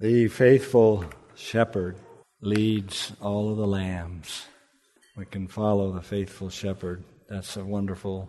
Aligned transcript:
The 0.00 0.26
faithful 0.26 1.04
shepherd 1.36 1.96
leads 2.40 3.12
all 3.20 3.52
of 3.52 3.58
the 3.58 3.66
lambs. 3.66 4.46
We 5.16 5.24
can 5.24 5.46
follow 5.46 5.92
the 5.92 6.02
faithful 6.02 6.50
shepherd. 6.50 7.04
That's 7.28 7.56
a 7.56 7.64
wonderful, 7.64 8.28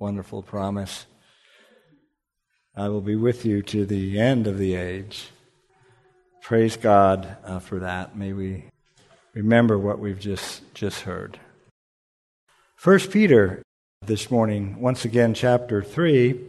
wonderful 0.00 0.42
promise. 0.42 1.06
I 2.74 2.88
will 2.88 3.00
be 3.00 3.14
with 3.14 3.46
you 3.46 3.62
to 3.62 3.86
the 3.86 4.18
end 4.18 4.48
of 4.48 4.58
the 4.58 4.74
age. 4.74 5.28
Praise 6.42 6.76
God 6.76 7.36
uh, 7.44 7.60
for 7.60 7.78
that. 7.78 8.16
May 8.16 8.32
we 8.32 8.64
remember 9.34 9.78
what 9.78 10.00
we've 10.00 10.18
just, 10.18 10.62
just 10.74 11.02
heard. 11.02 11.38
First 12.74 13.12
Peter 13.12 13.62
this 14.04 14.32
morning, 14.32 14.80
once 14.80 15.04
again, 15.04 15.32
chapter 15.32 15.80
3, 15.80 16.40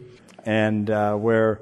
and 0.44 0.90
uh, 0.90 1.14
where 1.14 1.60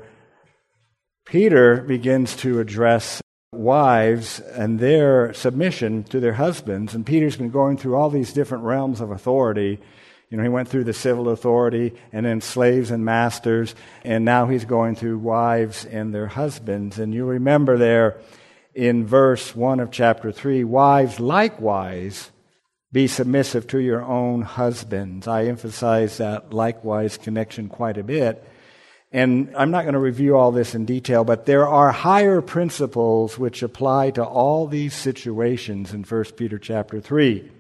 Peter 1.28 1.82
begins 1.82 2.34
to 2.36 2.58
address 2.58 3.20
wives 3.52 4.40
and 4.40 4.78
their 4.78 5.34
submission 5.34 6.02
to 6.04 6.20
their 6.20 6.32
husbands. 6.32 6.94
And 6.94 7.04
Peter's 7.04 7.36
been 7.36 7.50
going 7.50 7.76
through 7.76 7.96
all 7.96 8.08
these 8.08 8.32
different 8.32 8.64
realms 8.64 9.02
of 9.02 9.10
authority. 9.10 9.78
You 10.30 10.38
know, 10.38 10.42
he 10.42 10.48
went 10.48 10.68
through 10.68 10.84
the 10.84 10.94
civil 10.94 11.28
authority 11.28 11.92
and 12.12 12.24
then 12.24 12.40
slaves 12.40 12.90
and 12.90 13.04
masters, 13.04 13.74
and 14.04 14.24
now 14.24 14.46
he's 14.46 14.64
going 14.64 14.96
through 14.96 15.18
wives 15.18 15.84
and 15.84 16.14
their 16.14 16.28
husbands. 16.28 16.98
And 16.98 17.12
you 17.12 17.26
remember 17.26 17.76
there 17.76 18.18
in 18.74 19.06
verse 19.06 19.54
1 19.54 19.80
of 19.80 19.90
chapter 19.90 20.32
3 20.32 20.64
wives 20.64 21.20
likewise 21.20 22.30
be 22.90 23.06
submissive 23.06 23.66
to 23.66 23.78
your 23.78 24.02
own 24.02 24.40
husbands. 24.40 25.28
I 25.28 25.44
emphasize 25.44 26.16
that 26.16 26.54
likewise 26.54 27.18
connection 27.18 27.68
quite 27.68 27.98
a 27.98 28.02
bit 28.02 28.42
and 29.10 29.54
I'm 29.56 29.70
not 29.70 29.84
going 29.84 29.94
to 29.94 29.98
review 29.98 30.36
all 30.36 30.52
this 30.52 30.74
in 30.74 30.84
detail, 30.84 31.24
but 31.24 31.46
there 31.46 31.66
are 31.66 31.90
higher 31.90 32.42
principles 32.42 33.38
which 33.38 33.62
apply 33.62 34.10
to 34.12 34.24
all 34.24 34.66
these 34.66 34.94
situations 34.94 35.94
in 35.94 36.02
1 36.04 36.24
Peter 36.36 36.58
chapter 36.58 37.00
3, 37.00 37.50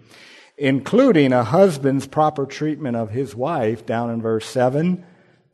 including 0.58 1.32
a 1.32 1.44
husband's 1.44 2.06
proper 2.06 2.44
treatment 2.44 2.96
of 2.96 3.10
his 3.10 3.34
wife 3.34 3.86
down 3.86 4.10
in 4.10 4.20
verse 4.20 4.46
7. 4.46 5.04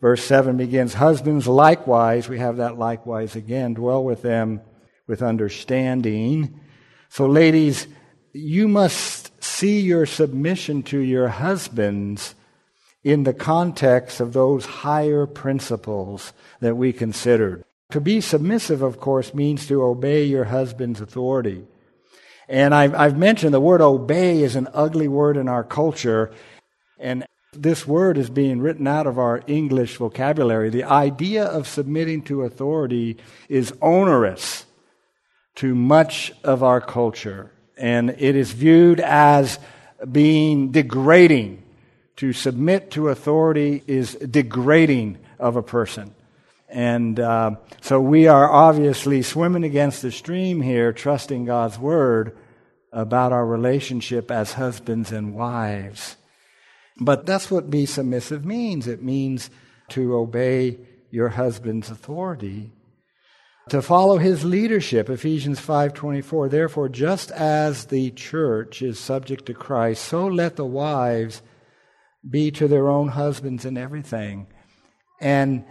Verse 0.00 0.25
7 0.25 0.56
begins, 0.56 0.95
Husbands 0.95 1.47
likewise, 1.47 2.28
we 2.28 2.39
have 2.39 2.56
that 2.56 2.77
likewise 2.77 3.37
again, 3.37 3.75
dwell 3.75 4.03
with 4.03 4.22
them 4.22 4.61
with 5.06 5.22
understanding. 5.22 6.61
So, 7.09 7.27
ladies, 7.27 7.87
you 8.33 8.67
must 8.67 9.31
see 9.42 9.81
your 9.81 10.06
submission 10.06 10.83
to 10.84 10.98
your 10.98 11.28
husbands 11.28 12.34
in 13.05 13.24
the 13.24 13.34
context 13.34 14.19
of 14.19 14.33
those 14.33 14.64
higher 14.64 15.27
principles 15.27 16.33
that 16.60 16.77
we 16.77 16.92
considered. 16.92 17.62
To 17.91 18.00
be 18.00 18.20
submissive, 18.22 18.80
of 18.80 18.98
course, 18.98 19.34
means 19.34 19.66
to 19.66 19.84
obey 19.84 20.24
your 20.24 20.44
husband's 20.44 21.02
authority. 21.02 21.64
And 22.48 22.75
I've, 22.75 22.94
I've 22.94 23.19
mentioned 23.19 23.55
the 23.55 23.60
word 23.60 23.82
obey 23.82 24.42
is 24.42 24.56
an 24.56 24.69
ugly 24.72 25.06
word 25.06 25.36
in 25.36 25.48
our 25.48 25.62
culture, 25.62 26.32
and 26.98 27.27
this 27.52 27.86
word 27.86 28.19
is 28.19 28.30
being 28.30 28.60
written 28.60 28.86
out 28.86 29.06
of 29.06 29.19
our 29.19 29.42
English 29.47 29.98
vocabulary. 29.98 30.70
The 30.70 30.84
idea 30.84 31.44
of 31.44 31.69
submitting 31.69 32.22
to 32.22 32.42
authority 32.42 33.19
is 33.48 33.72
onerous 33.80 34.64
to 35.56 35.75
much 35.75 36.32
of 36.42 36.62
our 36.62 36.80
culture, 36.80 37.52
and 37.77 38.10
it 38.10 38.34
is 38.34 38.52
viewed 38.52 38.98
as 38.98 39.58
being 40.10 40.72
degrading 40.72 41.64
to 42.17 42.33
submit 42.33 42.91
to 42.93 43.09
authority 43.09 43.83
is 43.87 44.15
degrading 44.15 45.19
of 45.39 45.57
a 45.57 45.62
person. 45.62 46.15
And 46.69 47.21
uh, 47.21 47.56
so 47.81 48.01
we 48.01 48.27
are 48.27 48.51
obviously 48.51 49.23
swimming 49.23 49.65
against 49.65 50.03
the 50.03 50.11
stream 50.11 50.61
here, 50.61 50.93
trusting 50.93 51.45
God's 51.45 51.79
word 51.79 52.37
about 52.93 53.33
our 53.33 53.47
relationship 53.47 54.31
as 54.31 54.55
husbands 54.55 55.12
and 55.12 55.34
wives. 55.34 56.17
But 56.99 57.27
that's 57.27 57.50
what 57.50 57.71
be 57.71 57.87
submissive 57.87 58.44
means. 58.44 58.87
It 58.87 59.03
means 59.03 59.50
to 59.91 60.17
obey 60.17 60.78
your 61.11 61.31
husband's 61.31 61.91
authority 61.91 62.72
to 63.69 63.81
follow 63.81 64.19
his 64.19 64.44
leadership 64.44 65.09
ephesians 65.09 65.61
5.24 65.61 66.50
therefore 66.50 66.88
just 66.88 67.31
as 67.31 67.87
the 67.87 68.11
church 68.11 68.83
is 68.83 68.99
subject 68.99 69.47
to 69.47 69.55
christ 69.55 70.05
so 70.05 70.27
let 70.27 70.56
the 70.56 70.65
wives 70.65 71.41
be 72.29 72.51
to 72.53 72.69
their 72.69 72.89
own 72.89 73.09
husbands 73.09 73.65
and 73.65 73.77
everything. 73.77 74.47
And 75.21 75.65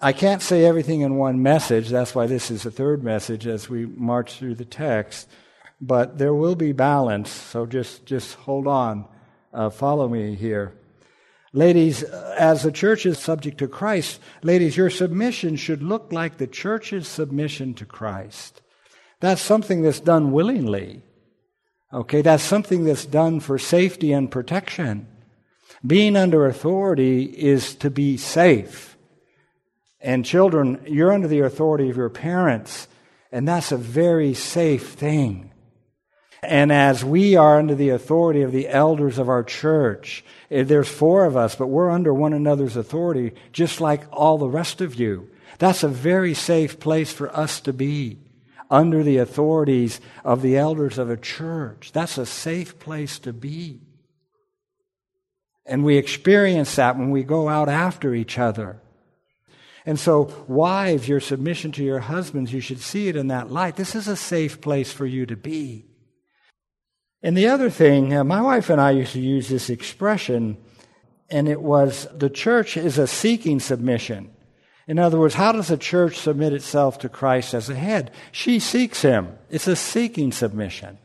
I 0.00 0.12
can't 0.12 0.42
say 0.42 0.64
everything 0.64 1.02
in 1.02 1.16
one 1.16 1.42
message. 1.42 1.88
That's 1.88 2.14
why 2.14 2.26
this 2.26 2.50
is 2.50 2.62
the 2.62 2.70
third 2.70 3.04
message 3.04 3.46
as 3.46 3.68
we 3.68 3.86
march 3.86 4.38
through 4.38 4.54
the 4.54 4.64
text. 4.64 5.28
But 5.80 6.18
there 6.18 6.34
will 6.34 6.56
be 6.56 6.72
balance, 6.72 7.30
so 7.30 7.66
just, 7.66 8.06
just 8.06 8.34
hold 8.34 8.66
on. 8.66 9.06
Uh, 9.52 9.70
follow 9.70 10.08
me 10.08 10.34
here. 10.34 10.74
Ladies, 11.52 12.04
as 12.04 12.62
the 12.62 12.70
church 12.70 13.04
is 13.06 13.18
subject 13.18 13.58
to 13.58 13.66
Christ, 13.66 14.20
ladies, 14.42 14.76
your 14.76 14.90
submission 14.90 15.56
should 15.56 15.82
look 15.82 16.12
like 16.12 16.36
the 16.36 16.46
church's 16.46 17.08
submission 17.08 17.74
to 17.74 17.84
Christ. 17.84 18.62
That's 19.18 19.42
something 19.42 19.82
that's 19.82 20.00
done 20.00 20.30
willingly. 20.30 21.02
Okay, 21.92 22.22
that's 22.22 22.44
something 22.44 22.84
that's 22.84 23.04
done 23.04 23.40
for 23.40 23.58
safety 23.58 24.12
and 24.12 24.30
protection. 24.30 25.08
Being 25.86 26.16
under 26.16 26.46
authority 26.46 27.24
is 27.24 27.74
to 27.76 27.90
be 27.90 28.16
safe. 28.16 28.98
And 30.00 30.24
children, 30.24 30.80
you're 30.86 31.12
under 31.12 31.28
the 31.28 31.40
authority 31.40 31.90
of 31.90 31.96
your 31.96 32.10
parents, 32.10 32.88
and 33.32 33.46
that's 33.46 33.72
a 33.72 33.76
very 33.76 34.34
safe 34.34 34.92
thing. 34.92 35.50
And 36.42 36.72
as 36.72 37.04
we 37.04 37.36
are 37.36 37.58
under 37.58 37.74
the 37.74 37.90
authority 37.90 38.42
of 38.42 38.52
the 38.52 38.68
elders 38.68 39.18
of 39.18 39.28
our 39.28 39.42
church, 39.42 40.24
eh, 40.50 40.62
there's 40.62 40.88
four 40.88 41.26
of 41.26 41.36
us, 41.36 41.54
but 41.54 41.66
we're 41.66 41.90
under 41.90 42.14
one 42.14 42.32
another's 42.32 42.76
authority, 42.76 43.32
just 43.52 43.80
like 43.80 44.04
all 44.10 44.38
the 44.38 44.48
rest 44.48 44.80
of 44.80 44.94
you. 44.94 45.28
That's 45.58 45.82
a 45.82 45.88
very 45.88 46.32
safe 46.32 46.80
place 46.80 47.12
for 47.12 47.34
us 47.36 47.60
to 47.60 47.74
be, 47.74 48.18
under 48.70 49.02
the 49.02 49.18
authorities 49.18 50.00
of 50.24 50.40
the 50.40 50.56
elders 50.56 50.96
of 50.96 51.10
a 51.10 51.16
church. 51.18 51.90
That's 51.92 52.16
a 52.16 52.24
safe 52.24 52.78
place 52.78 53.18
to 53.20 53.34
be. 53.34 53.80
And 55.66 55.84
we 55.84 55.96
experience 55.96 56.76
that 56.76 56.96
when 56.96 57.10
we 57.10 57.22
go 57.22 57.48
out 57.48 57.68
after 57.68 58.14
each 58.14 58.38
other. 58.38 58.80
And 59.86 59.98
so, 59.98 60.44
wives, 60.46 61.08
your 61.08 61.20
submission 61.20 61.72
to 61.72 61.84
your 61.84 62.00
husbands, 62.00 62.52
you 62.52 62.60
should 62.60 62.80
see 62.80 63.08
it 63.08 63.16
in 63.16 63.28
that 63.28 63.50
light. 63.50 63.76
This 63.76 63.94
is 63.94 64.08
a 64.08 64.16
safe 64.16 64.60
place 64.60 64.92
for 64.92 65.06
you 65.06 65.26
to 65.26 65.36
be. 65.36 65.86
And 67.22 67.36
the 67.36 67.48
other 67.48 67.70
thing, 67.70 68.14
uh, 68.14 68.24
my 68.24 68.40
wife 68.40 68.70
and 68.70 68.80
I 68.80 68.92
used 68.92 69.12
to 69.12 69.20
use 69.20 69.48
this 69.48 69.70
expression, 69.70 70.56
and 71.28 71.48
it 71.48 71.60
was 71.60 72.08
the 72.14 72.30
church 72.30 72.76
is 72.76 72.98
a 72.98 73.06
seeking 73.06 73.60
submission. 73.60 74.30
In 74.86 74.98
other 74.98 75.18
words, 75.18 75.34
how 75.34 75.52
does 75.52 75.70
a 75.70 75.76
church 75.76 76.18
submit 76.18 76.52
itself 76.52 76.98
to 76.98 77.08
Christ 77.08 77.54
as 77.54 77.68
a 77.68 77.74
head? 77.74 78.10
She 78.32 78.58
seeks 78.58 79.02
him. 79.02 79.38
It's 79.48 79.68
a 79.68 79.76
seeking 79.76 80.32
submission. 80.32 80.98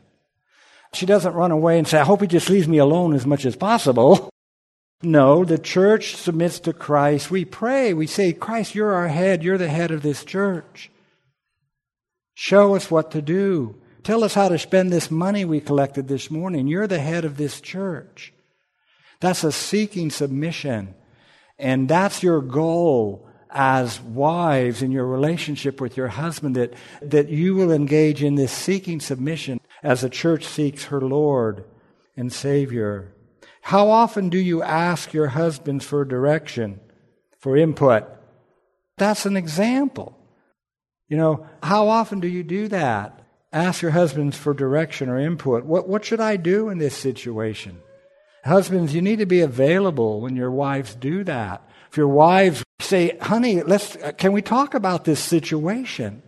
She 0.92 1.06
doesn't 1.06 1.34
run 1.34 1.50
away 1.50 1.78
and 1.78 1.86
say, 1.86 1.98
I 1.98 2.04
hope 2.04 2.20
he 2.20 2.26
just 2.26 2.50
leaves 2.50 2.66
me 2.66 2.78
alone 2.78 3.14
as 3.14 3.26
much 3.26 3.44
as 3.44 3.56
possible. 3.56 4.30
No, 5.02 5.44
the 5.44 5.58
church 5.58 6.16
submits 6.16 6.58
to 6.60 6.72
Christ. 6.72 7.30
We 7.30 7.44
pray. 7.44 7.92
We 7.92 8.06
say, 8.06 8.32
Christ, 8.32 8.74
you're 8.74 8.94
our 8.94 9.08
head. 9.08 9.44
You're 9.44 9.58
the 9.58 9.68
head 9.68 9.90
of 9.90 10.02
this 10.02 10.24
church. 10.24 10.90
Show 12.34 12.74
us 12.74 12.90
what 12.90 13.10
to 13.12 13.22
do. 13.22 13.76
Tell 14.02 14.24
us 14.24 14.34
how 14.34 14.48
to 14.48 14.58
spend 14.58 14.92
this 14.92 15.10
money 15.10 15.44
we 15.44 15.60
collected 15.60 16.08
this 16.08 16.30
morning. 16.30 16.66
You're 16.66 16.86
the 16.86 17.00
head 17.00 17.24
of 17.24 17.36
this 17.36 17.60
church. 17.60 18.32
That's 19.20 19.44
a 19.44 19.52
seeking 19.52 20.10
submission. 20.10 20.94
And 21.58 21.88
that's 21.88 22.22
your 22.22 22.40
goal 22.40 23.28
as 23.50 24.00
wives 24.00 24.82
in 24.82 24.92
your 24.92 25.06
relationship 25.06 25.80
with 25.80 25.96
your 25.96 26.08
husband, 26.08 26.56
that, 26.56 26.74
that 27.00 27.28
you 27.28 27.54
will 27.54 27.72
engage 27.72 28.22
in 28.22 28.34
this 28.34 28.52
seeking 28.52 29.00
submission 29.00 29.60
as 29.82 30.02
the 30.02 30.10
church 30.10 30.44
seeks 30.44 30.84
her 30.84 31.00
Lord 31.00 31.64
and 32.16 32.32
Savior. 32.32 33.15
How 33.66 33.90
often 33.90 34.28
do 34.28 34.38
you 34.38 34.62
ask 34.62 35.12
your 35.12 35.26
husbands 35.26 35.84
for 35.84 36.04
direction, 36.04 36.78
for 37.40 37.56
input? 37.56 38.04
That's 38.96 39.26
an 39.26 39.36
example. 39.36 40.16
You 41.08 41.16
know, 41.16 41.46
how 41.64 41.88
often 41.88 42.20
do 42.20 42.28
you 42.28 42.44
do 42.44 42.68
that? 42.68 43.18
Ask 43.52 43.82
your 43.82 43.90
husbands 43.90 44.36
for 44.36 44.54
direction 44.54 45.08
or 45.08 45.18
input. 45.18 45.64
What, 45.64 45.88
what 45.88 46.04
should 46.04 46.20
I 46.20 46.36
do 46.36 46.68
in 46.68 46.78
this 46.78 46.96
situation? 46.96 47.80
Husbands, 48.44 48.94
you 48.94 49.02
need 49.02 49.18
to 49.18 49.26
be 49.26 49.40
available 49.40 50.20
when 50.20 50.36
your 50.36 50.52
wives 50.52 50.94
do 50.94 51.24
that. 51.24 51.68
If 51.90 51.96
your 51.96 52.06
wives 52.06 52.62
say, 52.80 53.18
honey, 53.20 53.64
let's, 53.64 53.96
uh, 53.96 54.12
can 54.12 54.30
we 54.30 54.42
talk 54.42 54.74
about 54.74 55.04
this 55.04 55.18
situation? 55.18 56.22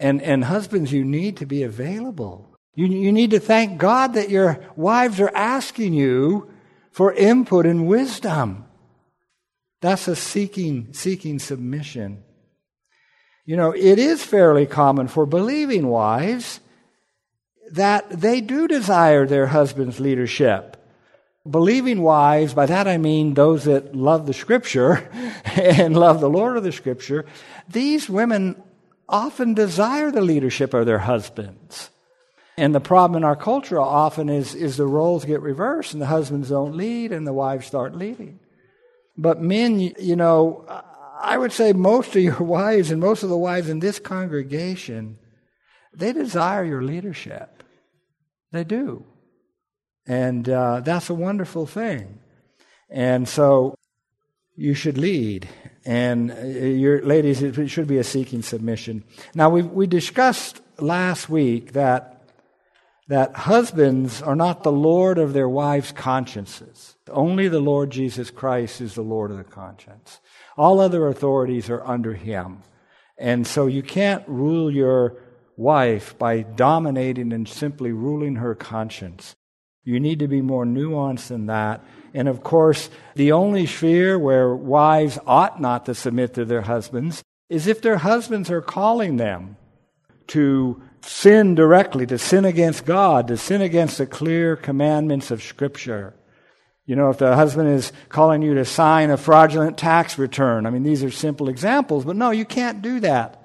And, 0.00 0.20
and 0.20 0.46
husbands, 0.46 0.92
you 0.92 1.04
need 1.04 1.36
to 1.36 1.46
be 1.46 1.62
available. 1.62 2.57
You, 2.74 2.86
you 2.86 3.12
need 3.12 3.30
to 3.32 3.40
thank 3.40 3.78
God 3.78 4.14
that 4.14 4.30
your 4.30 4.64
wives 4.76 5.20
are 5.20 5.34
asking 5.34 5.94
you 5.94 6.50
for 6.92 7.12
input 7.12 7.66
and 7.66 7.86
wisdom. 7.86 8.64
That's 9.80 10.08
a 10.08 10.16
seeking, 10.16 10.92
seeking 10.92 11.38
submission. 11.38 12.24
You 13.44 13.56
know, 13.56 13.70
it 13.70 13.98
is 13.98 14.22
fairly 14.22 14.66
common 14.66 15.08
for 15.08 15.24
believing 15.26 15.86
wives 15.86 16.60
that 17.72 18.08
they 18.10 18.40
do 18.40 18.68
desire 18.68 19.26
their 19.26 19.46
husband's 19.46 20.00
leadership. 20.00 20.76
Believing 21.48 22.02
wives, 22.02 22.52
by 22.52 22.66
that 22.66 22.86
I 22.86 22.98
mean 22.98 23.34
those 23.34 23.64
that 23.64 23.94
love 23.94 24.26
the 24.26 24.34
scripture 24.34 25.08
and 25.44 25.96
love 25.96 26.20
the 26.20 26.28
Lord 26.28 26.56
of 26.56 26.64
the 26.64 26.72
scripture, 26.72 27.24
these 27.68 28.08
women 28.08 28.62
often 29.08 29.54
desire 29.54 30.10
the 30.10 30.20
leadership 30.20 30.74
of 30.74 30.84
their 30.84 30.98
husbands. 30.98 31.90
And 32.58 32.74
the 32.74 32.80
problem 32.80 33.16
in 33.16 33.22
our 33.22 33.36
culture 33.36 33.80
often 33.80 34.28
is, 34.28 34.52
is 34.56 34.76
the 34.76 34.86
roles 34.88 35.24
get 35.24 35.40
reversed 35.42 35.92
and 35.92 36.02
the 36.02 36.06
husbands 36.06 36.48
don't 36.48 36.74
lead 36.74 37.12
and 37.12 37.24
the 37.24 37.32
wives 37.32 37.68
start 37.68 37.94
leading. 37.94 38.40
But 39.16 39.40
men, 39.40 39.78
you 39.78 40.16
know, 40.16 40.66
I 41.20 41.38
would 41.38 41.52
say 41.52 41.72
most 41.72 42.16
of 42.16 42.22
your 42.22 42.34
wives 42.40 42.90
and 42.90 43.00
most 43.00 43.22
of 43.22 43.28
the 43.28 43.38
wives 43.38 43.68
in 43.68 43.78
this 43.78 44.00
congregation, 44.00 45.18
they 45.94 46.12
desire 46.12 46.64
your 46.64 46.82
leadership. 46.82 47.62
They 48.50 48.64
do. 48.64 49.04
And 50.04 50.48
uh, 50.48 50.80
that's 50.80 51.10
a 51.10 51.14
wonderful 51.14 51.64
thing. 51.64 52.18
And 52.90 53.28
so 53.28 53.76
you 54.56 54.74
should 54.74 54.98
lead. 54.98 55.48
And 55.84 56.32
uh, 56.32 56.42
your 56.44 57.02
ladies, 57.02 57.40
it 57.40 57.68
should 57.68 57.86
be 57.86 57.98
a 57.98 58.04
seeking 58.04 58.42
submission. 58.42 59.04
Now, 59.32 59.48
we, 59.48 59.62
we 59.62 59.86
discussed 59.86 60.60
last 60.80 61.28
week 61.28 61.74
that 61.74 62.17
that 63.08 63.34
husbands 63.34 64.20
are 64.20 64.36
not 64.36 64.62
the 64.62 64.72
Lord 64.72 65.18
of 65.18 65.32
their 65.32 65.48
wives' 65.48 65.92
consciences. 65.92 66.94
Only 67.10 67.48
the 67.48 67.60
Lord 67.60 67.90
Jesus 67.90 68.30
Christ 68.30 68.82
is 68.82 68.94
the 68.94 69.02
Lord 69.02 69.30
of 69.30 69.38
the 69.38 69.44
conscience. 69.44 70.20
All 70.56 70.78
other 70.78 71.08
authorities 71.08 71.70
are 71.70 71.84
under 71.86 72.12
him. 72.12 72.62
And 73.16 73.46
so 73.46 73.66
you 73.66 73.82
can't 73.82 74.28
rule 74.28 74.70
your 74.70 75.16
wife 75.56 76.16
by 76.18 76.42
dominating 76.42 77.32
and 77.32 77.48
simply 77.48 77.92
ruling 77.92 78.36
her 78.36 78.54
conscience. 78.54 79.34
You 79.84 79.98
need 79.98 80.18
to 80.18 80.28
be 80.28 80.42
more 80.42 80.66
nuanced 80.66 81.28
than 81.28 81.46
that. 81.46 81.82
And 82.12 82.28
of 82.28 82.42
course, 82.42 82.90
the 83.14 83.32
only 83.32 83.64
sphere 83.66 84.18
where 84.18 84.54
wives 84.54 85.18
ought 85.26 85.60
not 85.60 85.86
to 85.86 85.94
submit 85.94 86.34
to 86.34 86.44
their 86.44 86.62
husbands 86.62 87.22
is 87.48 87.66
if 87.66 87.80
their 87.80 87.96
husbands 87.96 88.50
are 88.50 88.60
calling 88.60 89.16
them 89.16 89.56
to 90.28 90.82
sin 91.02 91.54
directly, 91.54 92.06
to 92.06 92.18
sin 92.18 92.44
against 92.44 92.84
God, 92.84 93.28
to 93.28 93.36
sin 93.36 93.60
against 93.62 93.98
the 93.98 94.06
clear 94.06 94.56
commandments 94.56 95.30
of 95.30 95.42
Scripture. 95.42 96.14
You 96.86 96.96
know, 96.96 97.10
if 97.10 97.18
the 97.18 97.36
husband 97.36 97.68
is 97.68 97.92
calling 98.08 98.40
you 98.40 98.54
to 98.54 98.64
sign 98.64 99.10
a 99.10 99.16
fraudulent 99.16 99.76
tax 99.76 100.18
return, 100.18 100.64
I 100.64 100.70
mean, 100.70 100.84
these 100.84 101.04
are 101.04 101.10
simple 101.10 101.48
examples, 101.48 102.04
but 102.04 102.16
no, 102.16 102.30
you 102.30 102.44
can't 102.44 102.80
do 102.80 103.00
that. 103.00 103.42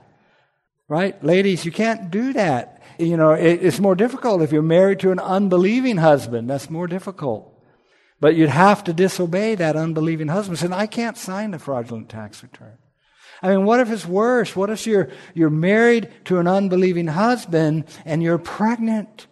Right? 0.87 1.21
Ladies, 1.23 1.65
you 1.65 1.71
can't 1.71 2.11
do 2.11 2.33
that. 2.33 2.81
You 2.99 3.17
know, 3.17 3.31
it's 3.31 3.79
more 3.79 3.95
difficult 3.95 4.41
if 4.41 4.51
you're 4.51 4.61
married 4.61 4.99
to 4.99 5.11
an 5.11 5.19
unbelieving 5.19 5.97
husband. 5.97 6.49
That's 6.49 6.69
more 6.69 6.87
difficult. 6.87 7.49
But 8.19 8.35
you'd 8.35 8.49
have 8.49 8.83
to 8.85 8.93
disobey 8.93 9.55
that 9.55 9.75
unbelieving 9.75 10.27
husband. 10.27 10.59
Say, 10.59 10.69
I 10.71 10.87
can't 10.87 11.17
sign 11.17 11.53
a 11.53 11.59
fraudulent 11.59 12.09
tax 12.09 12.43
return. 12.43 12.77
I 13.43 13.49
mean, 13.49 13.65
what 13.65 13.81
if 13.81 13.91
it's 13.91 14.05
worse? 14.05 14.55
What 14.55 14.69
if 14.69 14.87
you're, 14.87 15.09
you're 15.33 15.49
married 15.49 16.09
to 16.25 16.39
an 16.39 16.47
unbelieving 16.47 17.07
husband 17.07 17.83
and 18.05 18.23
you're 18.23 18.37
pregnant 18.37 19.27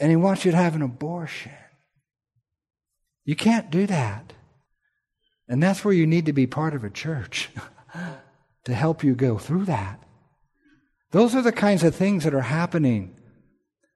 and 0.00 0.10
he 0.10 0.16
wants 0.16 0.46
you 0.46 0.50
to 0.50 0.56
have 0.56 0.74
an 0.74 0.80
abortion? 0.80 1.52
You 3.26 3.36
can't 3.36 3.70
do 3.70 3.86
that. 3.86 4.32
And 5.46 5.62
that's 5.62 5.84
where 5.84 5.92
you 5.92 6.06
need 6.06 6.24
to 6.24 6.32
be 6.32 6.46
part 6.46 6.74
of 6.74 6.84
a 6.84 6.90
church 6.90 7.50
to 8.64 8.74
help 8.74 9.04
you 9.04 9.14
go 9.14 9.36
through 9.36 9.66
that. 9.66 10.02
Those 11.10 11.34
are 11.34 11.42
the 11.42 11.52
kinds 11.52 11.84
of 11.84 11.94
things 11.94 12.24
that 12.24 12.32
are 12.32 12.40
happening 12.40 13.14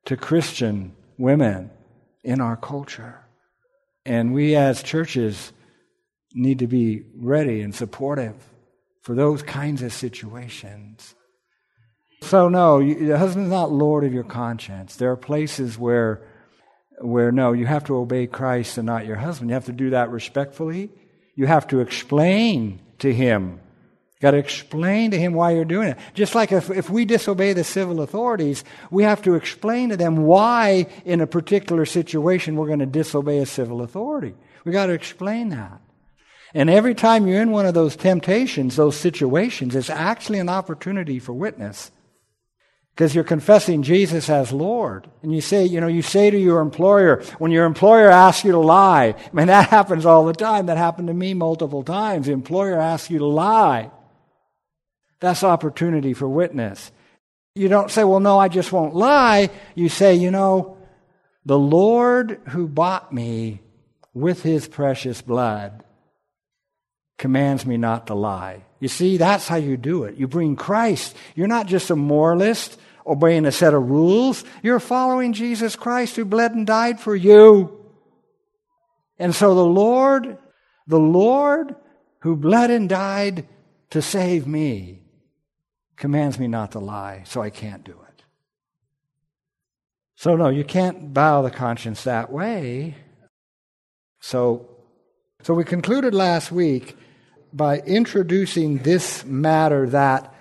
to 0.04 0.18
Christian 0.18 0.94
women 1.16 1.70
in 2.22 2.42
our 2.42 2.58
culture. 2.58 3.24
And 4.04 4.34
we 4.34 4.54
as 4.54 4.82
churches 4.82 5.52
need 6.36 6.60
to 6.60 6.66
be 6.66 7.02
ready 7.16 7.62
and 7.62 7.74
supportive 7.74 8.34
for 9.00 9.14
those 9.14 9.42
kinds 9.42 9.82
of 9.82 9.92
situations. 9.92 11.14
So, 12.22 12.48
no, 12.48 12.78
you, 12.78 13.06
the 13.06 13.18
husband's 13.18 13.50
not 13.50 13.72
Lord 13.72 14.04
of 14.04 14.12
your 14.12 14.24
conscience. 14.24 14.96
There 14.96 15.10
are 15.10 15.16
places 15.16 15.78
where, 15.78 16.22
where, 17.00 17.32
no, 17.32 17.52
you 17.52 17.66
have 17.66 17.84
to 17.84 17.96
obey 17.96 18.26
Christ 18.26 18.78
and 18.78 18.86
not 18.86 19.06
your 19.06 19.16
husband. 19.16 19.50
You 19.50 19.54
have 19.54 19.66
to 19.66 19.72
do 19.72 19.90
that 19.90 20.10
respectfully. 20.10 20.90
You 21.34 21.46
have 21.46 21.66
to 21.68 21.80
explain 21.80 22.80
to 22.98 23.12
him. 23.12 23.60
You 24.14 24.20
got 24.20 24.30
to 24.32 24.38
explain 24.38 25.10
to 25.10 25.18
him 25.18 25.34
why 25.34 25.52
you're 25.52 25.64
doing 25.64 25.88
it. 25.88 25.98
Just 26.14 26.34
like 26.34 26.52
if, 26.52 26.70
if 26.70 26.90
we 26.90 27.04
disobey 27.04 27.52
the 27.52 27.64
civil 27.64 28.00
authorities, 28.00 28.64
we 28.90 29.04
have 29.04 29.22
to 29.22 29.34
explain 29.34 29.90
to 29.90 29.96
them 29.96 30.16
why, 30.16 30.86
in 31.04 31.20
a 31.20 31.26
particular 31.26 31.84
situation, 31.84 32.56
we're 32.56 32.66
going 32.66 32.78
to 32.78 32.86
disobey 32.86 33.38
a 33.38 33.46
civil 33.46 33.82
authority. 33.82 34.34
We 34.64 34.72
got 34.72 34.86
to 34.86 34.94
explain 34.94 35.50
that. 35.50 35.80
And 36.56 36.70
every 36.70 36.94
time 36.94 37.26
you're 37.26 37.42
in 37.42 37.50
one 37.50 37.66
of 37.66 37.74
those 37.74 37.96
temptations, 37.96 38.76
those 38.76 38.96
situations, 38.96 39.76
it's 39.76 39.90
actually 39.90 40.38
an 40.38 40.48
opportunity 40.48 41.18
for 41.18 41.34
witness. 41.34 41.90
Because 42.94 43.14
you're 43.14 43.24
confessing 43.24 43.82
Jesus 43.82 44.30
as 44.30 44.52
Lord. 44.52 45.06
And 45.22 45.34
you 45.34 45.42
say, 45.42 45.66
you 45.66 45.82
know, 45.82 45.86
you 45.86 46.00
say 46.00 46.30
to 46.30 46.38
your 46.38 46.60
employer, 46.60 47.22
when 47.36 47.50
your 47.50 47.66
employer 47.66 48.08
asks 48.08 48.42
you 48.42 48.52
to 48.52 48.58
lie, 48.58 49.08
I 49.08 49.34
mean, 49.34 49.48
that 49.48 49.68
happens 49.68 50.06
all 50.06 50.24
the 50.24 50.32
time. 50.32 50.64
That 50.64 50.78
happened 50.78 51.08
to 51.08 51.14
me 51.14 51.34
multiple 51.34 51.82
times. 51.82 52.24
The 52.24 52.32
employer 52.32 52.80
asks 52.80 53.10
you 53.10 53.18
to 53.18 53.26
lie. 53.26 53.90
That's 55.20 55.44
opportunity 55.44 56.14
for 56.14 56.26
witness. 56.26 56.90
You 57.54 57.68
don't 57.68 57.90
say, 57.90 58.02
well, 58.02 58.20
no, 58.20 58.38
I 58.38 58.48
just 58.48 58.72
won't 58.72 58.94
lie. 58.94 59.50
You 59.74 59.90
say, 59.90 60.14
you 60.14 60.30
know, 60.30 60.78
the 61.44 61.58
Lord 61.58 62.40
who 62.48 62.66
bought 62.66 63.12
me 63.12 63.60
with 64.14 64.42
his 64.42 64.66
precious 64.66 65.20
blood 65.20 65.82
commands 67.18 67.64
me 67.64 67.76
not 67.76 68.06
to 68.08 68.14
lie. 68.14 68.64
You 68.80 68.88
see, 68.88 69.16
that's 69.16 69.48
how 69.48 69.56
you 69.56 69.76
do 69.76 70.04
it. 70.04 70.16
You 70.16 70.28
bring 70.28 70.56
Christ. 70.56 71.16
You're 71.34 71.46
not 71.46 71.66
just 71.66 71.90
a 71.90 71.96
moralist 71.96 72.78
obeying 73.06 73.46
a 73.46 73.52
set 73.52 73.72
of 73.72 73.88
rules. 73.88 74.44
You're 74.62 74.80
following 74.80 75.32
Jesus 75.32 75.76
Christ 75.76 76.16
who 76.16 76.24
bled 76.24 76.52
and 76.52 76.66
died 76.66 77.00
for 77.00 77.14
you. 77.16 77.84
And 79.18 79.34
so 79.34 79.54
the 79.54 79.64
Lord, 79.64 80.36
the 80.86 80.98
Lord 80.98 81.74
who 82.20 82.36
bled 82.36 82.70
and 82.70 82.88
died 82.88 83.46
to 83.90 84.02
save 84.02 84.46
me 84.46 85.02
commands 85.96 86.38
me 86.38 86.48
not 86.48 86.72
to 86.72 86.78
lie, 86.78 87.22
so 87.24 87.40
I 87.40 87.48
can't 87.48 87.84
do 87.84 87.92
it. 87.92 88.22
So 90.16 90.36
no, 90.36 90.48
you 90.48 90.64
can't 90.64 91.14
bow 91.14 91.42
the 91.42 91.50
conscience 91.50 92.04
that 92.04 92.30
way. 92.30 92.96
So 94.20 94.68
so 95.42 95.54
we 95.54 95.64
concluded 95.64 96.14
last 96.14 96.50
week 96.50 96.96
by 97.56 97.78
introducing 97.78 98.78
this 98.78 99.24
matter 99.24 99.88
that 99.88 100.34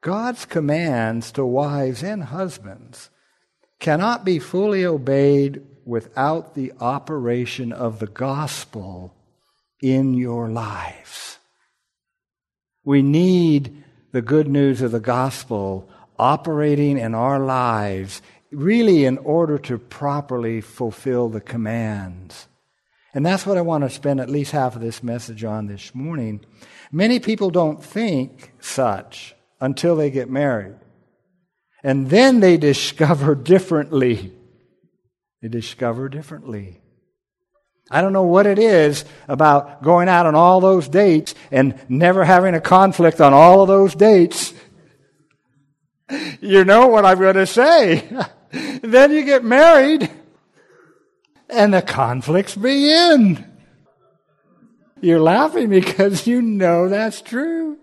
God's 0.00 0.46
commands 0.46 1.30
to 1.32 1.44
wives 1.44 2.02
and 2.02 2.24
husbands 2.24 3.10
cannot 3.80 4.24
be 4.24 4.38
fully 4.38 4.84
obeyed 4.84 5.62
without 5.84 6.54
the 6.54 6.72
operation 6.80 7.70
of 7.70 7.98
the 7.98 8.06
gospel 8.06 9.14
in 9.82 10.14
your 10.14 10.48
lives. 10.48 11.38
We 12.82 13.02
need 13.02 13.84
the 14.12 14.22
good 14.22 14.48
news 14.48 14.80
of 14.80 14.90
the 14.92 15.00
gospel 15.00 15.86
operating 16.18 16.96
in 16.96 17.14
our 17.14 17.40
lives, 17.40 18.22
really, 18.50 19.04
in 19.04 19.18
order 19.18 19.58
to 19.58 19.76
properly 19.76 20.62
fulfill 20.62 21.28
the 21.28 21.42
commands 21.42 22.46
and 23.14 23.24
that's 23.24 23.46
what 23.46 23.56
I 23.56 23.60
want 23.60 23.84
to 23.84 23.90
spend 23.90 24.20
at 24.20 24.28
least 24.28 24.50
half 24.50 24.74
of 24.74 24.82
this 24.82 25.02
message 25.02 25.44
on 25.44 25.68
this 25.68 25.94
morning. 25.94 26.44
Many 26.90 27.20
people 27.20 27.48
don't 27.48 27.82
think 27.82 28.52
such 28.60 29.36
until 29.60 29.94
they 29.94 30.10
get 30.10 30.28
married. 30.28 30.74
And 31.84 32.10
then 32.10 32.40
they 32.40 32.56
discover 32.56 33.34
differently. 33.52 34.32
They 35.40 35.48
discover 35.48 36.08
differently. 36.08 36.80
I 37.90 38.00
don't 38.00 38.12
know 38.12 38.24
what 38.24 38.46
it 38.46 38.58
is 38.58 39.04
about 39.28 39.82
going 39.82 40.08
out 40.08 40.26
on 40.26 40.34
all 40.34 40.60
those 40.60 40.88
dates 40.88 41.34
and 41.52 41.78
never 41.88 42.24
having 42.24 42.54
a 42.54 42.60
conflict 42.60 43.20
on 43.20 43.32
all 43.32 43.62
of 43.62 43.68
those 43.68 43.94
dates. 43.94 44.52
You 46.42 46.64
know 46.64 46.88
what 46.88 47.06
I'm 47.06 47.18
going 47.18 47.36
to 47.36 47.46
say. 47.46 48.06
then 48.82 49.10
you 49.10 49.24
get 49.24 49.42
married 49.42 50.10
and 51.48 51.74
the 51.74 51.82
conflicts 51.82 52.54
begin. 52.54 53.44
You're 55.00 55.20
laughing 55.20 55.68
because 55.68 56.26
you 56.26 56.40
know 56.40 56.88
that's 56.88 57.20
true. 57.20 57.78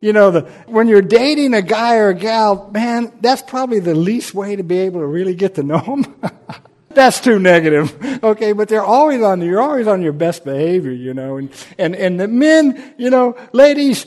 You 0.00 0.12
know, 0.12 0.30
the, 0.30 0.40
when 0.66 0.88
you're 0.88 1.02
dating 1.02 1.54
a 1.54 1.62
guy 1.62 1.96
or 1.96 2.10
a 2.10 2.14
gal, 2.14 2.70
man, 2.70 3.12
that's 3.20 3.42
probably 3.42 3.80
the 3.80 3.94
least 3.94 4.34
way 4.34 4.54
to 4.54 4.62
be 4.62 4.78
able 4.78 5.00
to 5.00 5.06
really 5.06 5.34
get 5.34 5.54
to 5.56 5.62
know 5.62 5.80
them. 5.80 6.14
that's 6.90 7.20
too 7.20 7.38
negative. 7.38 8.22
Okay, 8.22 8.52
but 8.52 8.68
they're 8.68 8.84
always 8.84 9.22
on, 9.22 9.40
you're 9.40 9.60
always 9.60 9.86
on 9.86 10.02
your 10.02 10.12
best 10.12 10.44
behavior, 10.44 10.92
you 10.92 11.14
know, 11.14 11.38
and, 11.38 11.50
and, 11.78 11.96
and 11.96 12.20
the 12.20 12.28
men, 12.28 12.94
you 12.98 13.10
know, 13.10 13.36
ladies, 13.52 14.06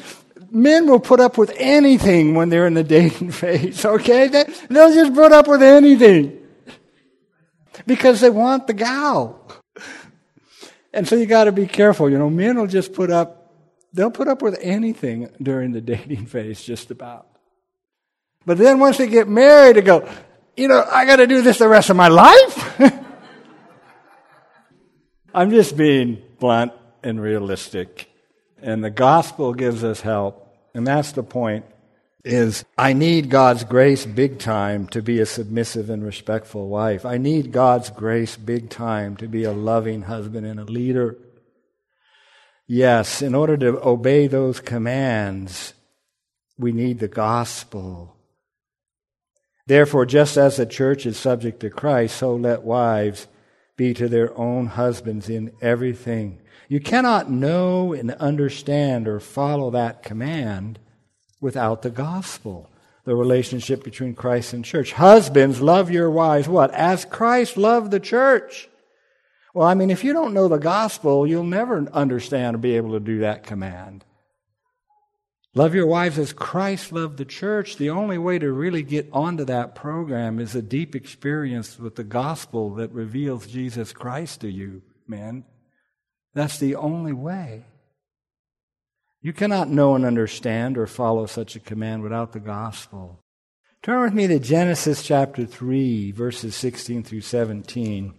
men 0.52 0.88
will 0.88 1.00
put 1.00 1.20
up 1.20 1.38
with 1.38 1.52
anything 1.58 2.36
when 2.36 2.50
they're 2.50 2.68
in 2.68 2.76
the 2.76 2.84
dating 2.84 3.32
phase, 3.34 3.84
okay? 3.84 4.28
They, 4.28 4.46
they'll 4.70 4.94
just 4.94 5.14
put 5.14 5.32
up 5.32 5.48
with 5.48 5.62
anything 5.62 6.40
because 7.90 8.22
they 8.22 8.30
want 8.30 8.68
the 8.68 8.74
gal. 8.74 9.42
And 10.94 11.08
so 11.08 11.16
you 11.16 11.26
got 11.26 11.46
to 11.46 11.52
be 11.52 11.66
careful. 11.66 12.08
You 12.08 12.20
know, 12.20 12.30
men 12.30 12.56
will 12.56 12.68
just 12.68 12.94
put 12.94 13.10
up, 13.10 13.52
they'll 13.94 14.12
put 14.12 14.28
up 14.28 14.44
with 14.44 14.60
anything 14.62 15.28
during 15.42 15.72
the 15.72 15.82
dating 15.94 16.28
phase, 16.28 16.64
just 16.64 16.92
about. 16.92 17.26
But 18.46 18.60
then 18.60 18.78
once 18.80 19.00
they 19.00 19.08
get 19.08 19.28
married, 19.28 19.76
they 19.76 19.82
go, 19.82 20.08
you 20.56 20.68
know, 20.68 20.86
I 20.88 21.06
got 21.06 21.16
to 21.16 21.26
do 21.26 21.42
this 21.42 21.58
the 21.58 21.68
rest 21.68 21.90
of 21.90 21.96
my 21.96 22.10
life? 22.10 22.80
I'm 25.34 25.50
just 25.50 25.76
being 25.76 26.22
blunt 26.40 26.74
and 27.02 27.20
realistic. 27.20 28.08
And 28.62 28.84
the 28.84 28.92
gospel 28.92 29.56
gives 29.56 29.84
us 29.84 30.02
help. 30.02 30.46
And 30.76 30.86
that's 30.86 31.12
the 31.14 31.24
point 31.24 31.66
is 32.24 32.66
I 32.78 32.94
need 32.94 33.30
God's 33.30 33.64
grace 33.64 34.06
big 34.06 34.40
time 34.40 34.88
to 34.88 35.02
be 35.02 35.20
a 35.20 35.26
submissive 35.26 35.90
and 35.90 36.04
respectful 36.04 36.68
wife. 36.68 37.06
I 37.06 37.18
need 37.18 37.52
God's 37.52 37.90
grace 37.90 38.36
big 38.36 38.70
time 38.70 39.16
to 39.18 39.28
be 39.28 39.44
a 39.44 39.52
loving 39.52 40.04
husband 40.04 40.46
and 40.46 40.60
a 40.60 40.66
leader. 40.66 41.18
Yes, 42.68 43.22
in 43.22 43.34
order 43.34 43.58
to 43.58 43.82
obey 43.88 44.28
those 44.28 44.60
commands, 44.60 45.74
we 46.58 46.72
need 46.72 47.00
the 47.00 47.08
gospel. 47.08 48.16
Therefore, 49.66 50.06
just 50.06 50.36
as 50.36 50.58
the 50.58 50.66
church 50.66 51.06
is 51.06 51.18
subject 51.18 51.62
to 51.62 51.70
Christ, 51.70 52.18
so 52.18 52.36
let 52.36 52.64
wives 52.64 53.28
be 53.78 53.94
to 53.94 54.10
their 54.10 54.38
own 54.38 54.68
husbands 54.68 55.30
in 55.30 55.52
everything. 55.62 56.42
You 56.68 56.80
cannot 56.80 57.32
know 57.32 57.94
and 57.94 58.12
understand 58.12 59.08
or 59.08 59.20
follow 59.20 59.72
that 59.72 60.04
command 60.04 60.80
without 61.42 61.82
the 61.82 61.90
gospel, 61.90 62.70
the 63.06 63.16
relationship 63.16 63.84
between 63.84 64.16
Christ 64.16 64.54
and 64.54 64.64
church. 64.64 64.94
Husbands, 64.94 65.62
love 65.62 65.90
your 65.90 66.10
wives, 66.10 66.48
what? 66.48 66.72
As 66.72 67.06
Christ 67.06 67.58
loved 67.58 67.92
the 67.92 68.00
church. 68.00 68.70
Well, 69.54 69.68
I 69.68 69.74
mean, 69.74 69.90
if 69.90 70.04
you 70.04 70.14
don't 70.14 70.34
know 70.34 70.48
the 70.48 70.58
gospel, 70.58 71.26
you'll 71.26 71.44
never 71.44 71.88
understand 71.92 72.56
or 72.56 72.60
be 72.60 72.76
able 72.76 72.92
to 72.92 73.00
do 73.00 73.20
that 73.20 73.44
command. 73.44 74.06
Love 75.56 75.74
your 75.74 75.88
wives 75.88 76.20
as 76.20 76.32
Christ 76.32 76.92
loved 76.92 77.18
the 77.18 77.26
church. 77.26 77.78
The 77.78 77.90
only 77.90 78.20
way 78.20 78.38
to 78.38 78.52
really 78.52 78.84
get 78.84 79.10
onto 79.12 79.44
that 79.46 79.74
program 79.74 80.40
is 80.40 80.54
a 80.54 80.62
deep 80.62 80.96
experience 80.96 81.80
with 81.80 81.96
the 81.96 82.04
gospel 82.04 82.76
that 82.76 82.92
reveals 82.92 83.48
Jesus 83.48 83.92
Christ 83.92 84.42
to 84.42 84.50
you, 84.50 84.84
men. 85.08 85.44
That's 86.36 86.60
the 86.60 86.76
only 86.76 87.14
way. 87.14 87.66
You 89.22 89.34
cannot 89.34 89.70
know 89.70 89.96
and 89.96 90.06
understand 90.06 90.78
or 90.78 90.88
follow 90.88 91.26
such 91.26 91.56
a 91.56 91.60
command 91.60 92.04
without 92.04 92.32
the 92.32 92.40
gospel. 92.40 93.20
Turn 93.84 94.02
with 94.02 94.14
me 94.14 94.28
to 94.28 94.40
Genesis 94.40 95.04
chapter 95.04 95.46
3, 95.46 96.12
verses 96.12 96.56
16 96.56 97.04
through 97.04 97.22
17. 97.22 98.14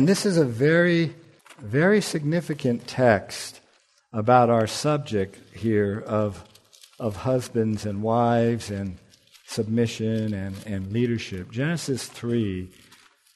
And 0.00 0.08
this 0.08 0.26
is 0.26 0.36
a 0.36 0.44
very, 0.44 1.14
very 1.60 2.00
significant 2.00 2.88
text 2.88 3.60
about 4.12 4.50
our 4.50 4.66
subject 4.66 5.38
here 5.56 6.00
of, 6.00 6.44
of 6.98 7.16
husbands 7.16 7.86
and 7.86 8.02
wives 8.02 8.70
and 8.70 8.98
submission 9.46 10.34
and, 10.34 10.56
and 10.66 10.92
leadership. 10.92 11.50
Genesis 11.52 12.06
3, 12.06 12.68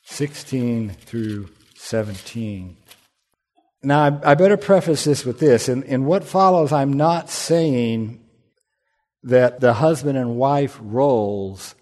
16 0.04 0.90
through 0.90 1.48
17. 1.76 2.76
Now, 3.82 4.20
I, 4.22 4.32
I 4.32 4.34
better 4.34 4.56
preface 4.56 5.04
this 5.04 5.24
with 5.24 5.38
this. 5.38 5.68
In, 5.68 5.82
in 5.84 6.04
what 6.04 6.24
follows, 6.24 6.72
I'm 6.72 6.92
not 6.92 7.30
saying 7.30 8.20
that 9.24 9.60
the 9.60 9.74
husband 9.74 10.18
and 10.18 10.36
wife 10.36 10.78
roles 10.80 11.74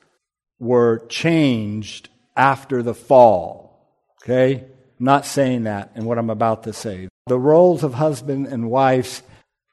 were 0.58 1.06
changed 1.08 2.08
after 2.36 2.82
the 2.82 2.94
fall. 2.94 3.86
Okay? 4.22 4.64
Not 4.98 5.26
saying 5.26 5.64
that 5.64 5.92
in 5.94 6.04
what 6.04 6.18
I'm 6.18 6.30
about 6.30 6.64
to 6.64 6.72
say. 6.72 7.08
The 7.26 7.38
roles 7.38 7.82
of 7.82 7.94
husband 7.94 8.46
and 8.46 8.70
wives 8.70 9.22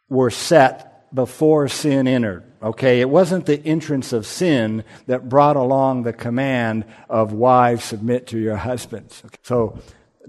were 0.10 0.32
set 0.32 1.14
before 1.14 1.68
sin 1.68 2.08
entered. 2.08 2.44
Okay? 2.62 3.02
It 3.02 3.10
wasn't 3.10 3.46
the 3.46 3.62
entrance 3.66 4.14
of 4.14 4.26
sin 4.26 4.84
that 5.08 5.30
brought 5.30 5.56
along 5.56 6.04
the 6.04 6.14
command 6.14 6.86
of 7.10 7.34
wives 7.34 7.84
submit 7.84 8.28
to 8.28 8.40
your 8.40 8.58
husbands. 8.58 9.22
Okay? 9.26 9.38
So 9.44 9.80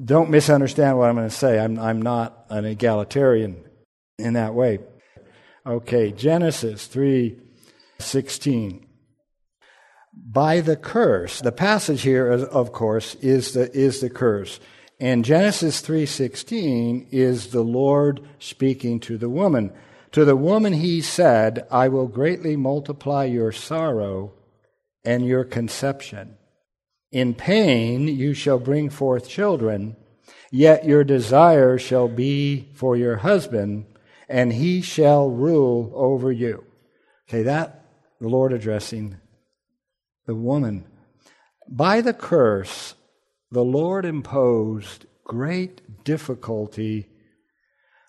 don't 0.02 0.30
misunderstand 0.30 0.96
what 0.96 1.08
I'm 1.08 1.16
going 1.16 1.28
to 1.28 1.34
say. 1.34 1.58
I'm, 1.58 1.78
I'm 1.78 2.00
not 2.00 2.46
an 2.50 2.64
egalitarian 2.64 3.64
in 4.18 4.34
that 4.34 4.54
way. 4.54 4.78
Okay, 5.66 6.12
Genesis 6.12 6.88
3:16. 6.88 8.84
By 10.14 10.60
the 10.60 10.76
curse. 10.76 11.40
The 11.40 11.52
passage 11.52 12.02
here 12.02 12.30
of 12.30 12.72
course 12.72 13.14
is 13.16 13.52
the 13.52 13.70
is 13.76 14.00
the 14.00 14.10
curse. 14.10 14.60
And 15.00 15.24
Genesis 15.24 15.80
3:16 15.82 17.08
is 17.10 17.48
the 17.48 17.62
Lord 17.62 18.20
speaking 18.38 18.98
to 19.00 19.18
the 19.18 19.28
woman. 19.28 19.72
To 20.12 20.24
the 20.24 20.36
woman 20.36 20.72
he 20.72 21.02
said, 21.02 21.66
I 21.70 21.88
will 21.88 22.08
greatly 22.08 22.56
multiply 22.56 23.24
your 23.24 23.52
sorrow 23.52 24.32
and 25.04 25.26
your 25.26 25.44
conception. 25.44 26.37
In 27.10 27.34
pain 27.34 28.06
you 28.06 28.34
shall 28.34 28.58
bring 28.58 28.90
forth 28.90 29.28
children, 29.28 29.96
yet 30.50 30.84
your 30.84 31.04
desire 31.04 31.78
shall 31.78 32.08
be 32.08 32.68
for 32.74 32.96
your 32.96 33.16
husband, 33.16 33.86
and 34.28 34.52
he 34.52 34.82
shall 34.82 35.30
rule 35.30 35.90
over 35.94 36.30
you. 36.30 36.64
Okay, 37.28 37.42
that 37.42 37.84
the 38.20 38.28
Lord 38.28 38.52
addressing 38.52 39.16
the 40.26 40.34
woman. 40.34 40.84
By 41.66 42.00
the 42.00 42.12
curse, 42.12 42.94
the 43.50 43.64
Lord 43.64 44.04
imposed 44.04 45.06
great 45.24 46.04
difficulty 46.04 47.08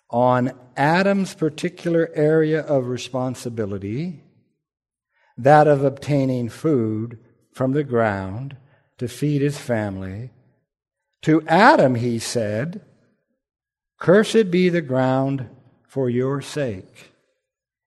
on 0.09 0.51
Adam's 0.75 1.33
particular 1.35 2.09
area 2.15 2.61
of 2.61 2.87
responsibility, 2.87 4.23
that 5.37 5.67
of 5.67 5.83
obtaining 5.83 6.49
food 6.49 7.19
from 7.53 7.71
the 7.71 7.83
ground 7.83 8.57
to 8.99 9.07
feed 9.07 9.41
his 9.41 9.57
family. 9.57 10.29
To 11.23 11.41
Adam 11.47 11.95
he 11.95 12.19
said, 12.19 12.81
Cursed 13.97 14.51
be 14.51 14.69
the 14.69 14.81
ground 14.81 15.49
for 15.87 16.09
your 16.09 16.41
sake. 16.41 17.11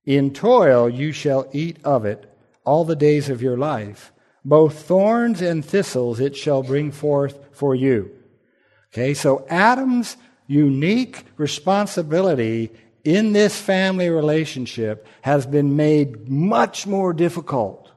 In 0.04 0.32
toil 0.32 0.90
you 0.90 1.12
shall 1.12 1.48
eat 1.52 1.78
of 1.84 2.04
it 2.04 2.28
all 2.64 2.84
the 2.84 2.96
days 2.96 3.30
of 3.30 3.40
your 3.40 3.56
life. 3.56 4.12
Both 4.44 4.82
thorns 4.82 5.40
and 5.40 5.64
thistles 5.64 6.18
it 6.18 6.36
shall 6.36 6.62
bring 6.62 6.90
forth 6.90 7.38
for 7.52 7.74
you. 7.74 8.10
Okay, 8.92 9.14
so 9.14 9.46
Adam's 9.48 10.16
unique 10.46 11.24
responsibility 11.36 12.70
in 13.04 13.32
this 13.32 13.58
family 13.58 14.10
relationship 14.10 15.06
has 15.22 15.46
been 15.46 15.76
made 15.76 16.28
much 16.28 16.86
more 16.86 17.12
difficult 17.12 17.90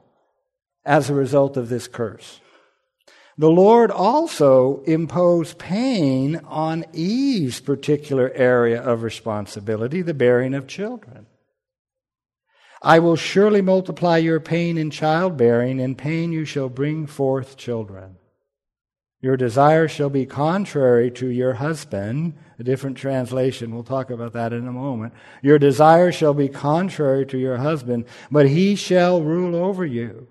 as 0.84 1.10
a 1.10 1.14
result 1.14 1.56
of 1.56 1.68
this 1.68 1.88
curse. 1.88 2.40
The 3.38 3.50
Lord 3.50 3.90
also 3.90 4.82
imposed 4.84 5.58
pain 5.58 6.36
on 6.46 6.86
Eve's 6.94 7.60
particular 7.60 8.30
area 8.34 8.82
of 8.82 9.02
responsibility, 9.02 10.00
the 10.00 10.14
bearing 10.14 10.54
of 10.54 10.66
children. 10.66 11.26
I 12.82 12.98
will 12.98 13.16
surely 13.16 13.60
multiply 13.60 14.18
your 14.18 14.40
pain 14.40 14.78
in 14.78 14.90
childbearing, 14.90 15.80
in 15.80 15.96
pain 15.96 16.32
you 16.32 16.46
shall 16.46 16.70
bring 16.70 17.06
forth 17.06 17.56
children. 17.58 18.16
Your 19.20 19.36
desire 19.36 19.88
shall 19.88 20.10
be 20.10 20.24
contrary 20.24 21.10
to 21.12 21.26
your 21.28 21.54
husband. 21.54 22.34
A 22.58 22.62
different 22.62 22.96
translation, 22.96 23.74
we'll 23.74 23.82
talk 23.82 24.10
about 24.10 24.34
that 24.34 24.52
in 24.52 24.66
a 24.68 24.72
moment. 24.72 25.12
Your 25.42 25.58
desire 25.58 26.12
shall 26.12 26.32
be 26.32 26.48
contrary 26.48 27.26
to 27.26 27.38
your 27.38 27.56
husband, 27.56 28.06
but 28.30 28.48
he 28.48 28.76
shall 28.76 29.20
rule 29.22 29.56
over 29.56 29.84
you. 29.84 30.28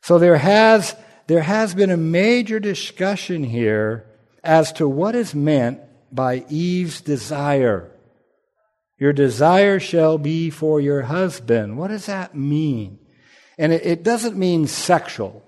So 0.00 0.18
there 0.18 0.38
has 0.38 0.96
there 1.30 1.42
has 1.42 1.76
been 1.76 1.92
a 1.92 1.96
major 1.96 2.58
discussion 2.58 3.44
here 3.44 4.04
as 4.42 4.72
to 4.72 4.88
what 4.88 5.14
is 5.14 5.32
meant 5.32 5.78
by 6.10 6.44
Eve's 6.48 7.00
desire. 7.00 7.88
Your 8.98 9.12
desire 9.12 9.78
shall 9.78 10.18
be 10.18 10.50
for 10.50 10.80
your 10.80 11.02
husband. 11.02 11.78
What 11.78 11.86
does 11.86 12.06
that 12.06 12.34
mean? 12.34 12.98
And 13.56 13.72
it, 13.72 13.86
it 13.86 14.02
doesn't 14.02 14.36
mean 14.36 14.66
sexual. 14.66 15.44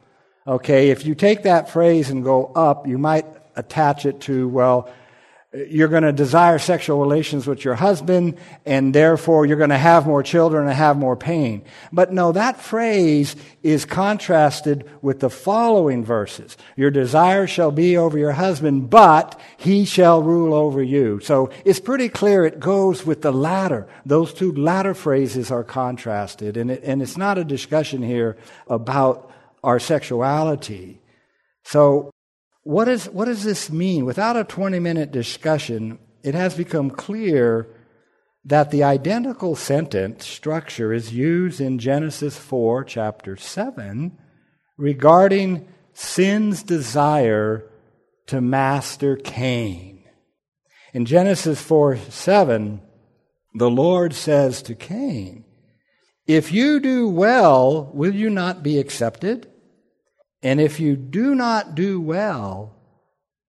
Okay, 0.46 0.90
if 0.90 1.04
you 1.04 1.16
take 1.16 1.42
that 1.42 1.68
phrase 1.68 2.10
and 2.10 2.22
go 2.22 2.52
up, 2.54 2.86
you 2.86 2.96
might 2.96 3.26
attach 3.56 4.06
it 4.06 4.20
to, 4.20 4.48
well, 4.48 4.88
you're 5.54 5.88
going 5.88 6.02
to 6.02 6.12
desire 6.12 6.58
sexual 6.58 6.98
relations 6.98 7.46
with 7.46 7.62
your 7.62 7.74
husband, 7.74 8.38
and 8.64 8.94
therefore 8.94 9.44
you're 9.44 9.58
going 9.58 9.70
to 9.70 9.76
have 9.76 10.06
more 10.06 10.22
children 10.22 10.66
and 10.66 10.74
have 10.74 10.96
more 10.96 11.16
pain. 11.16 11.62
But 11.92 12.12
no, 12.12 12.32
that 12.32 12.60
phrase 12.60 13.36
is 13.62 13.84
contrasted 13.84 14.88
with 15.02 15.20
the 15.20 15.28
following 15.28 16.04
verses. 16.04 16.56
Your 16.74 16.90
desire 16.90 17.46
shall 17.46 17.70
be 17.70 17.98
over 17.98 18.16
your 18.16 18.32
husband, 18.32 18.88
but 18.88 19.38
he 19.58 19.84
shall 19.84 20.22
rule 20.22 20.54
over 20.54 20.82
you. 20.82 21.20
So 21.20 21.50
it's 21.66 21.80
pretty 21.80 22.08
clear 22.08 22.46
it 22.46 22.58
goes 22.58 23.04
with 23.04 23.20
the 23.20 23.32
latter. 23.32 23.86
Those 24.06 24.32
two 24.32 24.52
latter 24.52 24.94
phrases 24.94 25.50
are 25.50 25.64
contrasted, 25.64 26.56
and, 26.56 26.70
it, 26.70 26.82
and 26.82 27.02
it's 27.02 27.18
not 27.18 27.36
a 27.36 27.44
discussion 27.44 28.02
here 28.02 28.38
about 28.68 29.30
our 29.62 29.78
sexuality. 29.78 31.00
So 31.64 32.11
what, 32.62 32.88
is, 32.88 33.06
what 33.06 33.26
does 33.26 33.44
this 33.44 33.70
mean? 33.70 34.04
Without 34.04 34.36
a 34.36 34.44
20 34.44 34.78
minute 34.78 35.10
discussion, 35.10 35.98
it 36.22 36.34
has 36.34 36.54
become 36.54 36.90
clear 36.90 37.68
that 38.44 38.70
the 38.70 38.82
identical 38.82 39.54
sentence 39.54 40.26
structure 40.26 40.92
is 40.92 41.12
used 41.12 41.60
in 41.60 41.78
Genesis 41.78 42.36
4, 42.36 42.84
chapter 42.84 43.36
7, 43.36 44.18
regarding 44.76 45.68
sin's 45.92 46.62
desire 46.62 47.64
to 48.26 48.40
master 48.40 49.16
Cain. 49.16 50.04
In 50.92 51.04
Genesis 51.04 51.60
4 51.62 51.96
7, 51.96 52.80
the 53.54 53.70
Lord 53.70 54.14
says 54.14 54.62
to 54.62 54.74
Cain, 54.74 55.44
If 56.26 56.52
you 56.52 56.80
do 56.80 57.08
well, 57.08 57.90
will 57.92 58.14
you 58.14 58.30
not 58.30 58.62
be 58.62 58.78
accepted? 58.78 59.51
And 60.42 60.60
if 60.60 60.80
you 60.80 60.96
do 60.96 61.34
not 61.34 61.74
do 61.74 62.00
well, 62.00 62.74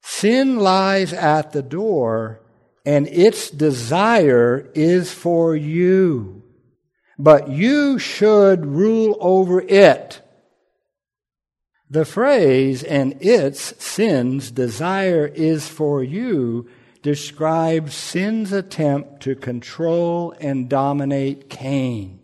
sin 0.02 0.58
lies 0.58 1.12
at 1.14 1.52
the 1.52 1.64
door 1.64 2.42
and 2.86 3.08
its 3.08 3.50
desire 3.50 4.70
is 4.76 5.12
for 5.12 5.56
you. 5.56 6.44
But 7.18 7.50
you 7.50 8.00
should 8.00 8.66
rule 8.66 9.18
over 9.20 9.62
it. 9.62 10.22
The 11.90 12.06
phrase, 12.06 12.84
and 12.84 13.16
its 13.22 13.74
sin's 13.84 14.50
desire 14.50 15.28
is 15.28 15.68
for 15.68 16.04
you, 16.04 16.68
describes 17.04 17.94
sin's 17.94 18.52
attempt 18.52 19.22
to 19.22 19.36
control 19.36 20.34
and 20.40 20.68
dominate 20.68 21.50
Cain. 21.50 22.20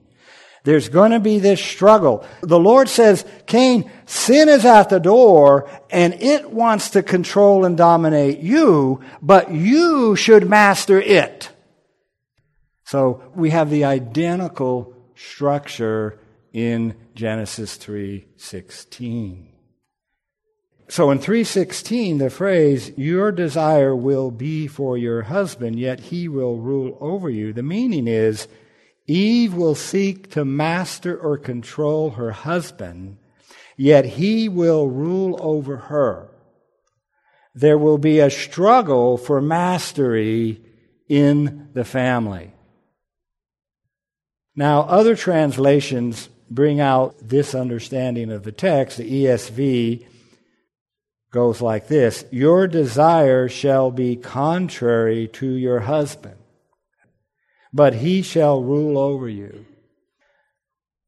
There's 0.70 0.88
going 0.88 1.14
to 1.14 1.20
be 1.20 1.40
this 1.40 1.60
struggle. 1.60 2.24
The 2.42 2.60
Lord 2.60 2.90
says, 2.90 3.26
Cain, 3.48 3.90
sin 4.06 4.48
is 4.48 4.66
at 4.66 4.90
the 4.90 5.00
door 5.00 5.68
and 5.90 6.14
it 6.22 6.52
wants 6.52 6.92
to 6.92 7.02
control 7.02 7.66
and 7.66 7.76
dominate 7.76 8.38
you, 8.38 9.02
but 9.20 9.52
you 9.52 10.16
should 10.16 10.48
master 10.48 11.02
it. 11.02 11.50
So 12.84 13.24
we 13.34 13.50
have 13.50 13.72
the 13.72 13.86
identical 13.86 14.94
structure 15.16 16.20
in 16.54 16.94
Genesis 17.16 17.76
3:16. 17.76 19.48
So 20.88 21.10
in 21.10 21.18
3:16 21.18 22.20
the 22.20 22.30
phrase 22.30 22.92
your 22.96 23.32
desire 23.32 23.96
will 23.96 24.30
be 24.30 24.68
for 24.68 25.00
your 25.00 25.24
husband 25.24 25.80
yet 25.80 26.00
he 26.12 26.28
will 26.28 26.58
rule 26.58 26.96
over 27.02 27.28
you 27.28 27.54
the 27.54 27.64
meaning 27.64 28.08
is 28.08 28.48
Eve 29.10 29.56
will 29.56 29.74
seek 29.74 30.30
to 30.30 30.46
master 30.46 31.18
or 31.18 31.36
control 31.36 32.12
her 32.12 32.32
husband, 32.32 33.18
yet 33.76 34.06
he 34.06 34.48
will 34.48 34.88
rule 34.88 35.36
over 35.42 35.78
her. 35.78 36.30
There 37.56 37.78
will 37.78 37.98
be 37.98 38.20
a 38.20 38.30
struggle 38.30 39.18
for 39.18 39.42
mastery 39.42 40.62
in 41.08 41.70
the 41.74 41.84
family. 41.84 42.52
Now, 44.56 44.82
other 44.82 45.16
translations 45.16 46.30
bring 46.52 46.80
out 46.80 47.16
this 47.20 47.56
understanding 47.56 48.32
of 48.32 48.44
the 48.44 48.52
text. 48.52 48.98
The 48.98 49.26
ESV 49.26 50.06
goes 51.32 51.62
like 51.62 51.88
this 51.88 52.26
Your 52.30 52.68
desire 52.68 53.50
shall 53.50 53.90
be 53.90 54.16
contrary 54.16 55.28
to 55.30 55.48
your 55.48 55.80
husband 55.80 56.39
but 57.74 57.96
he 57.96 58.22
shall 58.22 58.64
rule 58.64 58.98
over 58.98 59.28
you. 59.30 59.66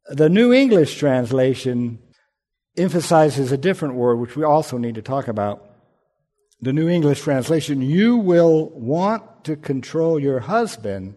The 0.08 0.30
New 0.30 0.54
English 0.54 0.98
translation 0.98 2.00
emphasizes 2.78 3.52
a 3.52 3.58
different 3.58 3.96
word, 3.96 4.16
which 4.16 4.36
we 4.36 4.44
also 4.44 4.78
need 4.78 4.96
to 4.96 5.02
talk 5.02 5.28
about. 5.28 5.68
The 6.62 6.74
New 6.74 6.90
English 6.90 7.22
translation, 7.22 7.82
you 7.82 8.18
will 8.18 8.70
want 8.70 9.46
to 9.46 9.56
control 9.56 10.20
your 10.20 10.40
husband, 10.40 11.16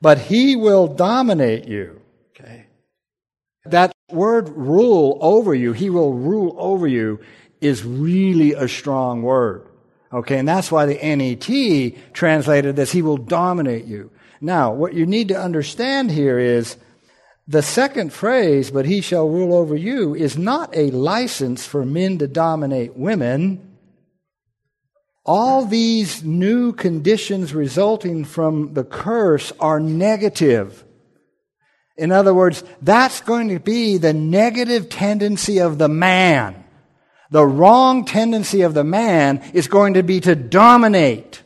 but 0.00 0.18
he 0.18 0.56
will 0.56 0.86
dominate 0.86 1.66
you. 1.68 2.00
Okay. 2.30 2.66
That 3.66 3.92
word 4.10 4.48
rule 4.48 5.18
over 5.20 5.54
you, 5.54 5.72
he 5.72 5.90
will 5.90 6.14
rule 6.14 6.56
over 6.58 6.86
you, 6.86 7.20
is 7.60 7.84
really 7.84 8.52
a 8.52 8.68
strong 8.68 9.22
word. 9.22 9.66
Okay, 10.12 10.38
and 10.38 10.46
that's 10.46 10.70
why 10.70 10.86
the 10.86 10.94
NET 10.94 12.14
translated 12.14 12.76
this, 12.76 12.92
he 12.92 13.02
will 13.02 13.16
dominate 13.16 13.84
you. 13.86 14.10
Now, 14.40 14.72
what 14.72 14.94
you 14.94 15.06
need 15.06 15.28
to 15.28 15.40
understand 15.40 16.10
here 16.10 16.38
is 16.38 16.76
the 17.46 17.62
second 17.62 18.12
phrase, 18.12 18.70
but 18.70 18.86
he 18.86 19.00
shall 19.00 19.28
rule 19.28 19.54
over 19.54 19.76
you, 19.76 20.14
is 20.14 20.38
not 20.38 20.74
a 20.76 20.90
license 20.90 21.66
for 21.66 21.84
men 21.84 22.18
to 22.18 22.26
dominate 22.26 22.96
women. 22.96 23.76
All 25.26 25.64
these 25.64 26.22
new 26.22 26.72
conditions 26.72 27.54
resulting 27.54 28.24
from 28.24 28.74
the 28.74 28.84
curse 28.84 29.52
are 29.60 29.80
negative. 29.80 30.84
In 31.96 32.12
other 32.12 32.34
words, 32.34 32.64
that's 32.82 33.20
going 33.20 33.48
to 33.50 33.60
be 33.60 33.98
the 33.98 34.12
negative 34.12 34.88
tendency 34.88 35.60
of 35.60 35.78
the 35.78 35.88
man. 35.88 36.64
The 37.30 37.46
wrong 37.46 38.04
tendency 38.04 38.62
of 38.62 38.74
the 38.74 38.84
man 38.84 39.42
is 39.54 39.68
going 39.68 39.94
to 39.94 40.02
be 40.02 40.20
to 40.20 40.34
dominate 40.34 41.42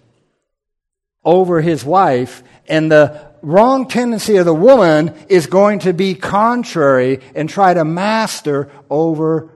over 1.28 1.60
his 1.60 1.84
wife 1.84 2.42
and 2.68 2.90
the 2.90 3.28
wrong 3.42 3.86
tendency 3.86 4.36
of 4.38 4.46
the 4.46 4.54
woman 4.54 5.14
is 5.28 5.46
going 5.46 5.80
to 5.80 5.92
be 5.92 6.14
contrary 6.14 7.20
and 7.34 7.50
try 7.50 7.74
to 7.74 7.84
master 7.84 8.70
over 8.88 9.50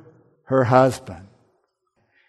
her 0.44 0.64
husband. 0.64 1.26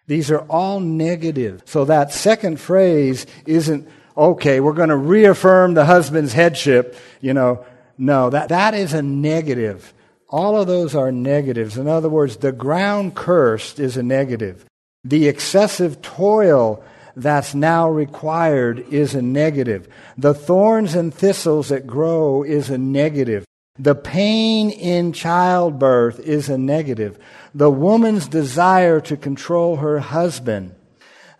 These 0.07 0.31
are 0.31 0.39
all 0.49 0.79
negative. 0.79 1.61
So 1.65 1.83
that 1.85 2.13
second 2.13 2.57
phrase 2.61 3.25
isn't, 3.45 3.89
okay, 4.15 4.61
we're 4.61 4.71
going 4.71 4.87
to 4.87 4.95
reaffirm 4.95 5.73
the 5.73 5.85
husband's 5.85 6.31
headship, 6.31 6.95
you 7.19 7.33
know. 7.33 7.65
No, 7.97 8.29
that, 8.29 8.47
that 8.49 8.73
is 8.73 8.93
a 8.93 9.01
negative. 9.01 9.93
All 10.29 10.59
of 10.59 10.67
those 10.67 10.95
are 10.95 11.11
negatives. 11.11 11.77
In 11.77 11.89
other 11.89 12.09
words, 12.09 12.37
the 12.37 12.53
ground 12.53 13.13
cursed 13.13 13.77
is 13.77 13.97
a 13.97 14.03
negative. 14.03 14.65
The 15.03 15.27
excessive 15.27 16.01
toil 16.01 16.81
that's 17.15 17.53
now 17.53 17.89
required 17.89 18.79
is 18.91 19.15
a 19.15 19.21
negative. 19.21 19.87
The 20.17 20.33
thorns 20.33 20.95
and 20.95 21.13
thistles 21.13 21.69
that 21.69 21.87
grow 21.87 22.43
is 22.43 22.69
a 22.69 22.77
negative. 22.77 23.45
The 23.79 23.95
pain 23.95 24.69
in 24.69 25.13
childbirth 25.13 26.19
is 26.19 26.49
a 26.49 26.57
negative. 26.57 27.17
The 27.55 27.71
woman's 27.71 28.27
desire 28.27 28.99
to 29.01 29.17
control 29.17 29.77
her 29.77 29.99
husband, 29.99 30.75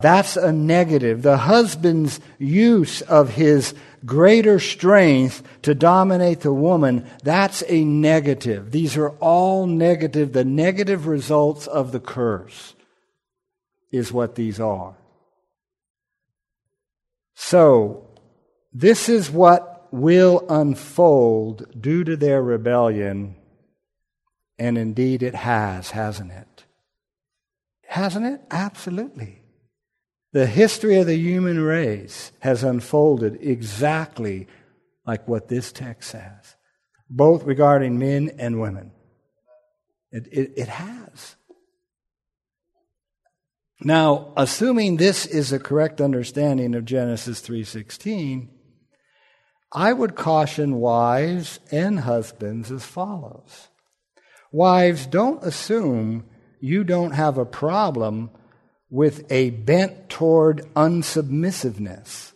that's 0.00 0.36
a 0.36 0.52
negative. 0.52 1.22
The 1.22 1.38
husband's 1.38 2.20
use 2.38 3.00
of 3.02 3.30
his 3.30 3.74
greater 4.04 4.58
strength 4.58 5.42
to 5.62 5.74
dominate 5.74 6.40
the 6.40 6.52
woman, 6.52 7.06
that's 7.22 7.62
a 7.68 7.84
negative. 7.84 8.70
These 8.70 8.96
are 8.96 9.10
all 9.20 9.66
negative. 9.66 10.32
The 10.32 10.44
negative 10.44 11.06
results 11.06 11.66
of 11.66 11.92
the 11.92 12.00
curse 12.00 12.74
is 13.90 14.12
what 14.12 14.34
these 14.34 14.60
are. 14.60 14.94
So, 17.34 18.08
this 18.72 19.08
is 19.08 19.30
what 19.30 19.88
will 19.92 20.44
unfold 20.48 21.80
due 21.80 22.04
to 22.04 22.16
their 22.16 22.42
rebellion, 22.42 23.36
and 24.58 24.76
indeed 24.76 25.22
it 25.22 25.34
has, 25.34 25.92
hasn't 25.92 26.32
it? 26.32 26.64
Hasn't 27.86 28.26
it? 28.26 28.40
Absolutely. 28.50 29.42
The 30.32 30.46
history 30.46 30.96
of 30.98 31.06
the 31.06 31.16
human 31.16 31.60
race 31.60 32.32
has 32.40 32.64
unfolded 32.64 33.38
exactly 33.40 34.48
like 35.06 35.28
what 35.28 35.48
this 35.48 35.70
text 35.70 36.10
says, 36.10 36.56
both 37.08 37.44
regarding 37.44 37.98
men 37.98 38.32
and 38.38 38.60
women. 38.60 38.90
It, 40.10 40.26
it, 40.32 40.52
it 40.56 40.68
has. 40.68 41.36
Now, 43.84 44.32
assuming 44.34 44.96
this 44.96 45.26
is 45.26 45.52
a 45.52 45.58
correct 45.58 46.00
understanding 46.00 46.74
of 46.74 46.86
Genesis 46.86 47.40
3:16, 47.40 48.48
I 49.72 49.92
would 49.92 50.14
caution 50.14 50.76
wives 50.76 51.60
and 51.70 52.00
husbands 52.00 52.72
as 52.72 52.84
follows. 52.84 53.68
Wives, 54.50 55.06
don't 55.06 55.44
assume 55.44 56.24
you 56.60 56.82
don't 56.82 57.10
have 57.10 57.36
a 57.36 57.44
problem 57.44 58.30
with 58.88 59.30
a 59.30 59.50
bent 59.50 60.08
toward 60.08 60.62
unsubmissiveness. 60.74 62.32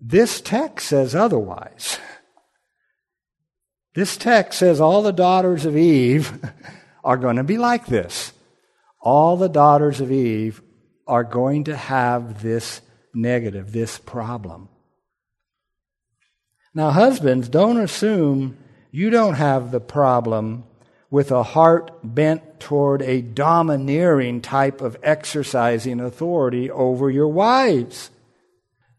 This 0.00 0.40
text 0.40 0.88
says 0.88 1.14
otherwise. 1.14 1.98
This 3.94 4.16
text 4.16 4.58
says 4.58 4.80
all 4.80 5.02
the 5.02 5.12
daughters 5.12 5.64
of 5.64 5.76
Eve 5.76 6.44
are 7.04 7.16
going 7.16 7.36
to 7.36 7.44
be 7.44 7.56
like 7.56 7.86
this. 7.86 8.32
All 9.00 9.36
the 9.36 9.48
daughters 9.48 10.00
of 10.00 10.12
Eve 10.12 10.62
are 11.06 11.24
going 11.24 11.64
to 11.64 11.76
have 11.76 12.42
this 12.42 12.80
negative, 13.14 13.72
this 13.72 13.98
problem. 13.98 14.68
Now, 16.74 16.90
husbands, 16.90 17.48
don't 17.48 17.78
assume 17.78 18.56
you 18.92 19.10
don't 19.10 19.34
have 19.34 19.70
the 19.70 19.80
problem 19.80 20.64
with 21.10 21.32
a 21.32 21.42
heart 21.42 21.90
bent 22.04 22.60
toward 22.60 23.02
a 23.02 23.20
domineering 23.20 24.40
type 24.40 24.80
of 24.80 24.96
exercising 25.02 25.98
authority 25.98 26.70
over 26.70 27.10
your 27.10 27.28
wives. 27.28 28.10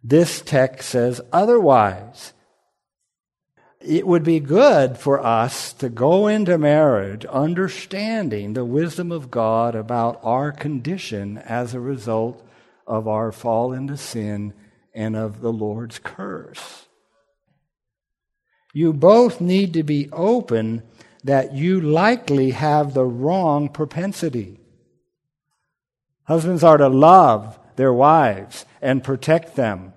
This 0.04 0.42
text 0.42 0.90
says 0.90 1.22
otherwise. 1.32 2.34
It 3.84 4.06
would 4.06 4.24
be 4.24 4.40
good 4.40 4.98
for 4.98 5.20
us 5.20 5.74
to 5.74 5.90
go 5.90 6.28
into 6.28 6.58
marriage 6.58 7.26
understanding 7.26 8.54
the 8.54 8.66
wisdom 8.66 9.12
of 9.12 9.32
God 9.32 9.76
about 9.76 10.20
our 10.24 10.52
condition 10.52 11.40
as 11.40 11.74
a 11.74 11.80
result 11.80 12.46
of 12.86 13.08
our 13.08 13.32
fall 13.32 13.74
into 13.74 13.98
sin 13.98 14.54
and 14.94 15.16
of 15.16 15.42
the 15.42 15.52
Lord's 15.52 15.98
curse. 15.98 16.86
You 18.74 18.94
both 18.94 19.42
need 19.42 19.74
to 19.74 19.84
be 19.84 20.10
open 20.12 20.84
that 21.24 21.54
you 21.54 21.82
likely 21.82 22.52
have 22.52 22.94
the 22.94 23.06
wrong 23.06 23.70
propensity. 23.70 24.60
Husbands 26.24 26.64
are 26.64 26.78
to 26.78 26.88
love 26.88 27.60
their 27.76 27.94
wives 27.94 28.66
and 28.82 29.04
protect 29.04 29.56
them 29.56 29.94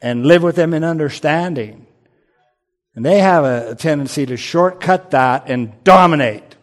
and 0.00 0.26
live 0.26 0.42
with 0.42 0.56
them 0.56 0.74
in 0.74 0.84
understanding. 0.84 1.85
And 2.96 3.04
they 3.04 3.20
have 3.20 3.44
a 3.44 3.74
tendency 3.74 4.24
to 4.26 4.38
shortcut 4.38 5.10
that 5.10 5.50
and 5.50 5.84
dominate. 5.84 6.56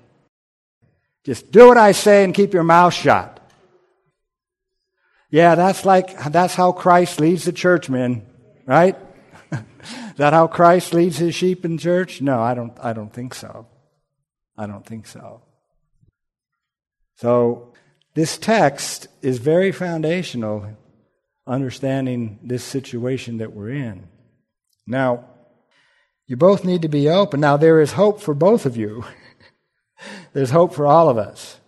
Just 1.24 1.52
do 1.52 1.68
what 1.68 1.78
I 1.78 1.92
say 1.92 2.24
and 2.24 2.34
keep 2.34 2.54
your 2.54 2.64
mouth 2.64 2.94
shut. 2.94 3.40
Yeah, 5.30 5.56
that's 5.56 5.86
like, 5.86 6.32
that's 6.32 6.56
how 6.56 6.72
Christ 6.72 7.20
leads 7.20 7.46
the 7.46 7.54
church, 7.54 7.88
men, 7.88 8.26
right? 8.66 8.98
Is 9.52 9.60
that 10.18 10.34
how 10.34 10.48
Christ 10.48 10.94
leads 10.94 11.18
his 11.18 11.36
sheep 11.36 11.66
in 11.66 11.78
church? 11.78 12.20
No, 12.20 12.42
I 12.42 12.56
don't, 12.56 12.74
I 12.82 12.94
don't 12.94 13.14
think 13.14 13.36
so. 13.36 13.68
I 14.58 14.66
don't 14.66 14.86
think 14.86 15.06
so. 15.08 15.42
So, 17.16 17.74
this 18.16 18.38
text 18.38 19.08
is 19.22 19.40
very 19.40 19.72
foundational, 19.72 20.68
understanding 21.48 22.40
this 22.44 22.64
situation 22.64 23.38
that 23.38 23.54
we're 23.54 23.70
in. 23.70 24.08
Now, 24.86 25.26
you 26.34 26.38
both 26.38 26.66
need 26.66 26.82
to 26.82 26.88
be 26.88 27.08
open. 27.08 27.42
Now, 27.42 27.58
there 27.58 27.80
is 27.80 27.92
hope 27.92 28.20
for 28.20 28.34
both 28.34 28.66
of 28.66 28.76
you. 28.76 29.06
There's 30.34 30.50
hope 30.50 30.74
for 30.74 30.88
all 30.88 31.08
of 31.08 31.16
us. 31.16 31.60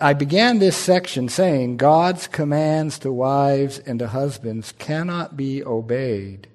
I 0.00 0.12
began 0.12 0.60
this 0.60 0.76
section 0.76 1.28
saying 1.28 1.78
God's 1.78 2.28
commands 2.28 2.96
to 3.00 3.12
wives 3.12 3.80
and 3.80 3.98
to 3.98 4.06
husbands 4.06 4.70
cannot 4.78 5.36
be 5.36 5.64
obeyed 5.64 6.46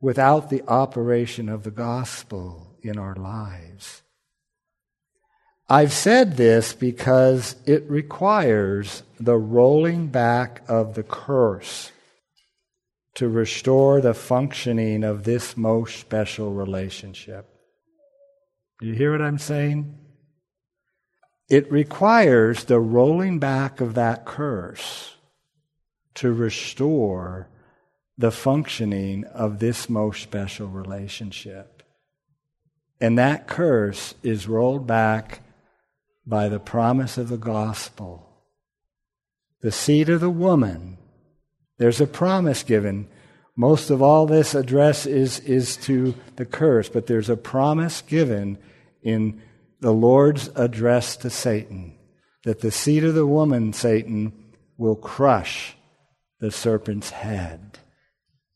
without 0.00 0.50
the 0.50 0.64
operation 0.66 1.48
of 1.48 1.62
the 1.62 1.70
gospel 1.70 2.76
in 2.82 2.98
our 2.98 3.14
lives. 3.14 4.02
I've 5.68 5.92
said 5.92 6.36
this 6.36 6.72
because 6.72 7.54
it 7.64 7.88
requires 7.88 9.04
the 9.20 9.36
rolling 9.36 10.08
back 10.08 10.62
of 10.66 10.96
the 10.96 11.04
curse 11.04 11.92
to 13.16 13.28
restore 13.28 14.00
the 14.00 14.14
functioning 14.14 15.02
of 15.02 15.24
this 15.24 15.56
most 15.56 15.98
special 15.98 16.52
relationship. 16.52 17.48
You 18.80 18.92
hear 18.92 19.12
what 19.12 19.22
I'm 19.22 19.38
saying? 19.38 19.98
It 21.48 21.70
requires 21.72 22.64
the 22.64 22.78
rolling 22.78 23.38
back 23.38 23.80
of 23.80 23.94
that 23.94 24.26
curse 24.26 25.14
to 26.14 26.30
restore 26.32 27.48
the 28.18 28.30
functioning 28.30 29.24
of 29.24 29.60
this 29.60 29.88
most 29.88 30.22
special 30.22 30.66
relationship. 30.68 31.82
And 33.00 33.18
that 33.18 33.46
curse 33.46 34.14
is 34.22 34.48
rolled 34.48 34.86
back 34.86 35.40
by 36.26 36.50
the 36.50 36.60
promise 36.60 37.16
of 37.16 37.28
the 37.28 37.38
gospel. 37.38 38.28
The 39.62 39.72
seed 39.72 40.10
of 40.10 40.20
the 40.20 40.30
woman, 40.30 40.98
there's 41.78 42.00
a 42.00 42.06
promise 42.06 42.62
given. 42.62 43.08
Most 43.56 43.90
of 43.90 44.02
all 44.02 44.26
this 44.26 44.54
address 44.54 45.06
is, 45.06 45.40
is 45.40 45.76
to 45.78 46.14
the 46.36 46.44
curse, 46.44 46.88
but 46.88 47.06
there's 47.06 47.30
a 47.30 47.36
promise 47.36 48.02
given 48.02 48.58
in 49.02 49.40
the 49.80 49.92
Lord's 49.92 50.48
address 50.56 51.16
to 51.18 51.30
Satan 51.30 51.96
that 52.44 52.60
the 52.60 52.70
seed 52.70 53.04
of 53.04 53.14
the 53.14 53.26
woman, 53.26 53.72
Satan, 53.72 54.32
will 54.76 54.96
crush 54.96 55.76
the 56.38 56.50
serpent's 56.50 57.10
head. 57.10 57.78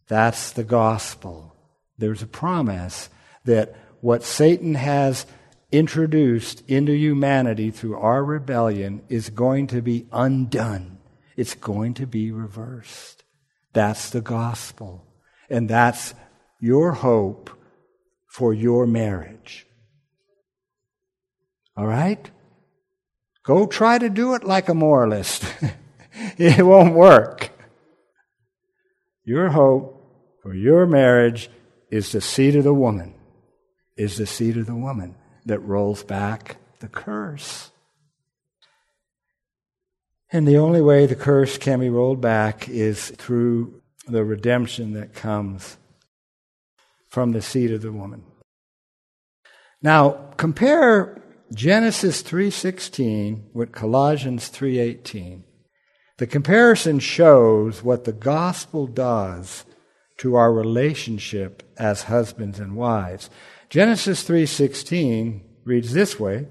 That's 0.09 0.53
the 0.53 0.65
gospel. 0.65 1.57
There's 1.99 2.23
a 2.23 2.27
promise 2.27 3.11
that 3.45 3.75
what 4.01 4.23
Satan 4.23 4.75
has 4.75 5.27
introduced 5.73 6.63
into 6.69 6.93
humanity 6.93 7.71
through 7.71 7.97
our 7.97 8.25
rebellion 8.25 9.03
is 9.09 9.31
going 9.31 9.67
to 9.69 9.83
be 9.83 10.07
undone. 10.13 10.99
It's 11.41 11.55
going 11.55 11.95
to 11.95 12.07
be 12.07 12.31
reversed. 12.33 13.25
That's 13.73 14.11
the 14.11 14.21
gospel. 14.21 15.07
And 15.49 15.71
that's 15.71 16.13
your 16.61 16.93
hope 16.93 17.49
for 18.27 18.53
your 18.53 18.87
marriage. 18.87 19.67
All 21.79 21.87
right? 21.87 22.31
Go 23.43 23.67
try 23.67 23.97
to 23.97 24.11
do 24.11 24.35
it 24.35 24.45
like 24.45 24.69
a 24.69 24.75
moralist. 24.75 25.43
it 26.37 26.63
won't 26.63 26.95
work. 26.95 27.49
Your 29.25 29.49
hope 29.49 29.97
for 30.43 30.55
your 30.55 30.85
marriage 30.85 31.49
is 31.91 32.13
the 32.13 32.21
seed 32.21 32.55
of 32.55 32.65
the 32.65 32.75
woman, 32.75 33.15
is 33.97 34.19
the 34.19 34.27
seed 34.27 34.59
of 34.59 34.67
the 34.67 34.75
woman 34.75 35.15
that 35.47 35.61
rolls 35.61 36.03
back 36.03 36.59
the 36.81 36.89
curse. 36.89 37.70
And 40.33 40.47
the 40.47 40.59
only 40.59 40.81
way 40.81 41.07
the 41.07 41.17
curse 41.17 41.59
can 41.59 41.81
be 41.81 41.91
rolled 41.91 42.21
back 42.21 42.69
is 42.69 43.11
through 43.11 43.83
the 44.07 44.25
redemption 44.25 44.93
that 44.93 45.15
comes 45.15 45.77
from 47.09 47.33
the 47.33 47.43
seed 47.43 47.73
of 47.73 47.83
the 47.83 47.93
woman. 47.93 48.23
Now, 49.83 50.33
compare 50.37 51.21
Genesis 51.53 52.23
3:16 52.23 53.51
with 53.53 53.73
Colossians 53.73 54.49
3:18. 54.49 55.43
The 56.19 56.27
comparison 56.27 57.01
shows 57.01 57.83
what 57.83 58.05
the 58.05 58.13
gospel 58.13 58.87
does 58.87 59.65
to 60.19 60.37
our 60.37 60.53
relationship 60.53 61.63
as 61.77 62.05
husbands 62.05 62.61
and 62.61 62.77
wives. 62.77 63.31
Genesis 63.69 64.23
3:16 64.23 65.41
reads 65.65 65.93
this 65.93 66.21
way, 66.21 66.47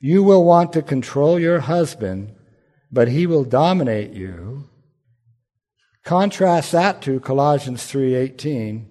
"You 0.00 0.24
will 0.24 0.44
want 0.44 0.72
to 0.72 0.82
control 0.82 1.38
your 1.38 1.60
husband, 1.60 2.32
but 2.90 3.08
he 3.08 3.26
will 3.26 3.44
dominate 3.44 4.12
you." 4.12 4.68
Contrast 6.04 6.72
that 6.72 7.02
to 7.02 7.20
Colossians 7.20 7.84
3:18, 7.84 8.86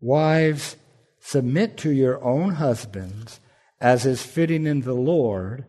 "Wives, 0.00 0.76
submit 1.18 1.76
to 1.78 1.90
your 1.90 2.22
own 2.22 2.52
husbands 2.52 3.40
as 3.80 4.06
is 4.06 4.22
fitting 4.22 4.66
in 4.66 4.82
the 4.82 4.94
Lord. 4.94 5.64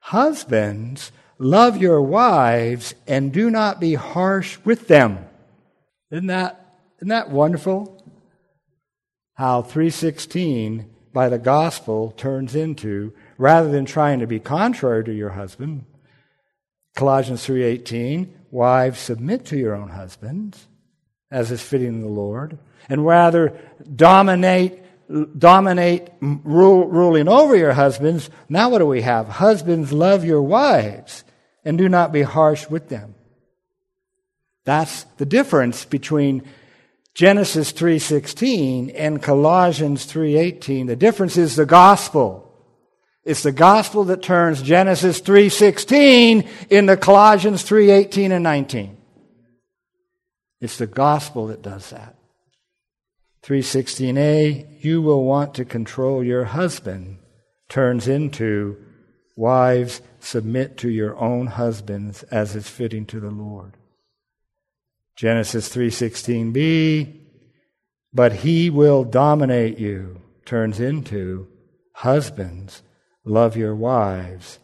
Husbands, 0.00 1.10
love 1.38 1.76
your 1.78 2.02
wives 2.02 2.94
and 3.06 3.32
do 3.32 3.50
not 3.50 3.80
be 3.80 3.94
harsh 3.94 4.58
with 4.64 4.88
them." 4.88 5.24
Isn't 6.10 6.26
that 6.26 6.64
isn't 6.98 7.08
that 7.08 7.30
wonderful? 7.30 8.02
How 9.34 9.62
316 9.62 10.86
by 11.12 11.28
the 11.28 11.38
gospel 11.38 12.10
turns 12.10 12.54
into 12.54 13.12
rather 13.38 13.70
than 13.70 13.84
trying 13.84 14.18
to 14.18 14.26
be 14.26 14.40
contrary 14.40 15.04
to 15.04 15.12
your 15.12 15.30
husband, 15.30 15.84
Colossians 16.98 17.46
3:18, 17.46 18.28
wives 18.50 18.98
submit 18.98 19.44
to 19.44 19.56
your 19.56 19.72
own 19.72 19.90
husbands 19.90 20.66
as 21.30 21.52
is 21.52 21.62
fitting 21.62 21.88
in 21.88 22.00
the 22.00 22.08
Lord, 22.08 22.58
and 22.88 23.06
rather 23.06 23.56
dominate 23.94 24.82
dominate 25.38 26.10
rule, 26.20 26.88
ruling 26.88 27.28
over 27.28 27.54
your 27.54 27.72
husbands. 27.72 28.28
Now 28.48 28.68
what 28.68 28.80
do 28.80 28.86
we 28.86 29.02
have? 29.02 29.28
Husbands 29.28 29.92
love 29.92 30.24
your 30.24 30.42
wives 30.42 31.22
and 31.64 31.78
do 31.78 31.88
not 31.88 32.12
be 32.12 32.22
harsh 32.22 32.68
with 32.68 32.88
them. 32.88 33.14
That's 34.64 35.04
the 35.18 35.24
difference 35.24 35.84
between 35.84 36.42
Genesis 37.14 37.70
3:16 37.70 38.90
and 38.90 39.22
Colossians 39.22 40.04
3:18. 40.04 40.88
The 40.88 40.96
difference 40.96 41.36
is 41.36 41.54
the 41.54 41.64
gospel. 41.64 42.47
It's 43.28 43.42
the 43.42 43.52
gospel 43.52 44.04
that 44.04 44.22
turns 44.22 44.62
Genesis 44.62 45.20
3:16 45.20 46.48
into 46.70 46.96
Colossians 46.96 47.62
3:18 47.62 48.32
and 48.32 48.42
19. 48.42 48.96
It's 50.62 50.78
the 50.78 50.86
gospel 50.86 51.48
that 51.48 51.60
does 51.60 51.90
that. 51.90 52.16
316a, 53.42 54.66
you 54.80 55.02
will 55.02 55.24
want 55.24 55.52
to 55.56 55.66
control 55.66 56.24
your 56.24 56.44
husband, 56.44 57.18
turns 57.68 58.08
into 58.08 58.78
wives 59.36 60.00
submit 60.20 60.78
to 60.78 60.88
your 60.88 61.14
own 61.18 61.48
husbands 61.48 62.22
as 62.30 62.56
is 62.56 62.66
fitting 62.66 63.04
to 63.04 63.20
the 63.20 63.30
Lord. 63.30 63.74
Genesis 65.16 65.68
3:16b, 65.68 67.12
but 68.10 68.36
he 68.36 68.70
will 68.70 69.04
dominate 69.04 69.78
you, 69.78 70.22
turns 70.46 70.80
into 70.80 71.46
husbands 71.92 72.82
Love 73.24 73.56
your 73.56 73.74
wives 73.74 74.58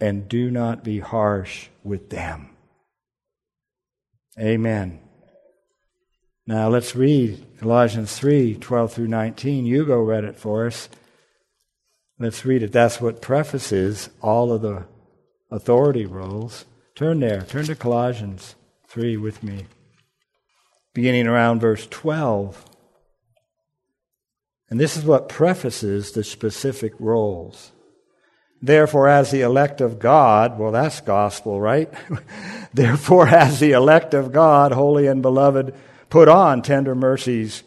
and 0.00 0.28
do 0.28 0.50
not 0.50 0.82
be 0.82 0.98
harsh 0.98 1.68
with 1.84 2.10
them. 2.10 2.50
Amen. 4.38 5.00
Now 6.46 6.68
let's 6.68 6.96
read 6.96 7.44
Colossians 7.58 8.18
3 8.18 8.56
12 8.56 8.92
through 8.92 9.08
19. 9.08 9.64
Hugo 9.64 10.00
read 10.02 10.24
it 10.24 10.36
for 10.36 10.66
us. 10.66 10.88
Let's 12.18 12.44
read 12.44 12.62
it. 12.62 12.72
That's 12.72 13.00
what 13.00 13.22
prefaces 13.22 14.10
all 14.20 14.52
of 14.52 14.62
the 14.62 14.86
authority 15.50 16.06
roles. 16.06 16.64
Turn 16.94 17.20
there. 17.20 17.42
Turn 17.42 17.64
to 17.66 17.74
Colossians 17.74 18.54
3 18.88 19.16
with 19.16 19.42
me. 19.42 19.66
Beginning 20.94 21.26
around 21.26 21.60
verse 21.60 21.86
12. 21.88 22.64
And 24.68 24.80
this 24.80 24.96
is 24.96 25.04
what 25.04 25.28
prefaces 25.28 26.12
the 26.12 26.24
specific 26.24 26.92
roles. 26.98 27.71
Therefore, 28.62 29.08
as 29.08 29.32
the 29.32 29.40
elect 29.40 29.80
of 29.80 29.98
God, 29.98 30.58
well, 30.58 30.70
that's 30.70 31.00
gospel, 31.00 31.60
right? 31.60 31.92
Therefore, 32.74 33.26
as 33.26 33.58
the 33.58 33.72
elect 33.72 34.14
of 34.14 34.32
God, 34.32 34.70
holy 34.70 35.08
and 35.08 35.20
beloved, 35.20 35.74
put 36.08 36.28
on 36.28 36.62
tender 36.62 36.94
mercies, 36.94 37.64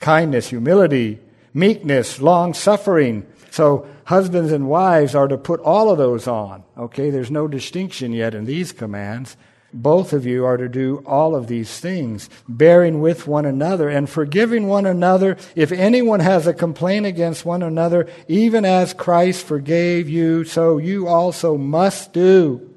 kindness, 0.00 0.48
humility, 0.48 1.18
meekness, 1.54 2.20
long 2.20 2.52
suffering. 2.52 3.26
So, 3.50 3.86
husbands 4.04 4.52
and 4.52 4.68
wives 4.68 5.14
are 5.14 5.28
to 5.28 5.38
put 5.38 5.60
all 5.60 5.90
of 5.90 5.96
those 5.96 6.28
on. 6.28 6.62
Okay, 6.76 7.08
there's 7.08 7.30
no 7.30 7.48
distinction 7.48 8.12
yet 8.12 8.34
in 8.34 8.44
these 8.44 8.72
commands 8.72 9.38
both 9.74 10.12
of 10.12 10.24
you 10.24 10.44
are 10.46 10.56
to 10.56 10.68
do 10.68 11.02
all 11.04 11.34
of 11.34 11.48
these 11.48 11.80
things, 11.80 12.30
bearing 12.48 13.00
with 13.00 13.26
one 13.26 13.44
another 13.44 13.88
and 13.88 14.08
forgiving 14.08 14.68
one 14.68 14.86
another 14.86 15.36
if 15.56 15.72
anyone 15.72 16.20
has 16.20 16.46
a 16.46 16.54
complaint 16.54 17.06
against 17.06 17.44
one 17.44 17.62
another, 17.62 18.08
even 18.28 18.64
as 18.64 18.94
Christ 18.94 19.44
forgave 19.44 20.08
you, 20.08 20.44
so 20.44 20.78
you 20.78 21.08
also 21.08 21.58
must 21.58 22.12
do. 22.12 22.74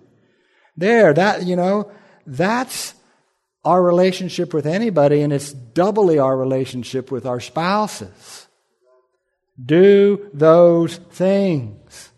There, 0.75 1.13
that, 1.13 1.45
you 1.45 1.55
know, 1.55 1.91
that's 2.25 2.93
our 3.63 3.81
relationship 3.81 4.53
with 4.53 4.65
anybody, 4.65 5.21
and 5.21 5.31
it's 5.31 5.51
doubly 5.51 6.19
our 6.19 6.35
relationship 6.35 7.11
with 7.11 7.25
our 7.25 7.39
spouses. 7.39 8.47
Do 9.63 10.29
those 10.33 10.97
things. 10.97 12.11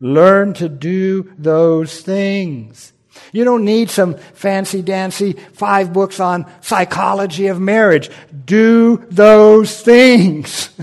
Learn 0.00 0.54
to 0.54 0.68
do 0.68 1.32
those 1.36 2.00
things. 2.00 2.92
You 3.32 3.44
don't 3.44 3.64
need 3.64 3.90
some 3.90 4.16
fancy 4.16 4.82
dancy 4.82 5.32
five 5.32 5.92
books 5.92 6.20
on 6.20 6.46
psychology 6.60 7.48
of 7.48 7.60
marriage. 7.60 8.10
Do 8.44 9.04
those 9.10 9.80
things. 9.80 10.70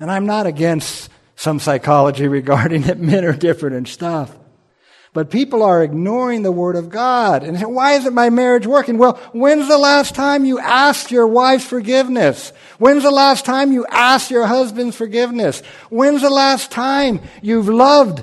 and 0.00 0.10
I'm 0.10 0.26
not 0.26 0.46
against 0.46 1.10
some 1.36 1.58
psychology 1.58 2.28
regarding 2.28 2.82
that 2.82 2.98
men 2.98 3.24
are 3.24 3.32
different 3.32 3.76
and 3.76 3.88
stuff. 3.88 4.36
But 5.12 5.30
people 5.30 5.64
are 5.64 5.82
ignoring 5.82 6.42
the 6.42 6.52
Word 6.52 6.76
of 6.76 6.88
God. 6.88 7.42
And 7.42 7.60
why 7.74 7.94
isn't 7.94 8.14
my 8.14 8.30
marriage 8.30 8.66
working? 8.66 8.96
Well, 8.96 9.14
when's 9.32 9.66
the 9.66 9.78
last 9.78 10.14
time 10.14 10.44
you 10.44 10.60
asked 10.60 11.10
your 11.10 11.26
wife's 11.26 11.64
forgiveness? 11.64 12.52
When's 12.78 13.02
the 13.02 13.10
last 13.10 13.44
time 13.44 13.72
you 13.72 13.84
asked 13.86 14.30
your 14.30 14.46
husband's 14.46 14.94
forgiveness? 14.94 15.62
When's 15.88 16.22
the 16.22 16.30
last 16.30 16.70
time 16.70 17.20
you've 17.42 17.68
loved 17.68 18.22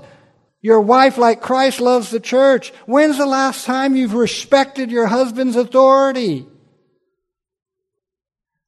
your 0.67 0.81
wife 0.81 1.17
like 1.17 1.39
Christ 1.39 1.79
loves 1.79 2.09
the 2.09 2.19
church. 2.19 2.73
When's 2.85 3.17
the 3.17 3.25
last 3.25 3.65
time 3.65 3.95
you've 3.95 4.13
respected 4.13 4.91
your 4.91 5.07
husband's 5.07 5.55
authority? 5.55 6.45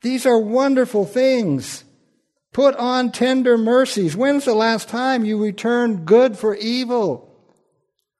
These 0.01 0.25
are 0.25 0.39
wonderful 0.39 1.03
things. 1.03 1.83
Put 2.53 2.77
on 2.77 3.11
tender 3.11 3.57
mercies. 3.57 4.15
When's 4.15 4.45
the 4.45 4.53
last 4.53 4.87
time 4.87 5.25
you 5.25 5.43
returned 5.43 6.05
good 6.05 6.37
for 6.37 6.55
evil? 6.55 7.35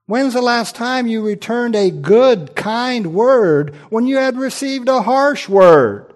When's 0.08 0.34
the 0.34 0.42
last 0.42 0.76
time 0.76 1.08
you 1.08 1.22
returned 1.22 1.78
a 1.78 1.90
good, 1.90 2.58
kind 2.58 3.14
word 3.14 3.74
when 3.90 4.08
you 4.08 4.18
had 4.18 4.36
received 4.36 4.90
a 4.90 5.04
harsh 5.04 5.48
word? 5.48 6.14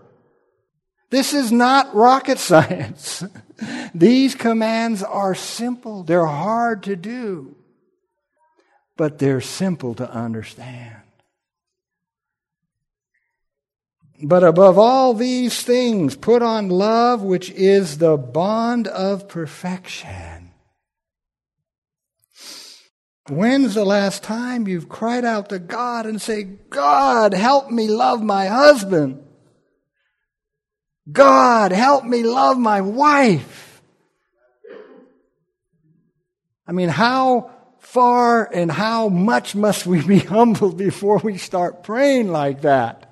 This 1.12 1.34
is 1.34 1.50
not 1.50 1.96
rocket 1.96 2.40
science. 2.50 3.24
These 3.94 4.36
commands 4.36 5.04
are 5.04 5.36
simple. 5.36 6.04
They're 6.04 6.26
hard 6.26 6.84
to 6.84 6.96
do, 6.96 7.56
but 8.98 9.20
they're 9.20 9.42
simple 9.42 9.94
to 9.96 10.10
understand. 10.10 10.98
But 14.22 14.44
above 14.44 14.78
all 14.78 15.14
these 15.14 15.62
things, 15.64 16.16
put 16.16 16.42
on 16.42 16.70
love, 16.70 17.22
which 17.22 17.50
is 17.52 17.98
the 17.98 18.16
bond 18.16 18.88
of 18.88 19.28
perfection. 19.28 20.52
When's 23.30 23.74
the 23.74 23.86
last 23.86 24.22
time 24.22 24.68
you've 24.68 24.90
cried 24.90 25.24
out 25.24 25.50
to 25.50 25.60
God 25.60 26.06
and 26.06 26.22
say, 26.22 26.44
God, 26.44 27.34
help 27.34 27.72
me 27.72 27.88
love 27.88 28.22
my 28.22 28.48
husband? 28.48 29.23
God, 31.12 31.72
help 31.72 32.06
me 32.06 32.24
love 32.24 32.58
my 32.58 32.82
wife. 32.82 33.82
I 36.66 36.72
mean, 36.72 36.90
how 36.90 37.52
far 37.80 38.50
and 38.54 38.72
how 38.72 39.10
much 39.10 39.54
must 39.54 39.86
we 39.86 40.02
be 40.02 40.20
humbled 40.36 40.78
before 40.78 41.18
we 41.18 41.38
start 41.38 41.84
praying 41.84 42.30
like 42.30 42.62
that? 42.62 43.10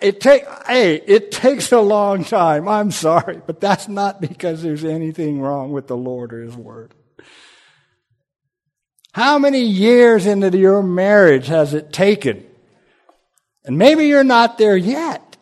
It 0.00 0.18
take, 0.18 0.44
hey, 0.66 0.94
it 0.94 1.30
takes 1.30 1.70
a 1.70 1.80
long 1.80 2.24
time. 2.24 2.68
I'm 2.68 2.90
sorry, 2.90 3.42
but 3.46 3.60
that's 3.60 3.86
not 3.86 4.18
because 4.18 4.62
there's 4.62 4.84
anything 4.84 5.42
wrong 5.42 5.72
with 5.72 5.88
the 5.88 5.96
Lord 5.96 6.32
or 6.32 6.42
His 6.42 6.56
Word. 6.56 6.94
How 9.12 9.38
many 9.38 9.60
years 9.60 10.24
into 10.24 10.56
your 10.56 10.82
marriage 10.82 11.48
has 11.48 11.74
it 11.74 11.92
taken? 11.92 12.46
And 13.66 13.76
maybe 13.76 14.06
you're 14.06 14.24
not 14.24 14.56
there 14.56 14.76
yet 14.76 15.33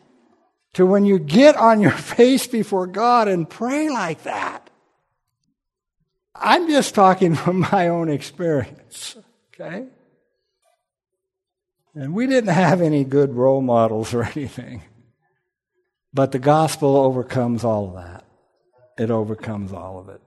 to 0.73 0.85
when 0.85 1.05
you 1.05 1.19
get 1.19 1.55
on 1.55 1.81
your 1.81 1.91
face 2.17 2.47
before 2.47 2.87
God 2.87 3.27
and 3.27 3.49
pray 3.49 3.89
like 3.89 4.23
that. 4.23 4.69
I'm 6.35 6.67
just 6.67 6.95
talking 6.95 7.35
from 7.43 7.59
my 7.59 7.87
own 7.87 8.09
experience, 8.09 9.15
okay? 9.53 9.87
And 11.95 12.13
we 12.13 12.25
didn't 12.25 12.53
have 12.53 12.81
any 12.81 13.03
good 13.03 13.35
role 13.35 13.61
models 13.61 14.13
or 14.13 14.23
anything. 14.35 14.83
But 16.13 16.31
the 16.31 16.39
gospel 16.39 16.95
overcomes 16.97 17.63
all 17.63 17.87
of 17.87 17.93
that. 17.95 18.25
It 18.97 19.09
overcomes 19.09 19.73
all 19.73 19.99
of 19.99 20.09
it. 20.09 20.21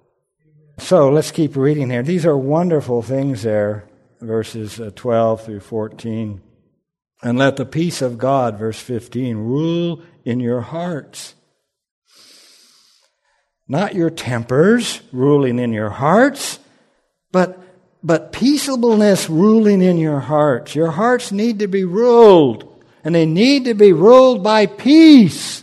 So 0.79 1.09
let's 1.09 1.31
keep 1.31 1.57
reading 1.57 1.91
here. 1.91 2.03
These 2.03 2.27
are 2.27 2.37
wonderful 2.37 3.03
things 3.03 3.43
there, 3.43 3.89
verses 4.21 4.81
uh, 4.81 4.91
12 4.95 5.45
through 5.45 5.61
14. 5.61 6.43
And 7.23 7.39
let 7.39 7.57
the 7.57 7.65
peace 7.65 8.03
of 8.03 8.19
God, 8.19 8.59
verse 8.59 8.79
15, 8.81 9.37
rule 9.37 10.03
in 10.27 10.41
your 10.41 10.61
hearts. 10.61 11.35
Not 13.69 13.95
your 13.95 14.11
tempers 14.11 15.01
ruling 15.13 15.59
in 15.59 15.73
your 15.73 15.89
hearts, 15.89 16.59
but, 17.33 17.61
but 18.03 18.33
peaceableness 18.33 19.31
ruling 19.31 19.81
in 19.81 19.99
your 19.99 20.21
hearts. 20.21 20.75
Your 20.75 20.91
hearts 20.91 21.33
need 21.33 21.61
to 21.61 21.69
be 21.69 21.85
ruled, 21.85 22.85
and 23.05 23.15
they 23.15 23.25
need 23.25 23.65
to 23.65 23.75
be 23.75 23.93
ruled 23.93 24.43
by 24.43 24.67
peace. 24.67 25.63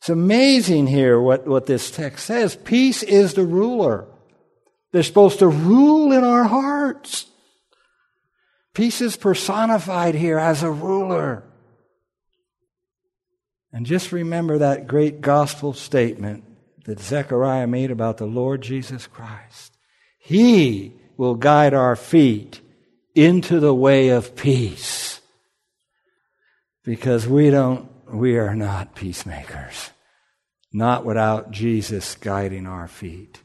It's 0.00 0.08
amazing 0.08 0.86
here 0.86 1.20
what, 1.20 1.46
what 1.48 1.66
this 1.66 1.90
text 1.90 2.26
says. 2.26 2.54
Peace 2.54 3.02
is 3.02 3.34
the 3.34 3.44
ruler. 3.44 4.06
They're 4.92 5.02
supposed 5.02 5.40
to 5.40 5.48
rule 5.48 6.12
in 6.12 6.22
our 6.22 6.44
hearts. 6.44 7.26
Peace 8.72 9.00
is 9.00 9.16
personified 9.16 10.14
here 10.14 10.38
as 10.38 10.62
a 10.62 10.70
ruler. 10.70 11.42
And 13.72 13.84
just 13.86 14.12
remember 14.12 14.58
that 14.58 14.86
great 14.86 15.20
gospel 15.20 15.72
statement 15.72 16.44
that 16.84 17.00
Zechariah 17.00 17.66
made 17.66 17.90
about 17.90 18.16
the 18.16 18.26
Lord 18.26 18.62
Jesus 18.62 19.06
Christ. 19.06 19.76
He 20.18 20.94
will 21.16 21.34
guide 21.34 21.74
our 21.74 21.96
feet 21.96 22.60
into 23.14 23.60
the 23.60 23.74
way 23.74 24.10
of 24.10 24.36
peace. 24.36 25.20
Because 26.84 27.26
we 27.26 27.50
don't, 27.50 27.88
we 28.12 28.36
are 28.36 28.54
not 28.54 28.94
peacemakers. 28.94 29.90
not 30.72 31.06
without 31.06 31.50
Jesus 31.50 32.16
guiding 32.16 32.66
our 32.66 32.86
feet 32.86 33.40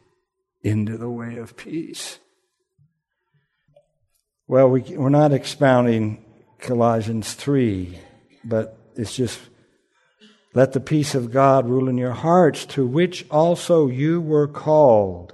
into 0.63 0.97
the 0.97 1.09
way 1.09 1.37
of 1.37 1.55
peace. 1.55 2.19
Well, 4.47 4.69
we, 4.69 4.81
we're 4.81 5.07
not 5.07 5.31
expounding 5.31 6.25
Colossians 6.59 7.33
3, 7.33 7.97
but 8.43 8.77
it's 8.97 9.15
just 9.15 9.39
let 10.53 10.73
the 10.73 10.79
peace 10.79 11.15
of 11.15 11.31
God 11.31 11.69
rule 11.69 11.87
in 11.87 11.97
your 11.97 12.11
hearts, 12.11 12.65
to 12.67 12.85
which 12.85 13.25
also 13.31 13.87
you 13.87 14.19
were 14.19 14.47
called 14.47 15.33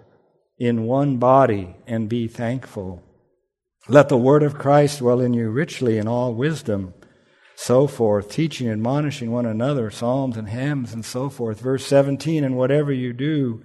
in 0.60 0.84
one 0.84 1.18
body, 1.18 1.76
and 1.88 2.10
be 2.10 2.28
thankful. 2.28 3.02
Let 3.88 4.10
the 4.10 4.18
word 4.18 4.44
of 4.44 4.58
Christ 4.58 5.00
dwell 5.00 5.20
in 5.20 5.34
you 5.34 5.50
richly 5.50 5.98
in 5.98 6.08
all 6.08 6.34
wisdom, 6.34 6.94
so 7.56 7.88
forth, 7.88 8.30
teaching, 8.30 8.68
and 8.68 8.74
admonishing 8.74 9.32
one 9.32 9.46
another, 9.46 9.90
psalms 9.90 10.38
and 10.38 10.50
hymns, 10.50 10.94
and 10.94 11.04
so 11.04 11.30
forth. 11.30 11.60
Verse 11.60 11.86
17, 11.88 12.44
and 12.44 12.58
whatever 12.58 12.92
you 12.92 13.14
do, 13.14 13.64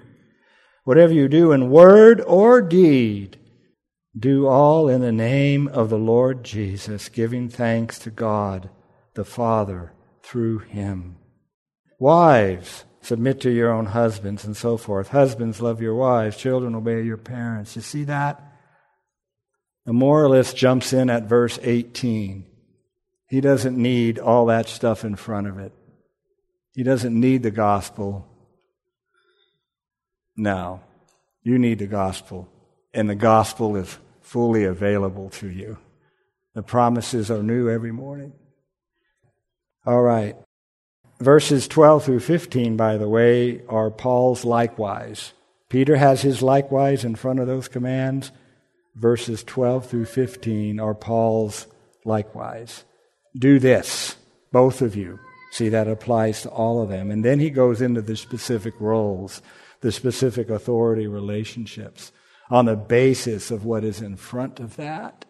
whatever 0.84 1.12
you 1.12 1.28
do 1.28 1.52
in 1.52 1.70
word 1.70 2.20
or 2.22 2.62
deed, 2.62 3.38
do 4.18 4.46
all 4.46 4.88
in 4.88 5.00
the 5.00 5.12
name 5.12 5.68
of 5.68 5.90
the 5.90 5.98
Lord 5.98 6.44
Jesus, 6.44 7.08
giving 7.08 7.48
thanks 7.48 7.98
to 8.00 8.10
God 8.10 8.70
the 9.14 9.24
Father 9.24 9.92
through 10.22 10.60
him. 10.60 11.16
Wives, 12.02 12.84
submit 13.00 13.40
to 13.42 13.50
your 13.52 13.70
own 13.70 13.86
husbands 13.86 14.44
and 14.44 14.56
so 14.56 14.76
forth. 14.76 15.10
Husbands, 15.10 15.62
love 15.62 15.80
your 15.80 15.94
wives. 15.94 16.36
Children, 16.36 16.74
obey 16.74 17.02
your 17.02 17.16
parents. 17.16 17.76
You 17.76 17.82
see 17.82 18.02
that? 18.02 18.42
The 19.86 19.92
moralist 19.92 20.56
jumps 20.56 20.92
in 20.92 21.10
at 21.10 21.28
verse 21.28 21.60
18. 21.62 22.44
He 23.28 23.40
doesn't 23.40 23.80
need 23.80 24.18
all 24.18 24.46
that 24.46 24.66
stuff 24.66 25.04
in 25.04 25.14
front 25.14 25.46
of 25.46 25.60
it. 25.60 25.72
He 26.74 26.82
doesn't 26.82 27.14
need 27.14 27.44
the 27.44 27.52
gospel. 27.52 28.26
No, 30.36 30.80
you 31.44 31.56
need 31.56 31.78
the 31.78 31.86
gospel, 31.86 32.48
and 32.92 33.08
the 33.08 33.14
gospel 33.14 33.76
is 33.76 33.96
fully 34.22 34.64
available 34.64 35.30
to 35.30 35.48
you. 35.48 35.78
The 36.54 36.64
promises 36.64 37.30
are 37.30 37.44
new 37.44 37.70
every 37.70 37.92
morning. 37.92 38.32
All 39.86 40.02
right. 40.02 40.34
Verses 41.22 41.68
12 41.68 42.02
through 42.02 42.18
15, 42.18 42.76
by 42.76 42.96
the 42.96 43.08
way, 43.08 43.62
are 43.68 43.92
Paul's 43.92 44.44
likewise. 44.44 45.34
Peter 45.68 45.94
has 45.94 46.22
his 46.22 46.42
likewise 46.42 47.04
in 47.04 47.14
front 47.14 47.38
of 47.38 47.46
those 47.46 47.68
commands. 47.68 48.32
Verses 48.96 49.44
12 49.44 49.86
through 49.86 50.06
15 50.06 50.80
are 50.80 50.94
Paul's 50.96 51.68
likewise. 52.04 52.82
Do 53.38 53.60
this, 53.60 54.16
both 54.50 54.82
of 54.82 54.96
you. 54.96 55.20
See, 55.52 55.68
that 55.68 55.86
applies 55.86 56.42
to 56.42 56.48
all 56.48 56.82
of 56.82 56.88
them. 56.88 57.12
And 57.12 57.24
then 57.24 57.38
he 57.38 57.50
goes 57.50 57.80
into 57.80 58.02
the 58.02 58.16
specific 58.16 58.74
roles, 58.80 59.42
the 59.80 59.92
specific 59.92 60.50
authority 60.50 61.06
relationships 61.06 62.10
on 62.50 62.64
the 62.64 62.74
basis 62.74 63.52
of 63.52 63.64
what 63.64 63.84
is 63.84 64.00
in 64.00 64.16
front 64.16 64.58
of 64.58 64.74
that. 64.74 65.24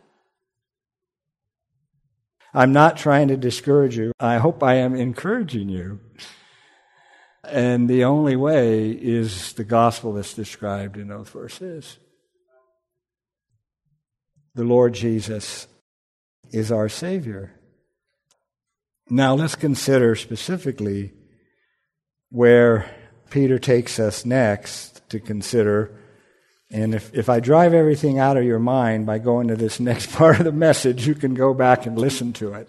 I'm 2.54 2.72
not 2.72 2.96
trying 2.96 3.28
to 3.28 3.36
discourage 3.36 3.96
you. 3.96 4.12
I 4.20 4.38
hope 4.38 4.62
I 4.62 4.74
am 4.74 4.94
encouraging 4.94 5.68
you. 5.68 6.00
And 7.44 7.88
the 7.88 8.04
only 8.04 8.36
way 8.36 8.90
is 8.90 9.54
the 9.54 9.64
gospel 9.64 10.12
that's 10.12 10.34
described 10.34 10.96
in 10.96 11.08
those 11.08 11.28
verses. 11.28 11.98
The 14.54 14.64
Lord 14.64 14.92
Jesus 14.92 15.66
is 16.52 16.70
our 16.70 16.88
Savior. 16.88 17.52
Now 19.08 19.34
let's 19.34 19.54
consider 19.54 20.14
specifically 20.14 21.12
where 22.30 22.90
Peter 23.30 23.58
takes 23.58 23.98
us 23.98 24.26
next 24.26 25.08
to 25.08 25.18
consider 25.18 25.98
and 26.72 26.94
if, 26.94 27.14
if 27.14 27.28
I 27.28 27.40
drive 27.40 27.74
everything 27.74 28.18
out 28.18 28.38
of 28.38 28.44
your 28.44 28.58
mind 28.58 29.04
by 29.04 29.18
going 29.18 29.48
to 29.48 29.56
this 29.56 29.78
next 29.90 30.10
part 30.12 30.38
of 30.38 30.44
the 30.44 30.52
message, 30.52 31.06
you 31.06 31.14
can 31.14 31.34
go 31.34 31.52
back 31.52 31.86
and 31.86 31.98
listen 31.98 32.32
to 32.34 32.54
it. 32.54 32.68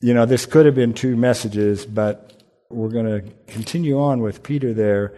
You 0.00 0.14
know, 0.14 0.26
this 0.26 0.46
could 0.46 0.64
have 0.64 0.74
been 0.74 0.94
two 0.94 1.16
messages, 1.16 1.84
but 1.84 2.42
we're 2.70 2.88
going 2.88 3.06
to 3.06 3.52
continue 3.52 4.00
on 4.00 4.20
with 4.20 4.42
Peter 4.42 4.72
there 4.72 5.14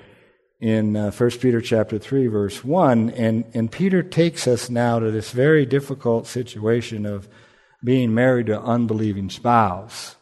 in 0.60 0.96
uh, 0.96 1.10
1 1.10 1.30
Peter 1.32 1.60
chapter 1.60 1.98
3 1.98 2.26
verse 2.26 2.62
1 2.62 3.10
and 3.10 3.44
and 3.54 3.72
Peter 3.72 4.02
takes 4.02 4.46
us 4.46 4.68
now 4.68 4.98
to 4.98 5.10
this 5.10 5.30
very 5.30 5.64
difficult 5.64 6.26
situation 6.26 7.06
of 7.06 7.26
being 7.82 8.14
married 8.14 8.46
to 8.46 8.60
unbelieving 8.60 9.30
spouse. 9.30 10.16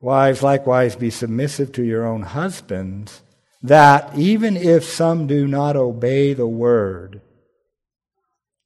Wives 0.00 0.42
likewise 0.42 0.96
be 0.96 1.10
submissive 1.10 1.72
to 1.72 1.82
your 1.82 2.06
own 2.06 2.22
husbands 2.22 3.20
that 3.64 4.14
even 4.14 4.58
if 4.58 4.84
some 4.84 5.26
do 5.26 5.48
not 5.48 5.74
obey 5.74 6.34
the 6.34 6.46
word, 6.46 7.22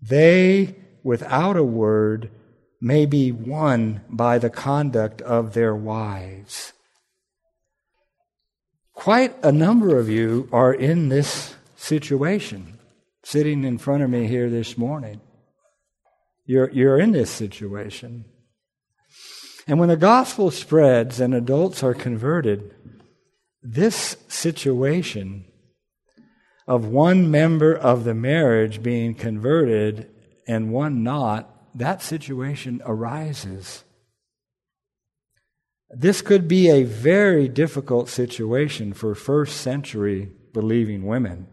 they, 0.03 0.75
without 1.05 1.57
a 1.57 1.63
word, 1.63 2.31
may 2.81 3.07
be 3.07 3.31
won 3.31 4.01
by 4.11 4.39
the 4.39 4.51
conduct 4.51 5.23
of 5.23 5.55
their 5.55 5.75
wives. 5.75 6.73
Quite 8.93 9.37
a 9.45 9.53
number 9.53 10.01
of 10.01 10.09
you 10.09 10.49
are 10.53 10.75
in 10.75 11.11
this 11.11 11.55
situation, 11.77 12.81
sitting 13.23 13.63
in 13.63 13.79
front 13.79 14.03
of 14.03 14.11
me 14.11 14.27
here 14.27 14.51
this 14.51 14.77
morning. 14.77 15.21
You're, 16.45 16.71
you're 16.71 16.99
in 16.99 17.13
this 17.13 17.31
situation. 17.31 18.25
And 19.69 19.79
when 19.79 19.91
the 19.91 19.97
gospel 19.97 20.51
spreads 20.51 21.21
and 21.21 21.35
adults 21.35 21.85
are 21.85 21.95
converted, 21.95 22.75
this 23.71 24.17
situation 24.29 25.45
of 26.67 26.87
one 26.87 27.31
member 27.31 27.75
of 27.75 28.05
the 28.05 28.15
marriage 28.15 28.83
being 28.83 29.15
converted 29.15 30.09
and 30.47 30.73
one 30.73 31.03
not, 31.03 31.51
that 31.75 32.01
situation 32.01 32.81
arises. 32.87 33.85
This 35.91 36.23
could 36.23 36.49
be 36.49 36.71
a 36.71 36.85
very 36.85 37.47
difficult 37.47 38.09
situation 38.09 38.95
for 38.95 39.15
first 39.15 39.59
century 39.59 40.31
believing 40.55 41.05
women. 41.05 41.47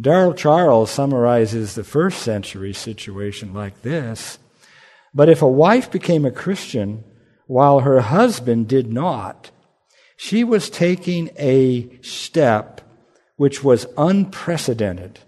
Daryl 0.00 0.36
Charles 0.36 0.90
summarizes 0.90 1.76
the 1.76 1.84
first 1.84 2.22
century 2.22 2.72
situation 2.72 3.54
like 3.54 3.82
this 3.82 4.38
But 5.14 5.28
if 5.28 5.42
a 5.42 5.48
wife 5.48 5.92
became 5.92 6.24
a 6.24 6.32
Christian 6.32 7.04
while 7.46 7.80
her 7.80 8.00
husband 8.00 8.66
did 8.66 8.92
not, 8.92 9.52
she 10.16 10.44
was 10.44 10.70
taking 10.70 11.30
a 11.36 11.98
step 12.02 12.80
which 13.36 13.64
was 13.64 13.86
unprecedented 13.96 15.20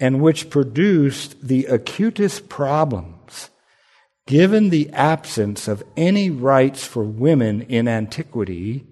and 0.00 0.20
which 0.20 0.50
produced 0.50 1.46
the 1.46 1.66
acutest 1.66 2.48
problems 2.48 3.50
given 4.26 4.70
the 4.70 4.90
absence 4.90 5.68
of 5.68 5.82
any 5.96 6.30
rights 6.30 6.84
for 6.84 7.02
women 7.02 7.62
in 7.62 7.88
antiquity 7.88 8.86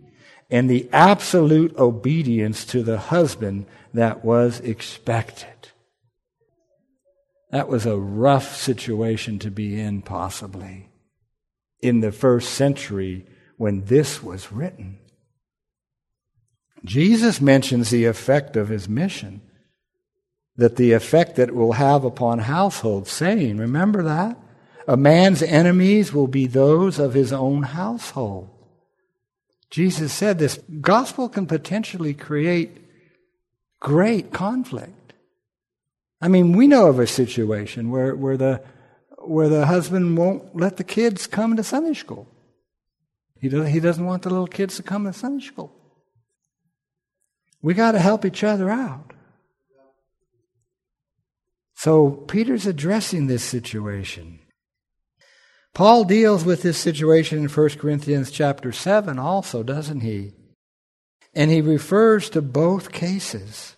and 0.51 0.69
the 0.69 0.89
absolute 0.93 1.77
obedience 1.77 2.65
to 2.65 2.83
the 2.83 2.99
husband 2.99 3.67
that 3.95 4.25
was 4.25 4.61
expected. 4.61 5.69
That 7.51 7.69
was 7.69 7.87
a 7.87 7.97
rough 7.97 8.57
situation 8.57 9.39
to 9.41 9.51
be 9.51 9.81
in, 9.81 10.03
possibly, 10.03 10.89
in 11.81 12.01
the 12.01 12.13
first 12.13 12.53
century 12.53 13.27
when 13.61 13.85
this 13.85 14.23
was 14.23 14.51
written. 14.51 14.99
Jesus 16.83 17.43
mentions 17.43 17.91
the 17.91 18.07
effect 18.07 18.57
of 18.57 18.71
his 18.71 18.89
mission, 18.89 19.43
that 20.57 20.77
the 20.77 20.93
effect 20.93 21.37
that 21.37 21.51
it 21.51 21.55
will 21.55 21.73
have 21.73 22.03
upon 22.03 22.39
households, 22.39 23.11
saying, 23.11 23.59
remember 23.59 24.03
that? 24.03 24.39
A 24.89 24.97
man's 24.97 25.43
enemies 25.43 26.11
will 26.11 26.27
be 26.27 26.47
those 26.47 26.99
of 26.99 27.13
his 27.13 27.35
own 27.35 27.65
household. 27.65 28.49
Jesus 29.69 30.11
said 30.11 30.39
this 30.39 30.59
gospel 30.81 31.29
can 31.29 31.45
potentially 31.45 32.15
create 32.15 32.79
great 33.79 34.33
conflict. 34.33 35.13
I 36.19 36.29
mean, 36.29 36.57
we 36.57 36.67
know 36.67 36.87
of 36.87 36.99
a 36.99 37.07
situation 37.07 37.91
where, 37.91 38.17
where, 38.17 38.39
the, 38.39 38.63
where 39.19 39.51
the 39.51 39.67
husband 39.67 40.17
won't 40.17 40.57
let 40.57 40.79
the 40.79 40.85
kids 40.85 41.27
come 41.27 41.57
to 41.57 41.63
Sunday 41.63 41.93
school. 41.93 42.27
He, 43.41 43.49
does, 43.49 43.69
he 43.69 43.81
doesn't 43.81 44.05
want 44.05 44.23
the 44.23 44.31
little 44.31 44.47
kids 44.47 44.77
to 44.77 44.83
come 44.83 45.05
to 45.05 45.13
Sunday 45.13 45.45
school. 45.45 45.73
We 47.63 47.75
got 47.75 47.93
to 47.93 47.99
help 47.99 48.25
each 48.25 48.45
other 48.45 48.71
out. 48.71 49.13
So 51.75 52.11
Peter's 52.11 52.67
addressing 52.67 53.27
this 53.27 53.43
situation. 53.43 54.41
Paul 55.73 56.05
deals 56.05 56.45
with 56.45 56.63
this 56.63 56.77
situation 56.77 57.39
in 57.39 57.49
1 57.49 57.69
Corinthians 57.71 58.31
chapter 58.31 58.73
7 58.73 59.19
also, 59.19 59.63
doesn't 59.63 60.01
he? 60.01 60.33
And 61.35 61.51
he 61.51 61.61
refers 61.61 62.29
to 62.31 62.43
both 62.43 62.93
cases. 62.93 63.77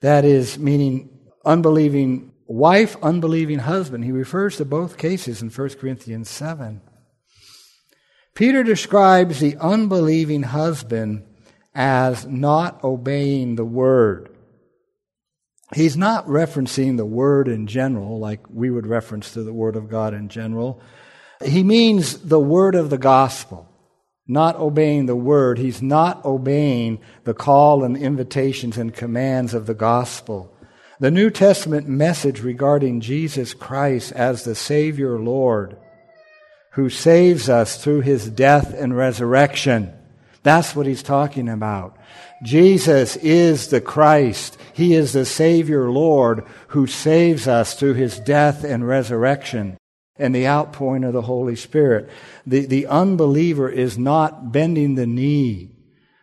That 0.00 0.24
is, 0.24 0.58
meaning 0.58 1.10
unbelieving 1.44 2.32
wife, 2.46 2.96
unbelieving 3.02 3.60
husband. 3.60 4.04
He 4.04 4.12
refers 4.12 4.56
to 4.56 4.64
both 4.64 4.98
cases 4.98 5.42
in 5.42 5.50
1 5.50 5.68
Corinthians 5.70 6.28
7. 6.28 6.80
Peter 8.40 8.62
describes 8.62 9.38
the 9.38 9.54
unbelieving 9.58 10.42
husband 10.42 11.22
as 11.74 12.24
not 12.24 12.82
obeying 12.82 13.56
the 13.56 13.66
word. 13.66 14.34
He's 15.74 15.94
not 15.94 16.26
referencing 16.26 16.96
the 16.96 17.04
word 17.04 17.48
in 17.48 17.66
general, 17.66 18.18
like 18.18 18.40
we 18.48 18.70
would 18.70 18.86
reference 18.86 19.34
to 19.34 19.42
the 19.42 19.52
word 19.52 19.76
of 19.76 19.90
God 19.90 20.14
in 20.14 20.30
general. 20.30 20.80
He 21.44 21.62
means 21.62 22.16
the 22.16 22.40
word 22.40 22.74
of 22.74 22.88
the 22.88 22.96
gospel, 22.96 23.68
not 24.26 24.56
obeying 24.56 25.04
the 25.04 25.14
word. 25.14 25.58
He's 25.58 25.82
not 25.82 26.24
obeying 26.24 26.98
the 27.24 27.34
call 27.34 27.84
and 27.84 27.94
invitations 27.94 28.78
and 28.78 28.94
commands 28.94 29.52
of 29.52 29.66
the 29.66 29.74
gospel. 29.74 30.50
The 30.98 31.10
New 31.10 31.28
Testament 31.28 31.88
message 31.88 32.40
regarding 32.40 33.02
Jesus 33.02 33.52
Christ 33.52 34.12
as 34.12 34.44
the 34.44 34.54
Savior 34.54 35.18
Lord, 35.18 35.76
who 36.72 36.88
saves 36.88 37.48
us 37.48 37.82
through 37.82 38.00
his 38.00 38.28
death 38.28 38.72
and 38.74 38.96
resurrection. 38.96 39.92
That's 40.42 40.74
what 40.74 40.86
he's 40.86 41.02
talking 41.02 41.48
about. 41.48 41.96
Jesus 42.42 43.16
is 43.16 43.68
the 43.68 43.80
Christ. 43.80 44.56
He 44.72 44.94
is 44.94 45.12
the 45.12 45.26
Savior 45.26 45.90
Lord 45.90 46.46
who 46.68 46.86
saves 46.86 47.46
us 47.46 47.74
through 47.74 47.94
his 47.94 48.18
death 48.20 48.64
and 48.64 48.86
resurrection 48.86 49.76
and 50.16 50.34
the 50.34 50.46
outpouring 50.46 51.04
of 51.04 51.12
the 51.12 51.22
Holy 51.22 51.56
Spirit. 51.56 52.08
The, 52.46 52.66
the 52.66 52.86
unbeliever 52.86 53.68
is 53.68 53.98
not 53.98 54.52
bending 54.52 54.94
the 54.94 55.06
knee 55.06 55.72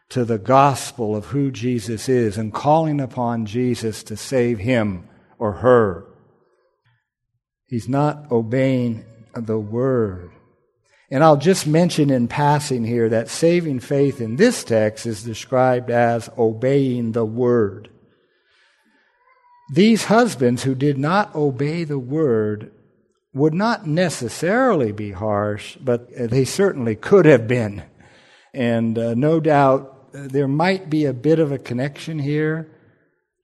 to 0.09 0.23
the 0.23 0.37
gospel 0.37 1.15
of 1.15 1.25
who 1.25 1.51
Jesus 1.51 2.07
is 2.07 2.37
and 2.37 2.53
calling 2.53 2.99
upon 2.99 3.45
Jesus 3.45 4.03
to 4.03 4.15
save 4.15 4.59
him 4.59 5.07
or 5.37 5.53
her. 5.53 6.05
He's 7.65 7.89
not 7.89 8.31
obeying 8.31 9.05
the 9.33 9.59
word. 9.59 10.31
And 11.09 11.23
I'll 11.23 11.37
just 11.37 11.65
mention 11.65 12.09
in 12.09 12.27
passing 12.27 12.83
here 12.83 13.09
that 13.09 13.29
saving 13.29 13.79
faith 13.79 14.19
in 14.19 14.35
this 14.35 14.63
text 14.63 15.05
is 15.05 15.23
described 15.23 15.89
as 15.89 16.29
obeying 16.37 17.13
the 17.13 17.25
word. 17.25 17.89
These 19.73 20.05
husbands 20.05 20.63
who 20.63 20.75
did 20.75 20.97
not 20.97 21.33
obey 21.33 21.83
the 21.83 21.99
word 21.99 22.71
would 23.33 23.53
not 23.53 23.87
necessarily 23.87 24.91
be 24.91 25.11
harsh, 25.11 25.77
but 25.77 26.09
they 26.13 26.43
certainly 26.43 26.95
could 26.95 27.25
have 27.25 27.47
been. 27.47 27.83
And 28.53 28.97
uh, 28.97 29.13
no 29.13 29.39
doubt 29.39 30.09
uh, 30.13 30.27
there 30.27 30.47
might 30.47 30.89
be 30.89 31.05
a 31.05 31.13
bit 31.13 31.39
of 31.39 31.51
a 31.51 31.59
connection 31.59 32.19
here 32.19 32.69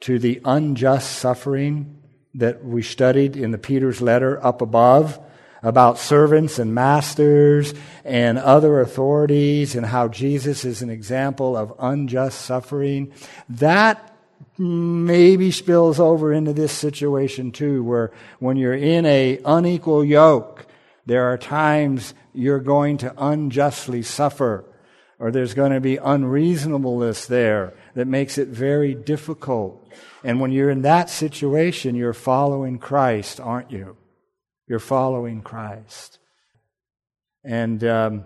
to 0.01 0.20
the 0.20 0.41
unjust 0.43 1.11
suffering 1.20 2.01
that 2.34 2.66
we 2.66 2.82
studied 2.82 3.38
in 3.38 3.51
the 3.51 3.57
Peter's 3.57 4.01
letter 4.01 4.43
up 4.43 4.61
above 4.61 5.20
about 5.64 5.97
servants 5.97 6.59
and 6.59 6.76
masters 6.76 7.74
and 8.03 8.38
other 8.38 8.82
authorities 8.82 9.76
and 9.76 9.86
how 9.86 10.09
Jesus 10.09 10.66
is 10.66 10.82
an 10.82 10.89
example 10.89 11.55
of 11.55 11.74
unjust 11.80 12.41
suffering. 12.41 13.11
That 13.47 14.14
maybe 14.57 15.51
spills 15.51 15.99
over 15.99 16.34
into 16.34 16.53
this 16.53 16.74
situation 16.74 17.51
too, 17.51 17.84
where 17.84 18.11
when 18.39 18.57
you're 18.57 18.74
in 18.74 19.05
a 19.05 19.39
unequal 19.45 20.03
yoke, 20.03 20.68
there 21.05 21.32
are 21.32 21.38
times 21.38 22.14
you're 22.34 22.59
going 22.59 22.97
to 22.97 23.14
unjustly 23.18 24.01
suffer, 24.03 24.66
or 25.18 25.32
there's 25.32 25.53
going 25.53 25.72
to 25.72 25.80
be 25.80 25.97
unreasonableness 25.97 27.26
there 27.26 27.74
that 27.95 28.07
makes 28.07 28.38
it 28.38 28.49
very 28.49 28.93
difficult. 28.93 29.80
And 30.24 30.39
when 30.39 30.51
you're 30.51 30.70
in 30.70 30.82
that 30.82 31.09
situation, 31.09 31.95
you're 31.95 32.14
following 32.14 32.80
Christ, 32.80 33.39
aren't 33.39 33.72
you? 33.72 33.97
You're 34.74 34.80
following 34.80 35.43
Christ. 35.43 36.17
And 37.43 37.84
um, 37.84 38.24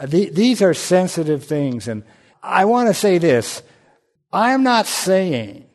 the, 0.00 0.30
these 0.30 0.62
are 0.62 0.72
sensitive 0.72 1.42
things. 1.42 1.88
And 1.88 2.04
I 2.40 2.66
want 2.66 2.86
to 2.86 2.94
say 2.94 3.18
this 3.18 3.60
I 4.32 4.52
am 4.52 4.62
not 4.62 4.86
saying 4.86 5.66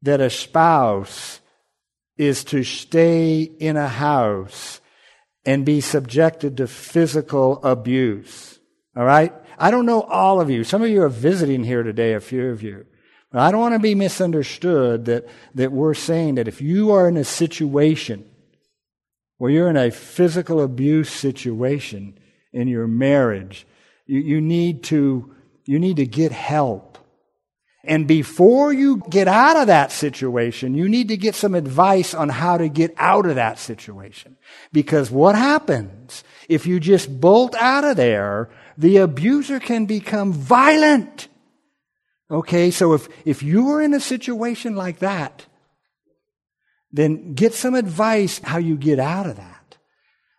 that 0.00 0.22
a 0.22 0.30
spouse 0.30 1.40
is 2.16 2.44
to 2.44 2.64
stay 2.64 3.42
in 3.42 3.76
a 3.76 3.88
house 3.88 4.80
and 5.44 5.66
be 5.66 5.82
subjected 5.82 6.56
to 6.56 6.66
physical 6.66 7.62
abuse. 7.62 8.58
All 8.96 9.04
right? 9.04 9.34
I 9.58 9.70
don't 9.70 9.84
know 9.84 10.00
all 10.00 10.40
of 10.40 10.48
you. 10.48 10.64
Some 10.64 10.80
of 10.80 10.88
you 10.88 11.02
are 11.02 11.10
visiting 11.10 11.62
here 11.62 11.82
today, 11.82 12.14
a 12.14 12.20
few 12.20 12.48
of 12.48 12.62
you. 12.62 12.86
But 13.30 13.42
I 13.42 13.50
don't 13.50 13.60
want 13.60 13.74
to 13.74 13.80
be 13.80 13.94
misunderstood 13.94 15.04
that, 15.04 15.26
that 15.56 15.72
we're 15.72 15.92
saying 15.92 16.36
that 16.36 16.48
if 16.48 16.62
you 16.62 16.92
are 16.92 17.06
in 17.06 17.18
a 17.18 17.24
situation 17.24 18.30
where 19.42 19.50
you're 19.50 19.68
in 19.68 19.76
a 19.76 19.90
physical 19.90 20.62
abuse 20.62 21.10
situation 21.10 22.16
in 22.52 22.68
your 22.68 22.86
marriage, 22.86 23.66
you, 24.06 24.20
you, 24.20 24.40
need, 24.40 24.84
to, 24.84 25.34
you 25.64 25.80
need 25.80 25.96
to 25.96 26.06
get 26.06 26.30
help. 26.30 26.96
And 27.82 28.06
before 28.06 28.72
you 28.72 29.02
get 29.10 29.26
out 29.26 29.56
of 29.56 29.66
that 29.66 29.90
situation, 29.90 30.76
you 30.76 30.88
need 30.88 31.08
to 31.08 31.16
get 31.16 31.34
some 31.34 31.56
advice 31.56 32.14
on 32.14 32.28
how 32.28 32.56
to 32.56 32.68
get 32.68 32.94
out 32.98 33.26
of 33.26 33.34
that 33.34 33.58
situation. 33.58 34.36
Because 34.72 35.10
what 35.10 35.34
happens 35.34 36.22
if 36.48 36.64
you 36.64 36.78
just 36.78 37.20
bolt 37.20 37.56
out 37.56 37.82
of 37.82 37.96
there, 37.96 38.48
the 38.78 38.98
abuser 38.98 39.58
can 39.58 39.86
become 39.86 40.32
violent. 40.32 41.26
Okay, 42.30 42.70
so 42.70 42.92
if, 42.92 43.08
if 43.24 43.42
you 43.42 43.70
are 43.70 43.82
in 43.82 43.92
a 43.92 43.98
situation 43.98 44.76
like 44.76 45.00
that, 45.00 45.46
then 46.92 47.34
get 47.34 47.54
some 47.54 47.74
advice 47.74 48.38
how 48.40 48.58
you 48.58 48.76
get 48.76 48.98
out 48.98 49.26
of 49.26 49.36
that. 49.36 49.78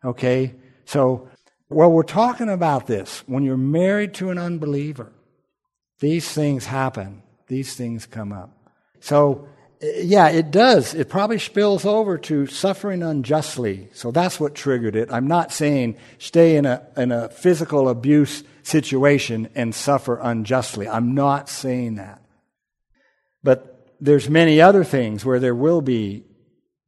Okay? 0.04 0.56
So, 0.86 1.30
well, 1.70 1.92
we're 1.92 2.04
talking 2.04 2.50
about 2.50 2.88
this. 2.88 3.24
When 3.26 3.44
you're 3.44 3.58
married 3.58 4.14
to 4.16 4.30
an 4.30 4.38
unbeliever, 4.38 5.12
these 6.00 6.30
things 6.32 6.66
happen. 6.66 7.24
These 7.48 7.76
things 7.76 8.06
come 8.06 8.32
up. 8.32 8.52
So, 9.00 9.48
yeah, 9.82 10.30
it 10.30 10.52
does. 10.52 10.94
It 10.94 11.10
probably 11.10 11.40
spills 11.40 11.86
over 11.86 12.18
to 12.18 12.48
suffering 12.48 13.04
unjustly. 13.04 13.90
So 13.94 14.12
that's 14.12 14.40
what 14.40 14.56
triggered 14.56 14.96
it. 14.96 15.12
I'm 15.12 15.28
not 15.28 15.52
saying 15.52 15.98
stay 16.20 16.56
in 16.56 16.66
a, 16.66 16.86
in 16.96 17.12
a 17.12 17.30
physical 17.30 17.90
abuse 17.90 18.44
situation 18.62 19.50
and 19.56 19.76
suffer 19.76 20.20
unjustly. 20.22 20.88
I'm 20.88 21.14
not 21.16 21.50
saying 21.50 21.96
that. 21.96 22.22
But 23.44 23.96
there's 24.00 24.30
many 24.30 24.62
other 24.62 24.86
things 24.86 25.26
where 25.26 25.40
there 25.40 25.56
will 25.56 25.82
be 25.82 26.24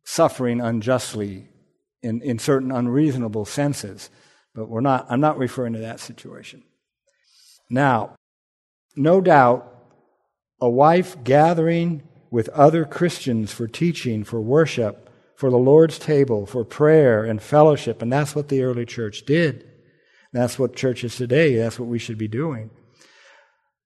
suffering 0.06 0.62
unjustly 0.62 1.50
in, 2.02 2.22
in 2.22 2.40
certain 2.40 2.72
unreasonable 2.72 3.44
senses. 3.44 4.10
But 4.54 4.70
we're 4.70 4.82
not, 4.82 5.08
I'm 5.10 5.20
not 5.20 5.38
referring 5.38 5.74
to 5.74 5.80
that 5.80 6.00
situation. 6.00 6.64
Now, 7.70 8.16
no 8.96 9.20
doubt, 9.20 9.72
a 10.62 10.70
wife 10.70 11.22
gathering 11.24 12.04
with 12.32 12.48
other 12.50 12.86
Christians 12.86 13.52
for 13.52 13.68
teaching, 13.68 14.24
for 14.24 14.40
worship, 14.40 15.10
for 15.36 15.50
the 15.50 15.58
Lord's 15.58 16.00
table, 16.00 16.46
for 16.46 16.64
prayer 16.64 17.26
and 17.26 17.42
fellowship, 17.42 18.02
and 18.02 18.12
that's 18.12 18.36
what 18.36 18.48
the 18.48 18.64
early 18.64 18.86
church 18.86 19.26
did. 19.26 19.68
That's 20.32 20.58
what 20.58 20.76
churches 20.76 21.16
today, 21.16 21.56
that's 21.56 21.80
what 21.80 21.90
we 21.90 22.00
should 22.00 22.18
be 22.18 22.28
doing. 22.28 22.70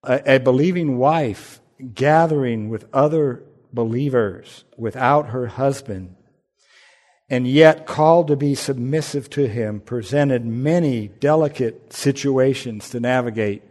A, 0.04 0.36
a 0.36 0.38
believing 0.38 0.98
wife 0.98 1.60
gathering 1.94 2.68
with 2.68 2.86
other 2.92 3.44
believers 3.72 4.64
without 4.76 5.30
her 5.30 5.46
husband, 5.46 6.16
and 7.28 7.46
yet 7.46 7.86
called 7.86 8.28
to 8.28 8.36
be 8.36 8.54
submissive 8.54 9.30
to 9.30 9.46
him, 9.46 9.80
presented 9.80 10.44
many 10.44 11.08
delicate 11.08 11.92
situations 11.92 12.90
to 12.90 13.00
navigate 13.00 13.62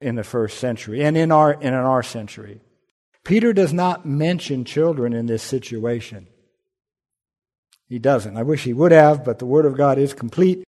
in 0.00 0.16
the 0.16 0.24
first 0.24 0.58
century 0.58 1.02
and 1.02 1.16
in 1.16 1.30
our, 1.32 1.52
in 1.52 1.74
our 1.74 2.02
century. 2.02 2.60
Peter 3.24 3.52
does 3.52 3.72
not 3.72 4.06
mention 4.06 4.64
children 4.64 5.12
in 5.12 5.26
this 5.26 5.42
situation. 5.42 6.26
He 7.88 7.98
doesn't. 7.98 8.36
I 8.36 8.42
wish 8.42 8.64
he 8.64 8.72
would 8.72 8.92
have, 8.92 9.24
but 9.24 9.38
the 9.38 9.46
Word 9.46 9.64
of 9.64 9.76
God 9.76 9.98
is 9.98 10.14
complete. 10.14 10.64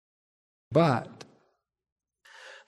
But 0.72 1.24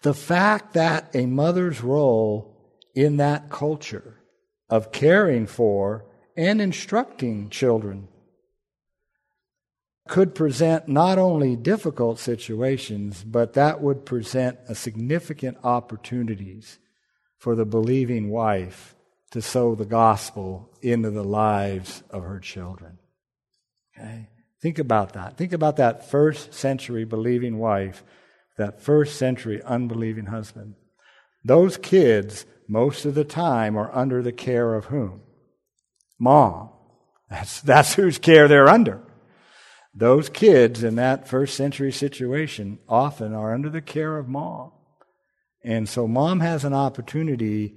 the 0.02 0.14
fact 0.14 0.74
that 0.74 1.14
a 1.14 1.26
mother's 1.26 1.82
role 1.82 2.56
in 2.96 3.18
that 3.18 3.50
culture 3.50 4.19
of 4.70 4.92
caring 4.92 5.48
for 5.48 6.06
and 6.36 6.62
instructing 6.62 7.50
children 7.50 8.08
could 10.08 10.34
present 10.34 10.88
not 10.88 11.20
only 11.20 11.56
difficult 11.56 12.18
situations, 12.18 13.24
but 13.24 13.54
that 13.54 13.82
would 13.82 14.06
present 14.06 14.58
a 14.68 14.74
significant 14.74 15.58
opportunities 15.64 16.80
for 17.38 17.56
the 17.56 17.66
believing 17.66 18.30
wife 18.30 18.96
to 19.32 19.42
sow 19.42 19.76
the 19.76 19.86
gospel 19.86 20.70
into 20.82 21.12
the 21.12 21.24
lives 21.24 22.02
of 22.10 22.24
her 22.24 22.40
children. 22.40 22.98
Okay? 23.96 24.30
Think 24.62 24.80
about 24.80 25.14
that. 25.14 25.38
Think 25.38 25.54
about 25.54 25.78
that 25.78 26.10
first 26.10 26.54
century 26.54 27.06
believing 27.06 27.60
wife, 27.60 28.04
that 28.58 28.82
first 28.82 29.16
century 29.18 29.62
unbelieving 29.64 30.26
husband. 30.26 30.74
Those 31.46 31.78
kids 31.78 32.46
most 32.70 33.04
of 33.06 33.16
the 33.16 33.26
time 33.26 33.76
are 33.76 33.94
under 33.94 34.22
the 34.22 34.32
care 34.32 34.76
of 34.76 34.86
whom? 34.86 35.22
Mom. 36.20 36.70
That's, 37.30 37.62
that's 37.62 37.96
whose 37.96 38.18
care 38.18 38.48
they're 38.48 38.70
under. 38.70 39.02
those 39.94 40.30
kids 40.30 40.84
in 40.84 40.96
that 40.96 41.28
first 41.28 41.56
century 41.56 41.92
situation 41.92 42.80
often 42.88 43.34
are 43.34 43.54
under 43.54 43.70
the 43.70 43.82
care 43.82 44.18
of 44.18 44.28
mom. 44.28 44.72
And 45.64 45.90
so 45.90 46.08
mom 46.08 46.40
has 46.40 46.64
an 46.64 46.74
opportunity 46.74 47.76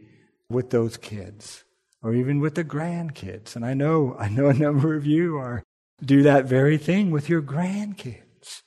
with 0.48 0.70
those 0.70 0.96
kids 0.96 1.64
or 2.02 2.14
even 2.14 2.38
with 2.40 2.54
the 2.54 2.64
grandkids. 2.64 3.56
And 3.56 3.64
I 3.64 3.74
know 3.74 4.16
I 4.18 4.28
know 4.28 4.46
a 4.46 4.54
number 4.54 4.94
of 4.94 5.06
you 5.06 5.36
are 5.36 5.62
do 6.04 6.22
that 6.22 6.46
very 6.46 6.78
thing 6.78 7.10
with 7.10 7.28
your 7.28 7.42
grandkids. 7.42 8.62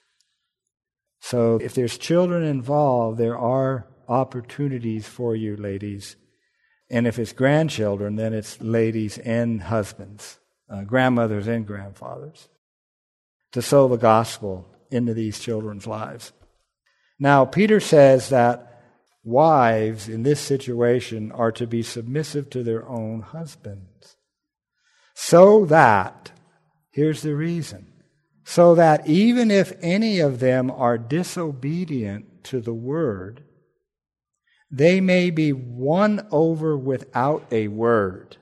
So 1.22 1.58
if 1.62 1.74
there's 1.74 1.98
children 1.98 2.44
involved, 2.44 3.18
there 3.18 3.38
are 3.38 3.88
opportunities 4.08 5.08
for 5.08 5.36
you, 5.36 5.56
ladies. 5.56 6.16
And 6.90 7.08
if 7.08 7.18
it's 7.18 7.34
grandchildren, 7.34 8.16
then 8.16 8.34
it's 8.34 8.62
ladies 8.62 9.18
and 9.18 9.62
husbands, 9.62 10.40
uh, 10.70 10.84
grandmothers 10.84 11.48
and 11.48 11.66
grandfathers, 11.66 12.48
to 13.52 13.62
sow 13.62 13.88
the 13.88 13.98
gospel 13.98 14.68
into 14.92 15.14
these 15.14 15.40
children's 15.40 15.88
lives. 15.88 16.32
Now, 17.20 17.46
Peter 17.46 17.80
says 17.80 18.30
that 18.30 18.84
wives 19.24 20.08
in 20.08 20.24
this 20.24 20.40
situation 20.40 21.32
are 21.32 21.52
to 21.54 21.66
be 21.66 21.82
submissive 21.82 22.50
to 22.52 22.64
their 22.64 22.88
own 22.88 23.22
husbands. 23.22 24.18
So 25.16 25.66
that, 25.66 26.32
here's 26.92 27.22
the 27.22 27.34
reason, 27.34 27.92
so 28.44 28.76
that 28.76 29.08
even 29.08 29.50
if 29.50 29.74
any 29.82 30.20
of 30.20 30.40
them 30.40 30.70
are 30.70 31.00
disobedient 31.00 32.44
to 32.44 32.62
the 32.62 32.74
word, 32.74 33.44
they 34.76 35.00
may 35.00 35.30
be 35.30 35.54
won 35.54 36.28
over 36.32 36.78
without 36.78 37.46
a 37.50 37.70
word. 37.70 38.36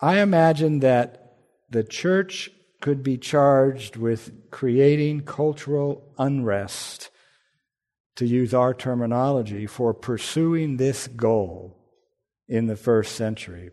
I 0.00 0.20
imagine 0.20 0.80
that 0.80 1.36
the 1.68 1.84
church 1.84 2.48
could 2.80 3.02
be 3.02 3.18
charged 3.18 3.96
with 3.96 4.50
creating 4.50 5.20
cultural 5.24 6.02
unrest, 6.18 7.10
to 8.16 8.26
use 8.26 8.54
our 8.54 8.72
terminology, 8.72 9.66
for 9.66 9.92
pursuing 9.92 10.78
this 10.78 11.06
goal 11.06 11.76
in 12.48 12.68
the 12.68 12.76
first 12.76 13.14
century. 13.14 13.70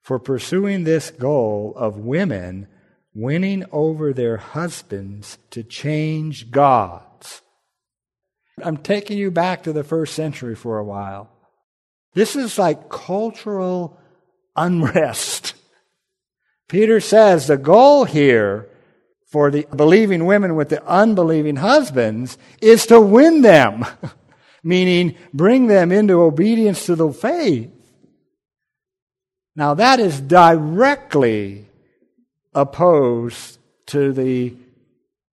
For 0.00 0.18
pursuing 0.18 0.84
this 0.84 1.10
goal 1.10 1.74
of 1.76 1.98
women 1.98 2.68
winning 3.14 3.64
over 3.72 4.14
their 4.14 4.38
husbands 4.38 5.36
to 5.50 5.62
change 5.62 6.50
God 6.50 7.05
I'm 8.62 8.78
taking 8.78 9.18
you 9.18 9.30
back 9.30 9.64
to 9.64 9.72
the 9.72 9.84
first 9.84 10.14
century 10.14 10.54
for 10.54 10.78
a 10.78 10.84
while. 10.84 11.30
This 12.14 12.36
is 12.36 12.58
like 12.58 12.88
cultural 12.88 14.00
unrest. 14.56 15.54
Peter 16.68 16.98
says 17.00 17.46
the 17.46 17.58
goal 17.58 18.04
here 18.04 18.68
for 19.26 19.50
the 19.50 19.66
believing 19.74 20.24
women 20.24 20.56
with 20.56 20.70
the 20.70 20.82
unbelieving 20.86 21.56
husbands 21.56 22.38
is 22.62 22.86
to 22.86 22.98
win 23.00 23.42
them, 23.42 23.84
meaning 24.62 25.16
bring 25.34 25.66
them 25.66 25.92
into 25.92 26.22
obedience 26.22 26.86
to 26.86 26.96
the 26.96 27.12
faith. 27.12 27.70
Now 29.54 29.74
that 29.74 30.00
is 30.00 30.20
directly 30.20 31.66
opposed 32.54 33.58
to 33.86 34.12
the 34.12 34.56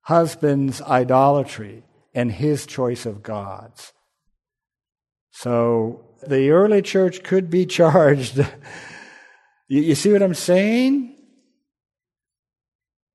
husband's 0.01 0.81
idolatry 0.81 1.83
and 2.15 2.33
his 2.33 2.67
choice 2.67 3.07
of 3.07 3.23
gods. 3.23 3.93
So 5.31 6.05
the 6.27 6.51
early 6.51 6.83
church 6.83 7.23
could 7.23 7.51
be 7.51 7.67
charged. 7.81 8.45
you, 9.69 9.95
see 9.95 10.13
what 10.13 10.23
I'm 10.23 10.35
saying? 10.35 11.17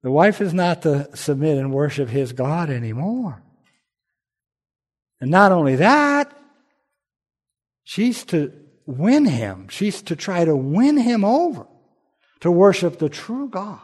The 0.03 0.11
wife 0.11 0.39
is 0.39 0.53
not 0.53 0.83
to 0.83 1.09
submit 1.15 1.57
and 1.57 1.73
worship 1.73 2.09
his 2.09 2.31
God 2.31 2.69
anymore. 2.69 3.41
And 5.19 5.31
not 5.31 5.51
only 5.51 5.77
that, 5.77 6.37
she's 7.83 8.23
to 8.25 8.53
win 8.85 9.25
him. 9.25 9.67
She's 9.69 10.01
to 10.03 10.15
try 10.15 10.45
to 10.45 10.55
win 10.55 10.97
him 10.97 11.25
over 11.25 11.65
to 12.41 12.51
worship 12.51 12.99
the 12.99 13.09
true 13.09 13.49
God. 13.49 13.79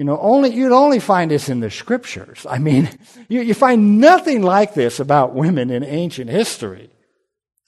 You 0.00 0.06
know, 0.06 0.18
only, 0.18 0.54
you'd 0.54 0.72
only 0.72 0.98
find 0.98 1.30
this 1.30 1.50
in 1.50 1.60
the 1.60 1.70
scriptures. 1.70 2.46
I 2.48 2.56
mean, 2.56 2.88
you, 3.28 3.42
you 3.42 3.52
find 3.52 4.00
nothing 4.00 4.40
like 4.40 4.72
this 4.72 4.98
about 4.98 5.34
women 5.34 5.68
in 5.68 5.84
ancient 5.84 6.30
history. 6.30 6.88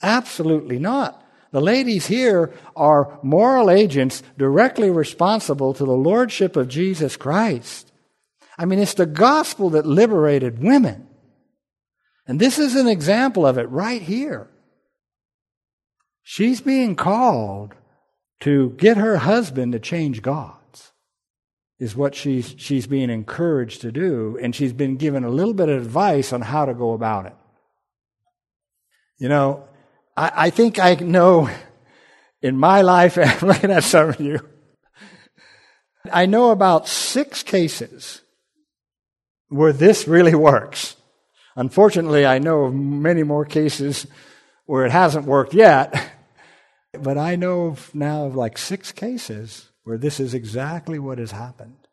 Absolutely 0.01 0.79
not. 0.79 1.23
The 1.51 1.61
ladies 1.61 2.07
here 2.07 2.51
are 2.75 3.19
moral 3.21 3.69
agents 3.69 4.23
directly 4.35 4.89
responsible 4.89 5.75
to 5.75 5.85
the 5.85 5.91
lordship 5.91 6.55
of 6.55 6.69
Jesus 6.69 7.17
Christ. 7.17 7.91
I 8.57 8.65
mean, 8.65 8.79
it's 8.79 8.95
the 8.95 9.05
gospel 9.05 9.69
that 9.69 9.85
liberated 9.85 10.57
women. 10.57 11.07
And 12.25 12.39
this 12.39 12.57
is 12.57 12.75
an 12.75 12.87
example 12.87 13.45
of 13.45 13.59
it 13.59 13.69
right 13.69 14.01
here. 14.01 14.49
She's 16.23 16.61
being 16.61 16.95
called 16.95 17.75
to 18.39 18.71
get 18.71 18.97
her 18.97 19.17
husband 19.17 19.73
to 19.73 19.79
change 19.79 20.23
God 20.23 20.55
is 21.83 21.97
what 21.97 22.15
she's, 22.15 22.55
she's 22.57 22.87
being 22.87 23.09
encouraged 23.09 23.81
to 23.81 23.91
do, 23.91 24.39
and 24.41 24.55
she's 24.55 24.71
been 24.71 24.95
given 24.95 25.25
a 25.25 25.29
little 25.29 25.53
bit 25.53 25.67
of 25.67 25.81
advice 25.81 26.31
on 26.31 26.39
how 26.39 26.63
to 26.63 26.73
go 26.73 26.93
about 26.93 27.25
it. 27.25 27.33
You 29.17 29.27
know, 29.27 29.67
I, 30.15 30.31
I 30.33 30.49
think 30.49 30.79
I 30.79 30.95
know 30.95 31.49
in 32.41 32.57
my 32.57 32.83
life, 32.83 33.17
I'm 33.21 33.49
looking 33.49 33.69
at 33.69 33.83
some 33.83 34.11
of 34.11 34.21
you, 34.21 34.39
I 36.09 36.25
know 36.25 36.51
about 36.51 36.87
six 36.87 37.43
cases 37.43 38.21
where 39.49 39.73
this 39.73 40.07
really 40.07 40.35
works. 40.35 40.95
Unfortunately, 41.57 42.25
I 42.25 42.39
know 42.39 42.63
of 42.63 42.73
many 42.73 43.23
more 43.23 43.43
cases 43.43 44.07
where 44.67 44.85
it 44.85 44.91
hasn't 44.93 45.25
worked 45.25 45.53
yet, 45.53 46.11
but 46.93 47.17
I 47.17 47.35
know 47.35 47.75
now 47.93 48.27
of 48.27 48.37
like 48.37 48.57
six 48.57 48.93
cases 48.93 49.69
where 49.83 49.97
this 49.97 50.19
is 50.19 50.33
exactly 50.33 50.99
what 50.99 51.17
has 51.17 51.31
happened. 51.31 51.87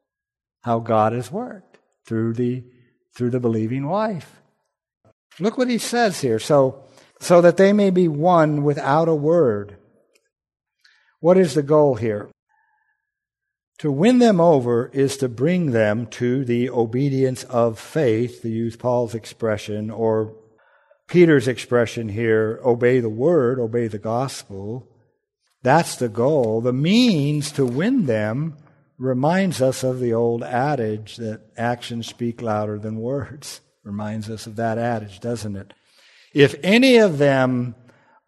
How 0.62 0.78
God 0.78 1.12
has 1.12 1.30
worked 1.30 1.78
through 2.04 2.34
the 2.34 2.64
through 3.14 3.30
the 3.30 3.40
believing 3.40 3.88
wife. 3.88 4.40
Look 5.38 5.58
what 5.58 5.68
he 5.68 5.78
says 5.78 6.20
here. 6.20 6.38
So 6.38 6.84
so 7.20 7.40
that 7.40 7.56
they 7.56 7.72
may 7.72 7.90
be 7.90 8.08
won 8.08 8.62
without 8.62 9.08
a 9.08 9.14
word. 9.14 9.76
What 11.20 11.36
is 11.36 11.54
the 11.54 11.62
goal 11.62 11.96
here? 11.96 12.30
To 13.80 13.90
win 13.90 14.18
them 14.18 14.40
over 14.40 14.90
is 14.92 15.16
to 15.18 15.28
bring 15.28 15.70
them 15.70 16.06
to 16.08 16.44
the 16.44 16.68
obedience 16.68 17.44
of 17.44 17.78
faith, 17.78 18.42
to 18.42 18.50
use 18.50 18.76
Paul's 18.76 19.14
expression, 19.14 19.90
or 19.90 20.34
Peter's 21.08 21.48
expression 21.48 22.10
here 22.10 22.60
obey 22.62 23.00
the 23.00 23.08
word, 23.08 23.58
obey 23.58 23.88
the 23.88 23.98
gospel. 23.98 24.86
That's 25.62 25.96
the 25.96 26.08
goal. 26.08 26.60
The 26.60 26.72
means 26.72 27.52
to 27.52 27.66
win 27.66 28.06
them 28.06 28.56
reminds 28.98 29.60
us 29.62 29.82
of 29.82 30.00
the 30.00 30.12
old 30.12 30.42
adage 30.42 31.16
that 31.16 31.42
actions 31.56 32.06
speak 32.06 32.42
louder 32.42 32.78
than 32.78 32.96
words. 32.96 33.60
Reminds 33.82 34.28
us 34.28 34.46
of 34.46 34.56
that 34.56 34.76
adage, 34.76 35.20
doesn't 35.20 35.56
it? 35.56 35.72
If 36.34 36.54
any 36.62 36.98
of 36.98 37.16
them 37.16 37.74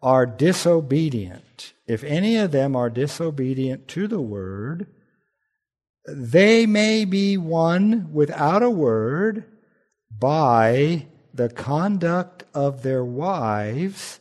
are 0.01 0.25
disobedient, 0.25 1.73
if 1.85 2.03
any 2.03 2.37
of 2.37 2.51
them 2.51 2.75
are 2.75 2.89
disobedient 2.89 3.87
to 3.89 4.07
the 4.07 4.19
word, 4.19 4.87
they 6.07 6.65
may 6.65 7.05
be 7.05 7.37
won 7.37 8.11
without 8.11 8.63
a 8.63 8.69
word 8.69 9.45
by 10.11 11.05
the 11.33 11.49
conduct 11.49 12.43
of 12.53 12.81
their 12.81 13.05
wives 13.05 14.19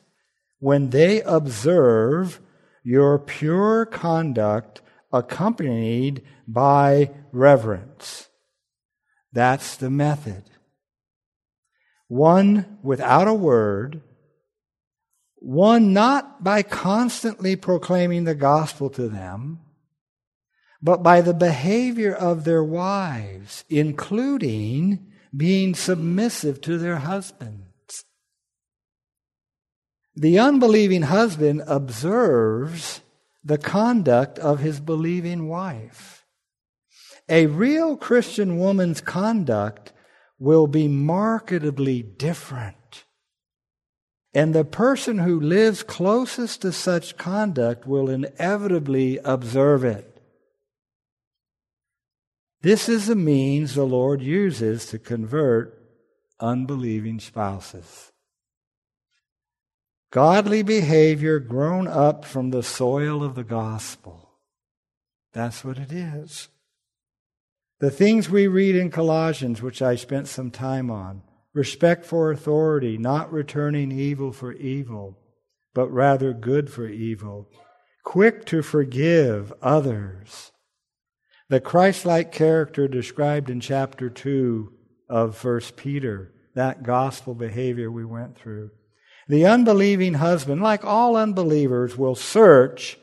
when 0.59 0.91
they 0.91 1.23
observe 1.23 2.41
your 2.83 3.19
pure 3.19 3.87
conduct 3.87 4.81
accompanied 5.13 6.23
by 6.47 7.11
reverence. 7.33 8.29
That's 9.33 9.77
the 9.77 9.91
method. 9.91 10.45
Won 12.09 12.79
without 12.83 13.29
a 13.29 13.35
word, 13.35 14.03
won 15.41 15.93
not 15.93 16.45
by 16.45 16.63
constantly 16.63 17.57
proclaiming 17.57 18.25
the 18.25 18.35
gospel 18.35 18.91
to 18.91 19.09
them, 19.09 19.61
but 20.83 21.03
by 21.03 21.21
the 21.21 21.35
behavior 21.35 22.13
of 22.15 22.45
their 22.45 22.63
wives, 22.63 23.65
including 23.71 25.13
being 25.35 25.75
submissive 25.75 26.61
to 26.61 26.77
their 26.77 26.97
husbands. 26.97 27.62
The 30.15 30.39
unbelieving 30.39 31.03
husband 31.03 31.63
observes 31.67 33.01
the 33.43 33.59
conduct 33.59 34.39
of 34.39 34.61
his 34.61 34.79
believing 34.79 35.49
wife. 35.49 36.25
A 37.29 37.47
real 37.47 37.97
Christian 37.97 38.59
woman's 38.59 39.01
conduct 39.01 39.93
will 40.39 40.67
be 40.67 40.87
markedly 40.87 42.03
different. 42.03 43.05
And 44.35 44.55
the 44.55 44.65
person 44.65 45.19
who 45.19 45.41
lives 45.41 45.83
closest 45.83 46.63
to 46.63 46.73
such 46.73 47.17
conduct 47.17 47.87
will 47.87 48.09
inevitably 48.09 49.19
observe 49.25 49.85
it. 49.85 50.09
This 52.63 52.89
is 52.89 53.07
the 53.07 53.17
means 53.17 53.75
the 53.75 53.85
Lord 53.85 54.23
uses 54.23 54.87
to 54.87 54.99
convert 54.99 55.83
unbelieving 56.39 57.19
spouses. 57.19 58.12
Godly 60.13 60.63
behavior 60.63 61.39
grown 61.39 61.89
up 61.89 62.27
from 62.27 62.51
the 62.51 62.63
soil 62.63 63.25
of 63.25 63.35
the 63.35 63.45
gospel. 63.45 64.29
That's 65.33 65.65
what 65.65 65.79
it 65.79 65.91
is. 65.91 66.49
The 67.81 67.91
things 67.91 68.29
we 68.29 68.47
read 68.47 68.77
in 68.77 68.91
Colossians, 68.91 69.63
which 69.63 69.81
I 69.81 69.97
spent 69.97 70.29
some 70.29 70.51
time 70.51 70.91
on 70.91 71.23
respect 71.55 72.05
for 72.05 72.31
authority, 72.31 72.99
not 72.99 73.33
returning 73.33 73.91
evil 73.91 74.33
for 74.33 74.53
evil, 74.53 75.19
but 75.75 75.89
rather 75.89 76.35
good 76.35 76.71
for 76.71 76.87
evil, 76.87 77.49
quick 78.05 78.45
to 78.47 78.61
forgive 78.61 79.51
others. 79.63 80.53
The 81.49 81.61
Christ 81.61 82.05
like 82.05 82.33
character 82.33 82.87
described 82.87 83.49
in 83.49 83.61
chapter 83.61 84.11
2 84.11 84.73
of 85.09 85.43
1 85.43 85.61
Peter, 85.77 86.35
that 86.55 86.83
gospel 86.83 87.35
behavior 87.35 87.91
we 87.91 88.05
went 88.05 88.37
through. 88.37 88.73
The 89.29 89.47
unbelieving 89.47 90.15
husband, 90.15 90.63
like 90.63 90.85
all 90.85 91.17
unbelievers, 91.17 91.97
will 91.97 92.15
search 92.15 92.99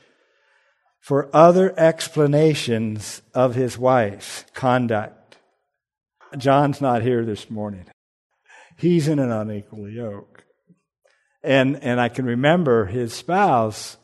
for 1.00 1.30
other 1.34 1.74
explanations 1.78 3.22
of 3.34 3.56
his 3.56 3.78
wife's 3.78 4.46
conduct. 4.54 5.38
John's 6.38 6.82
not 6.82 7.02
here 7.02 7.26
this 7.26 7.50
morning. 7.50 7.86
He's 8.78 9.08
in 9.08 9.20
an 9.20 9.32
unequal 9.32 9.90
yoke. 9.90 10.44
And, 11.42 11.82
and 11.84 12.00
I 12.00 12.10
can 12.10 12.26
remember 12.26 12.86
his 12.86 13.14
spouse, 13.14 13.98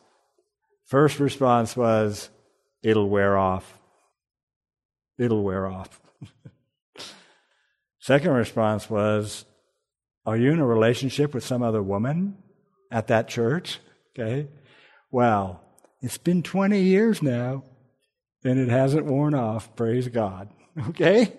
first 0.86 1.20
response 1.20 1.76
was, 1.76 2.30
It'll 2.82 3.08
wear 3.08 3.36
off. 3.36 3.78
It'll 5.18 5.42
wear 5.42 5.66
off. 5.66 6.00
Second 7.98 8.30
response 8.32 8.88
was, 8.88 9.44
Are 10.26 10.36
you 10.36 10.52
in 10.52 10.58
a 10.58 10.66
relationship 10.66 11.32
with 11.32 11.44
some 11.44 11.62
other 11.62 11.80
woman 11.80 12.36
at 12.90 13.06
that 13.06 13.28
church? 13.28 13.78
Okay. 14.10 14.48
Well, 15.12 15.62
it's 16.02 16.18
been 16.18 16.42
20 16.42 16.80
years 16.80 17.22
now, 17.22 17.62
and 18.42 18.58
it 18.58 18.68
hasn't 18.68 19.06
worn 19.06 19.34
off. 19.34 19.74
Praise 19.76 20.08
God. 20.08 20.48
Okay? 20.90 21.32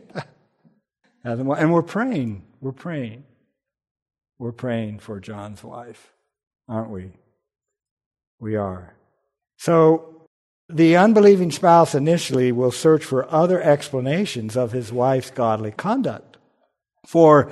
and 1.23 1.47
we're 1.47 1.83
praying. 1.83 2.41
We're 2.59 2.71
praying. 2.71 3.23
We're 4.39 4.51
praying 4.51 4.97
for 4.97 5.19
John's 5.19 5.63
wife, 5.63 6.11
aren't 6.67 6.89
we? 6.89 7.11
We 8.39 8.55
are. 8.55 8.95
So, 9.57 10.25
the 10.69 10.97
unbelieving 10.97 11.51
spouse 11.51 11.93
initially 11.93 12.51
will 12.51 12.71
search 12.71 13.03
for 13.03 13.31
other 13.31 13.61
explanations 13.61 14.57
of 14.57 14.71
his 14.71 14.91
wife's 14.91 15.29
godly 15.29 15.69
conduct. 15.71 16.38
For 17.05 17.51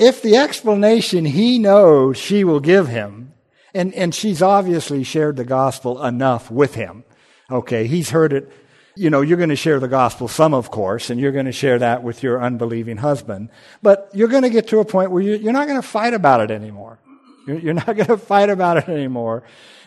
if 0.00 0.22
the 0.22 0.36
explanation 0.36 1.26
he 1.26 1.58
knows 1.58 2.16
she 2.16 2.42
will 2.42 2.60
give 2.60 2.88
him 2.88 3.32
and, 3.74 3.94
and 3.94 4.14
she's 4.14 4.42
obviously 4.42 5.04
shared 5.04 5.36
the 5.36 5.44
gospel 5.44 6.02
enough 6.02 6.50
with 6.50 6.74
him. 6.74 7.04
Okay, 7.50 7.86
he's 7.86 8.10
heard 8.10 8.32
it. 8.32 8.50
You 8.96 9.10
know, 9.10 9.20
you're 9.20 9.36
going 9.36 9.50
to 9.50 9.56
share 9.56 9.78
the 9.78 9.88
gospel 9.88 10.26
some, 10.26 10.52
of 10.54 10.70
course, 10.70 11.10
and 11.10 11.20
you're 11.20 11.32
going 11.32 11.46
to 11.46 11.52
share 11.52 11.78
that 11.78 12.02
with 12.02 12.22
your 12.22 12.42
unbelieving 12.42 12.96
husband. 12.96 13.50
But 13.82 14.10
you're 14.12 14.28
going 14.28 14.42
to 14.42 14.50
get 14.50 14.68
to 14.68 14.80
a 14.80 14.84
point 14.84 15.10
where 15.10 15.22
you're 15.22 15.52
not 15.52 15.68
going 15.68 15.80
to 15.80 15.86
fight 15.86 16.14
about 16.14 16.40
it 16.40 16.50
anymore. 16.50 16.98
You're 17.46 17.74
not 17.74 17.86
going 17.86 18.06
to 18.06 18.16
fight 18.16 18.50
about 18.50 18.78
it 18.78 18.88
anymore. 18.88 19.44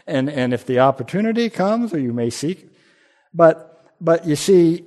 And, 0.07 0.29
and 0.29 0.53
if 0.53 0.65
the 0.65 0.79
opportunity 0.79 1.49
comes, 1.49 1.93
or 1.93 1.99
you 1.99 2.13
may 2.13 2.29
seek, 2.29 2.69
but, 3.33 3.91
but 3.99 4.25
you 4.25 4.35
see, 4.35 4.85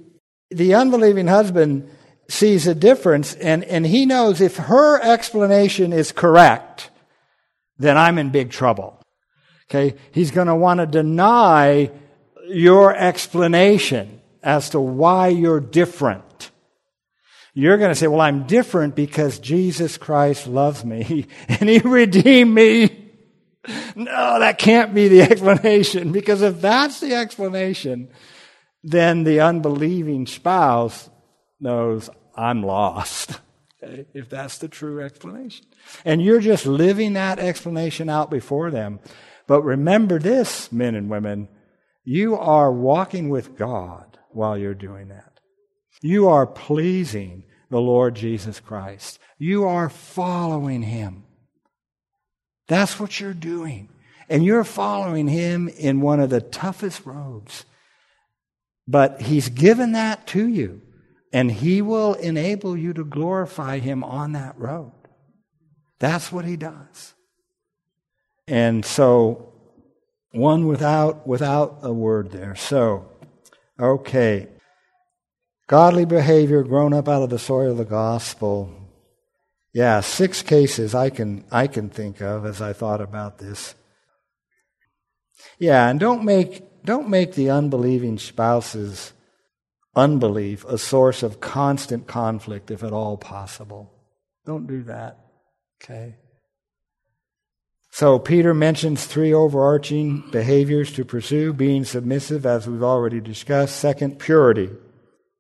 the 0.51 0.75
unbelieving 0.75 1.27
husband 1.27 1.91
sees 2.29 2.67
a 2.67 2.75
difference 2.75 3.35
and, 3.35 3.65
and 3.65 3.87
he 3.87 4.07
knows 4.07 4.41
if 4.41 4.57
her 4.57 5.01
explanation 5.01 5.93
is 5.93 6.13
correct, 6.13 6.91
then 7.79 7.97
I'm 7.97 8.19
in 8.19 8.31
big 8.31 8.51
trouble. 8.51 9.01
Okay? 9.71 9.97
He's 10.13 10.31
going 10.31 10.47
to 10.47 10.55
want 10.55 10.81
to 10.81 10.87
deny 10.87 11.91
your 12.49 12.95
explanation 12.95 14.21
as 14.43 14.71
to 14.71 14.81
why 14.81 15.29
you're 15.29 15.61
different. 15.61 16.51
You're 17.55 17.79
going 17.79 17.91
to 17.91 17.95
say, 17.95 18.07
well, 18.07 18.21
I'm 18.21 18.47
different 18.47 18.95
because 18.95 19.39
Jesus 19.39 19.97
Christ 19.97 20.47
loves 20.47 20.85
me 20.85 21.27
and 21.49 21.69
he 21.69 21.79
redeemed 21.79 22.55
me. 22.55 23.03
No, 23.97 24.39
that 24.39 24.59
can't 24.59 24.95
be 24.95 25.09
the 25.09 25.23
explanation 25.31 26.13
because 26.13 26.43
if 26.43 26.61
that's 26.61 27.01
the 27.01 27.15
explanation, 27.15 28.09
then 28.85 29.25
the 29.25 29.41
unbelieving 29.41 30.27
spouse 30.27 31.11
knows 31.61 32.11
I'm 32.35 32.63
lost. 32.63 33.41
Okay? 33.83 34.07
If 34.15 34.29
that's 34.29 34.59
the 34.59 34.69
true 34.69 35.03
explanation. 35.03 35.67
And 36.05 36.23
you're 36.23 36.41
just 36.41 36.67
living 36.67 37.15
that 37.15 37.39
explanation 37.39 38.09
out 38.09 38.31
before 38.31 38.71
them. 38.71 39.01
But 39.47 39.63
remember 39.63 40.19
this, 40.19 40.73
men 40.73 40.95
and 40.95 41.09
women, 41.09 41.49
you 42.05 42.37
are 42.37 42.73
walking 42.73 43.29
with 43.29 43.57
God 43.57 44.19
while 44.31 44.57
you're 44.57 44.75
doing 44.75 45.09
that. 45.09 45.41
You 46.03 46.29
are 46.29 46.47
pleasing 46.47 47.45
the 47.71 47.81
Lord 47.81 48.15
Jesus 48.15 48.61
Christ. 48.61 49.19
You 49.39 49.65
are 49.65 49.89
following 49.89 50.83
Him. 50.83 51.25
That's 52.69 52.99
what 52.99 53.21
you're 53.21 53.35
doing. 53.35 53.89
And 54.29 54.45
you're 54.45 54.65
following 54.65 55.29
Him 55.29 55.69
in 55.69 56.01
one 56.01 56.21
of 56.21 56.31
the 56.31 56.41
toughest 56.41 57.07
roads. 57.07 57.65
But 58.87 59.23
He's 59.23 59.49
given 59.49 59.93
that 59.93 60.27
to 60.29 60.47
you, 60.47 60.83
and 61.37 61.53
He 61.53 61.83
will 61.83 62.15
enable 62.15 62.79
you 62.79 62.95
to 62.95 63.05
glorify 63.05 63.79
Him 63.79 64.03
on 64.03 64.33
that 64.33 64.59
road. 64.59 64.93
That's 65.99 66.33
what 66.33 66.47
he 66.47 66.57
does. 66.57 67.13
And 68.49 68.87
so, 68.87 69.53
won 70.33 70.67
without, 70.67 71.27
without 71.27 71.81
a 71.83 71.93
word 71.93 72.31
there. 72.31 72.55
So, 72.57 73.11
okay. 73.79 74.49
Godly 75.67 76.07
behavior 76.07 76.63
grown 76.63 76.95
up 76.95 77.07
out 77.07 77.23
of 77.23 77.29
the 77.29 77.39
soil 77.39 77.73
of 77.73 77.77
the 77.77 77.85
gospel. 77.85 78.73
Yeah, 79.75 80.01
six 80.01 80.41
cases 80.41 80.95
I 80.95 81.11
can, 81.11 81.45
I 81.51 81.67
can 81.67 81.91
think 81.91 82.23
of 82.23 82.47
as 82.47 82.63
I 82.63 82.73
thought 82.73 83.03
about 83.03 83.37
this. 83.37 83.75
Yeah, 85.59 85.87
and 85.91 86.01
don't 86.01 86.25
make, 86.25 86.83
don't 86.83 87.11
make 87.11 87.35
the 87.35 87.51
unbelieving 87.51 88.17
spouse's 88.17 89.13
unbelief 89.97 90.65
a 90.67 90.79
source 90.79 91.23
of 91.23 91.41
constant 91.41 92.07
conflict 92.07 92.71
if 92.71 92.85
at 92.85 92.93
all 92.93 93.17
possible. 93.17 93.93
Don't 94.45 94.67
do 94.67 94.85
that. 94.85 95.19
Okay. 95.83 96.17
So 97.91 98.19
Peter 98.19 98.53
mentions 98.53 99.07
three 99.07 99.33
overarching 99.33 100.29
behaviors 100.31 100.93
to 100.93 101.05
pursue 101.05 101.55
being 101.55 101.85
submissive, 101.85 102.45
as 102.45 102.69
we've 102.69 102.83
already 102.83 103.21
discussed. 103.21 103.77
Second, 103.77 104.19
purity. 104.19 104.69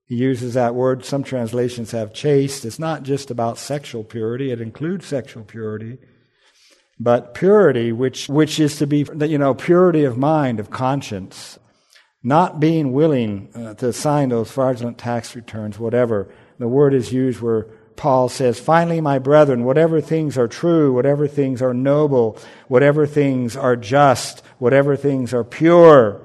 He 0.06 0.14
uses 0.14 0.54
that 0.54 0.74
word. 0.74 1.04
Some 1.04 1.22
translations 1.22 1.90
have 1.90 2.14
chaste. 2.14 2.64
It's 2.64 2.78
not 2.78 3.02
just 3.02 3.30
about 3.30 3.58
sexual 3.58 4.04
purity, 4.04 4.52
it 4.52 4.60
includes 4.60 5.06
sexual 5.06 5.44
purity. 5.44 5.98
But 6.98 7.34
purity, 7.34 7.92
which, 7.92 8.26
which 8.28 8.58
is 8.58 8.78
to 8.78 8.86
be, 8.86 9.06
you 9.20 9.36
know, 9.36 9.52
purity 9.52 10.04
of 10.04 10.16
mind, 10.16 10.58
of 10.58 10.70
conscience, 10.70 11.58
not 12.26 12.58
being 12.58 12.92
willing 12.92 13.48
uh, 13.54 13.72
to 13.74 13.92
sign 13.92 14.30
those 14.30 14.50
fraudulent 14.50 14.98
tax 14.98 15.36
returns, 15.36 15.78
whatever. 15.78 16.28
The 16.58 16.66
word 16.66 16.92
is 16.92 17.12
used 17.12 17.40
where 17.40 17.68
Paul 17.94 18.28
says, 18.28 18.58
Finally, 18.58 19.00
my 19.00 19.20
brethren, 19.20 19.62
whatever 19.62 20.00
things 20.00 20.36
are 20.36 20.48
true, 20.48 20.92
whatever 20.92 21.28
things 21.28 21.62
are 21.62 21.72
noble, 21.72 22.36
whatever 22.66 23.06
things 23.06 23.56
are 23.56 23.76
just, 23.76 24.40
whatever 24.58 24.96
things 24.96 25.32
are 25.32 25.44
pure, 25.44 26.20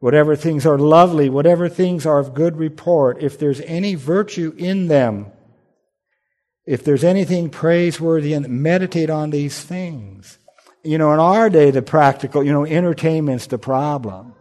whatever 0.00 0.34
things 0.34 0.66
are 0.66 0.76
lovely, 0.76 1.30
whatever 1.30 1.68
things 1.68 2.04
are 2.04 2.18
of 2.18 2.34
good 2.34 2.56
report, 2.56 3.22
if 3.22 3.38
there's 3.38 3.60
any 3.60 3.94
virtue 3.94 4.52
in 4.58 4.88
them, 4.88 5.30
if 6.66 6.82
there's 6.82 7.04
anything 7.04 7.50
praiseworthy, 7.50 8.32
and 8.32 8.48
meditate 8.48 9.10
on 9.10 9.30
these 9.30 9.62
things. 9.62 10.38
You 10.82 10.98
know, 10.98 11.12
in 11.12 11.20
our 11.20 11.48
day, 11.48 11.70
the 11.70 11.82
practical, 11.82 12.42
you 12.42 12.52
know, 12.52 12.66
entertainment's 12.66 13.46
the 13.46 13.58
problem. 13.58 14.34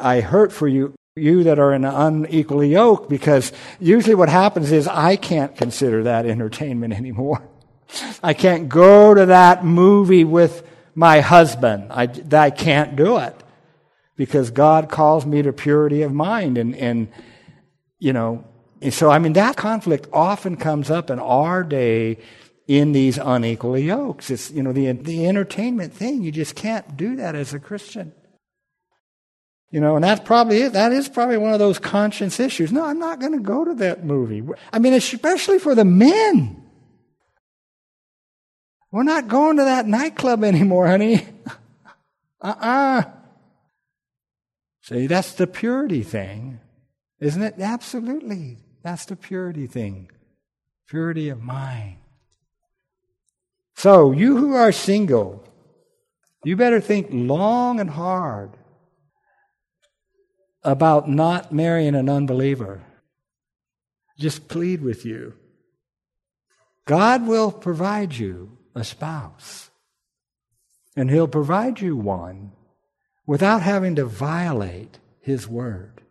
I 0.00 0.20
hurt 0.20 0.52
for 0.52 0.68
you 0.68 0.94
you 1.16 1.42
that 1.44 1.58
are 1.58 1.72
in 1.72 1.84
an 1.84 1.94
unequally 1.94 2.70
yoked 2.72 3.08
because 3.08 3.52
usually 3.80 4.14
what 4.14 4.28
happens 4.28 4.70
is 4.70 4.86
I 4.86 5.16
can't 5.16 5.56
consider 5.56 6.04
that 6.04 6.26
entertainment 6.26 6.94
anymore. 6.98 7.42
I 8.22 8.34
can't 8.34 8.68
go 8.68 9.14
to 9.14 9.26
that 9.26 9.64
movie 9.64 10.24
with 10.24 10.66
my 10.94 11.20
husband. 11.20 11.90
I, 11.90 12.08
I 12.32 12.50
can't 12.50 12.96
do 12.96 13.18
it 13.18 13.34
because 14.16 14.50
God 14.50 14.88
calls 14.88 15.24
me 15.24 15.42
to 15.42 15.52
purity 15.52 16.02
of 16.02 16.12
mind 16.12 16.58
and, 16.58 16.76
and 16.76 17.08
you 17.98 18.12
know, 18.12 18.44
and 18.80 18.94
so 18.94 19.10
I 19.10 19.18
mean 19.18 19.32
that 19.32 19.56
conflict 19.56 20.06
often 20.12 20.56
comes 20.56 20.90
up 20.90 21.10
in 21.10 21.18
our 21.18 21.64
day 21.64 22.18
in 22.66 22.92
these 22.92 23.16
unequally 23.16 23.84
yokes. 23.84 24.30
It's, 24.30 24.50
you 24.50 24.62
know, 24.62 24.72
the, 24.72 24.92
the 24.92 25.26
entertainment 25.26 25.94
thing. 25.94 26.22
You 26.22 26.30
just 26.30 26.54
can't 26.54 26.96
do 26.96 27.16
that 27.16 27.34
as 27.34 27.54
a 27.54 27.58
Christian. 27.58 28.12
You 29.70 29.80
know, 29.80 29.96
and 29.96 30.04
that's 30.04 30.24
probably 30.24 30.62
it. 30.62 30.72
That 30.72 30.92
is 30.92 31.08
probably 31.08 31.36
one 31.36 31.52
of 31.52 31.58
those 31.58 31.78
conscience 31.78 32.40
issues. 32.40 32.72
No, 32.72 32.84
I'm 32.84 32.98
not 32.98 33.20
going 33.20 33.32
to 33.32 33.40
go 33.40 33.64
to 33.64 33.74
that 33.74 34.04
movie. 34.04 34.42
I 34.72 34.78
mean, 34.78 34.94
especially 34.94 35.58
for 35.58 35.74
the 35.74 35.84
men. 35.84 36.64
We're 38.90 39.02
not 39.02 39.28
going 39.28 39.58
to 39.58 39.64
that 39.64 39.86
nightclub 39.86 40.42
anymore, 40.42 40.86
honey. 40.86 41.26
uh 41.46 41.50
uh-uh. 42.40 43.00
uh 43.00 43.02
See, 44.80 45.06
that's 45.06 45.32
the 45.32 45.46
purity 45.46 46.02
thing, 46.02 46.60
isn't 47.20 47.42
it? 47.42 47.56
Absolutely. 47.58 48.56
That's 48.82 49.04
the 49.04 49.16
purity 49.16 49.66
thing. 49.66 50.10
Purity 50.88 51.28
of 51.28 51.42
mind. 51.42 51.98
So, 53.74 54.12
you 54.12 54.38
who 54.38 54.54
are 54.54 54.72
single, 54.72 55.44
you 56.42 56.56
better 56.56 56.80
think 56.80 57.08
long 57.10 57.80
and 57.80 57.90
hard 57.90 58.56
about 60.68 61.08
not 61.08 61.50
marrying 61.50 61.94
an 61.94 62.10
unbeliever. 62.10 62.82
Just 64.18 64.48
plead 64.48 64.82
with 64.82 65.06
you. 65.06 65.32
God 66.84 67.26
will 67.26 67.50
provide 67.50 68.14
you 68.14 68.58
a 68.74 68.84
spouse, 68.84 69.70
and 70.94 71.10
He'll 71.10 71.26
provide 71.26 71.80
you 71.80 71.96
one 71.96 72.52
without 73.26 73.62
having 73.62 73.96
to 73.96 74.04
violate 74.04 74.98
His 75.20 75.48
word. 75.48 76.02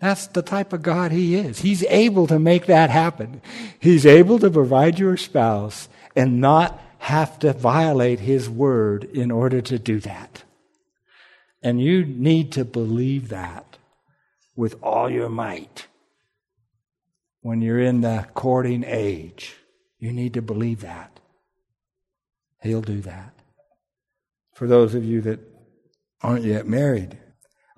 That's 0.00 0.26
the 0.26 0.42
type 0.42 0.74
of 0.74 0.82
God 0.82 1.10
He 1.10 1.34
is. 1.34 1.60
He's 1.60 1.82
able 1.84 2.26
to 2.26 2.38
make 2.38 2.66
that 2.66 2.90
happen. 2.90 3.40
He's 3.78 4.04
able 4.04 4.38
to 4.40 4.50
provide 4.50 4.98
you 4.98 5.10
a 5.10 5.18
spouse 5.18 5.88
and 6.14 6.42
not 6.42 6.78
have 6.98 7.38
to 7.38 7.54
violate 7.54 8.20
His 8.20 8.50
word 8.50 9.04
in 9.04 9.30
order 9.30 9.62
to 9.62 9.78
do 9.78 9.98
that. 10.00 10.44
And 11.62 11.80
you 11.80 12.04
need 12.04 12.52
to 12.52 12.64
believe 12.64 13.28
that 13.28 13.78
with 14.56 14.76
all 14.82 15.10
your 15.10 15.28
might. 15.28 15.86
When 17.42 17.62
you're 17.62 17.80
in 17.80 18.02
the 18.02 18.26
courting 18.34 18.84
age, 18.86 19.56
you 19.98 20.12
need 20.12 20.34
to 20.34 20.42
believe 20.42 20.80
that. 20.82 21.20
He'll 22.62 22.82
do 22.82 23.00
that. 23.02 23.34
For 24.54 24.66
those 24.66 24.94
of 24.94 25.04
you 25.04 25.22
that 25.22 25.40
aren't 26.22 26.44
yet 26.44 26.66
married. 26.66 27.18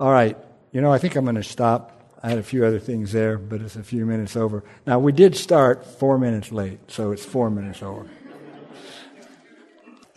All 0.01 0.11
right, 0.11 0.37
you 0.72 0.80
know, 0.80 0.93
I 0.93 0.99
think 0.99 1.14
I'm 1.14 1.24
going 1.24 1.37
to 1.37 1.43
stop. 1.45 2.18
I 2.22 2.30
had 2.30 2.39
a 2.39 2.43
few 2.43 2.64
other 2.64 2.78
things 2.78 3.12
there, 3.12 3.39
but 3.39 3.61
it's 3.61 3.76
a 3.76 3.83
few 3.83 4.07
minutes 4.07 4.37
over. 4.37 4.64
Now, 4.87 4.99
we 4.99 5.12
did 5.12 5.37
start 5.37 5.85
four 5.85 6.18
minutes 6.18 6.51
late, 6.51 6.80
so 6.89 7.12
it's 7.12 7.24
four 7.24 7.51
minutes 7.51 7.83
over. 7.83 8.09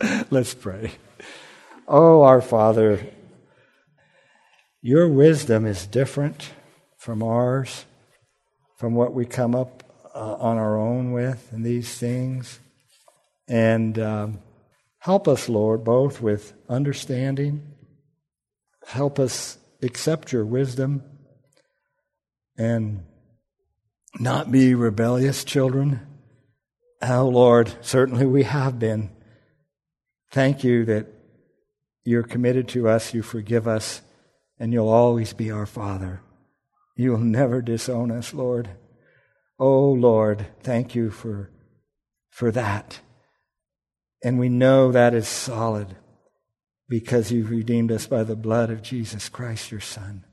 Let's 0.30 0.54
pray. 0.54 0.92
Oh, 1.86 2.22
our 2.22 2.40
Father, 2.40 3.06
your 4.86 5.08
wisdom 5.08 5.66
is 5.66 5.84
different 5.84 6.52
from 6.96 7.20
ours, 7.20 7.86
from 8.76 8.94
what 8.94 9.12
we 9.12 9.26
come 9.26 9.52
up 9.52 9.82
uh, 10.14 10.34
on 10.34 10.58
our 10.58 10.78
own 10.78 11.10
with 11.10 11.52
in 11.52 11.64
these 11.64 11.98
things. 11.98 12.60
And 13.48 13.98
um, 13.98 14.38
help 14.98 15.26
us, 15.26 15.48
Lord, 15.48 15.82
both 15.82 16.22
with 16.22 16.52
understanding. 16.68 17.66
Help 18.86 19.18
us 19.18 19.58
accept 19.82 20.30
your 20.30 20.44
wisdom 20.44 21.02
and 22.56 23.04
not 24.20 24.52
be 24.52 24.72
rebellious 24.76 25.42
children. 25.42 26.06
Oh, 27.02 27.26
Lord, 27.26 27.74
certainly 27.80 28.24
we 28.24 28.44
have 28.44 28.78
been. 28.78 29.10
Thank 30.30 30.62
you 30.62 30.84
that 30.84 31.08
you're 32.04 32.22
committed 32.22 32.68
to 32.68 32.88
us, 32.88 33.12
you 33.12 33.22
forgive 33.22 33.66
us, 33.66 34.00
and 34.58 34.72
you'll 34.72 34.88
always 34.88 35.32
be 35.32 35.50
our 35.50 35.66
Father. 35.66 36.22
You'll 36.96 37.18
never 37.18 37.60
disown 37.60 38.10
us, 38.10 38.32
Lord. 38.32 38.70
Oh, 39.58 39.90
Lord, 39.90 40.46
thank 40.62 40.94
you 40.94 41.10
for, 41.10 41.50
for 42.30 42.50
that. 42.52 43.00
And 44.22 44.38
we 44.38 44.48
know 44.48 44.92
that 44.92 45.14
is 45.14 45.28
solid 45.28 45.96
because 46.88 47.30
you've 47.30 47.50
redeemed 47.50 47.92
us 47.92 48.06
by 48.06 48.24
the 48.24 48.36
blood 48.36 48.70
of 48.70 48.82
Jesus 48.82 49.28
Christ, 49.28 49.70
your 49.70 49.80
Son. 49.80 50.24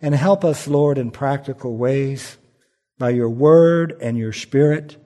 And 0.00 0.14
help 0.14 0.44
us, 0.44 0.66
Lord, 0.66 0.98
in 0.98 1.10
practical 1.10 1.76
ways 1.76 2.36
by 2.98 3.10
your 3.10 3.30
word 3.30 3.96
and 4.00 4.18
your 4.18 4.32
spirit, 4.32 4.96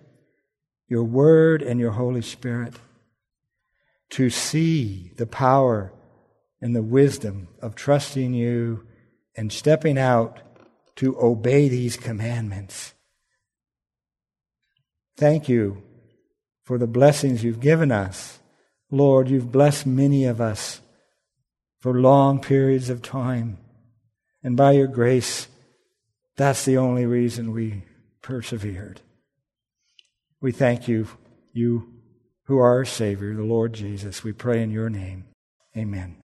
your 0.89 1.05
word 1.05 1.63
and 1.63 1.79
your 1.79 1.93
Holy 1.93 2.23
Spirit, 2.23 2.75
to 4.11 4.31
see 4.31 5.13
the 5.17 5.27
power 5.27 5.93
and 6.61 6.75
the 6.75 6.83
wisdom 6.83 7.49
of 7.61 7.75
trusting 7.75 8.35
you 8.35 8.87
and 9.37 9.53
stepping 9.53 9.99
out 9.99 10.41
to 10.97 11.19
obey 11.21 11.69
these 11.69 11.97
commandments. 11.97 12.95
Thank 15.17 15.49
you 15.49 15.83
for 16.65 16.79
the 16.79 16.87
blessings 16.87 17.45
you've 17.45 17.61
given 17.61 17.93
us. 17.93 18.41
Lord, 18.91 19.29
you've 19.29 19.53
blessed 19.53 19.87
many 19.87 20.25
of 20.25 20.41
us 20.41 20.81
for 21.81 22.01
long 22.01 22.41
periods 22.41 22.91
of 22.91 23.03
time. 23.03 23.59
And 24.43 24.57
by 24.57 24.73
your 24.73 24.87
grace, 24.87 25.49
that's 26.37 26.65
the 26.65 26.77
only 26.77 27.07
reason 27.07 27.53
we 27.53 27.85
persevered. 28.23 29.01
We 30.41 30.53
thank 30.53 30.89
you, 30.89 31.09
you 31.53 31.93
who 32.45 32.59
are 32.59 32.77
our 32.77 32.85
Savior, 32.85 33.35
the 33.35 33.43
Lord 33.43 33.73
Jesus. 33.73 34.23
We 34.23 34.33
pray 34.33 34.63
in 34.63 34.71
your 34.71 34.89
name. 34.89 35.27
Amen. 35.77 36.18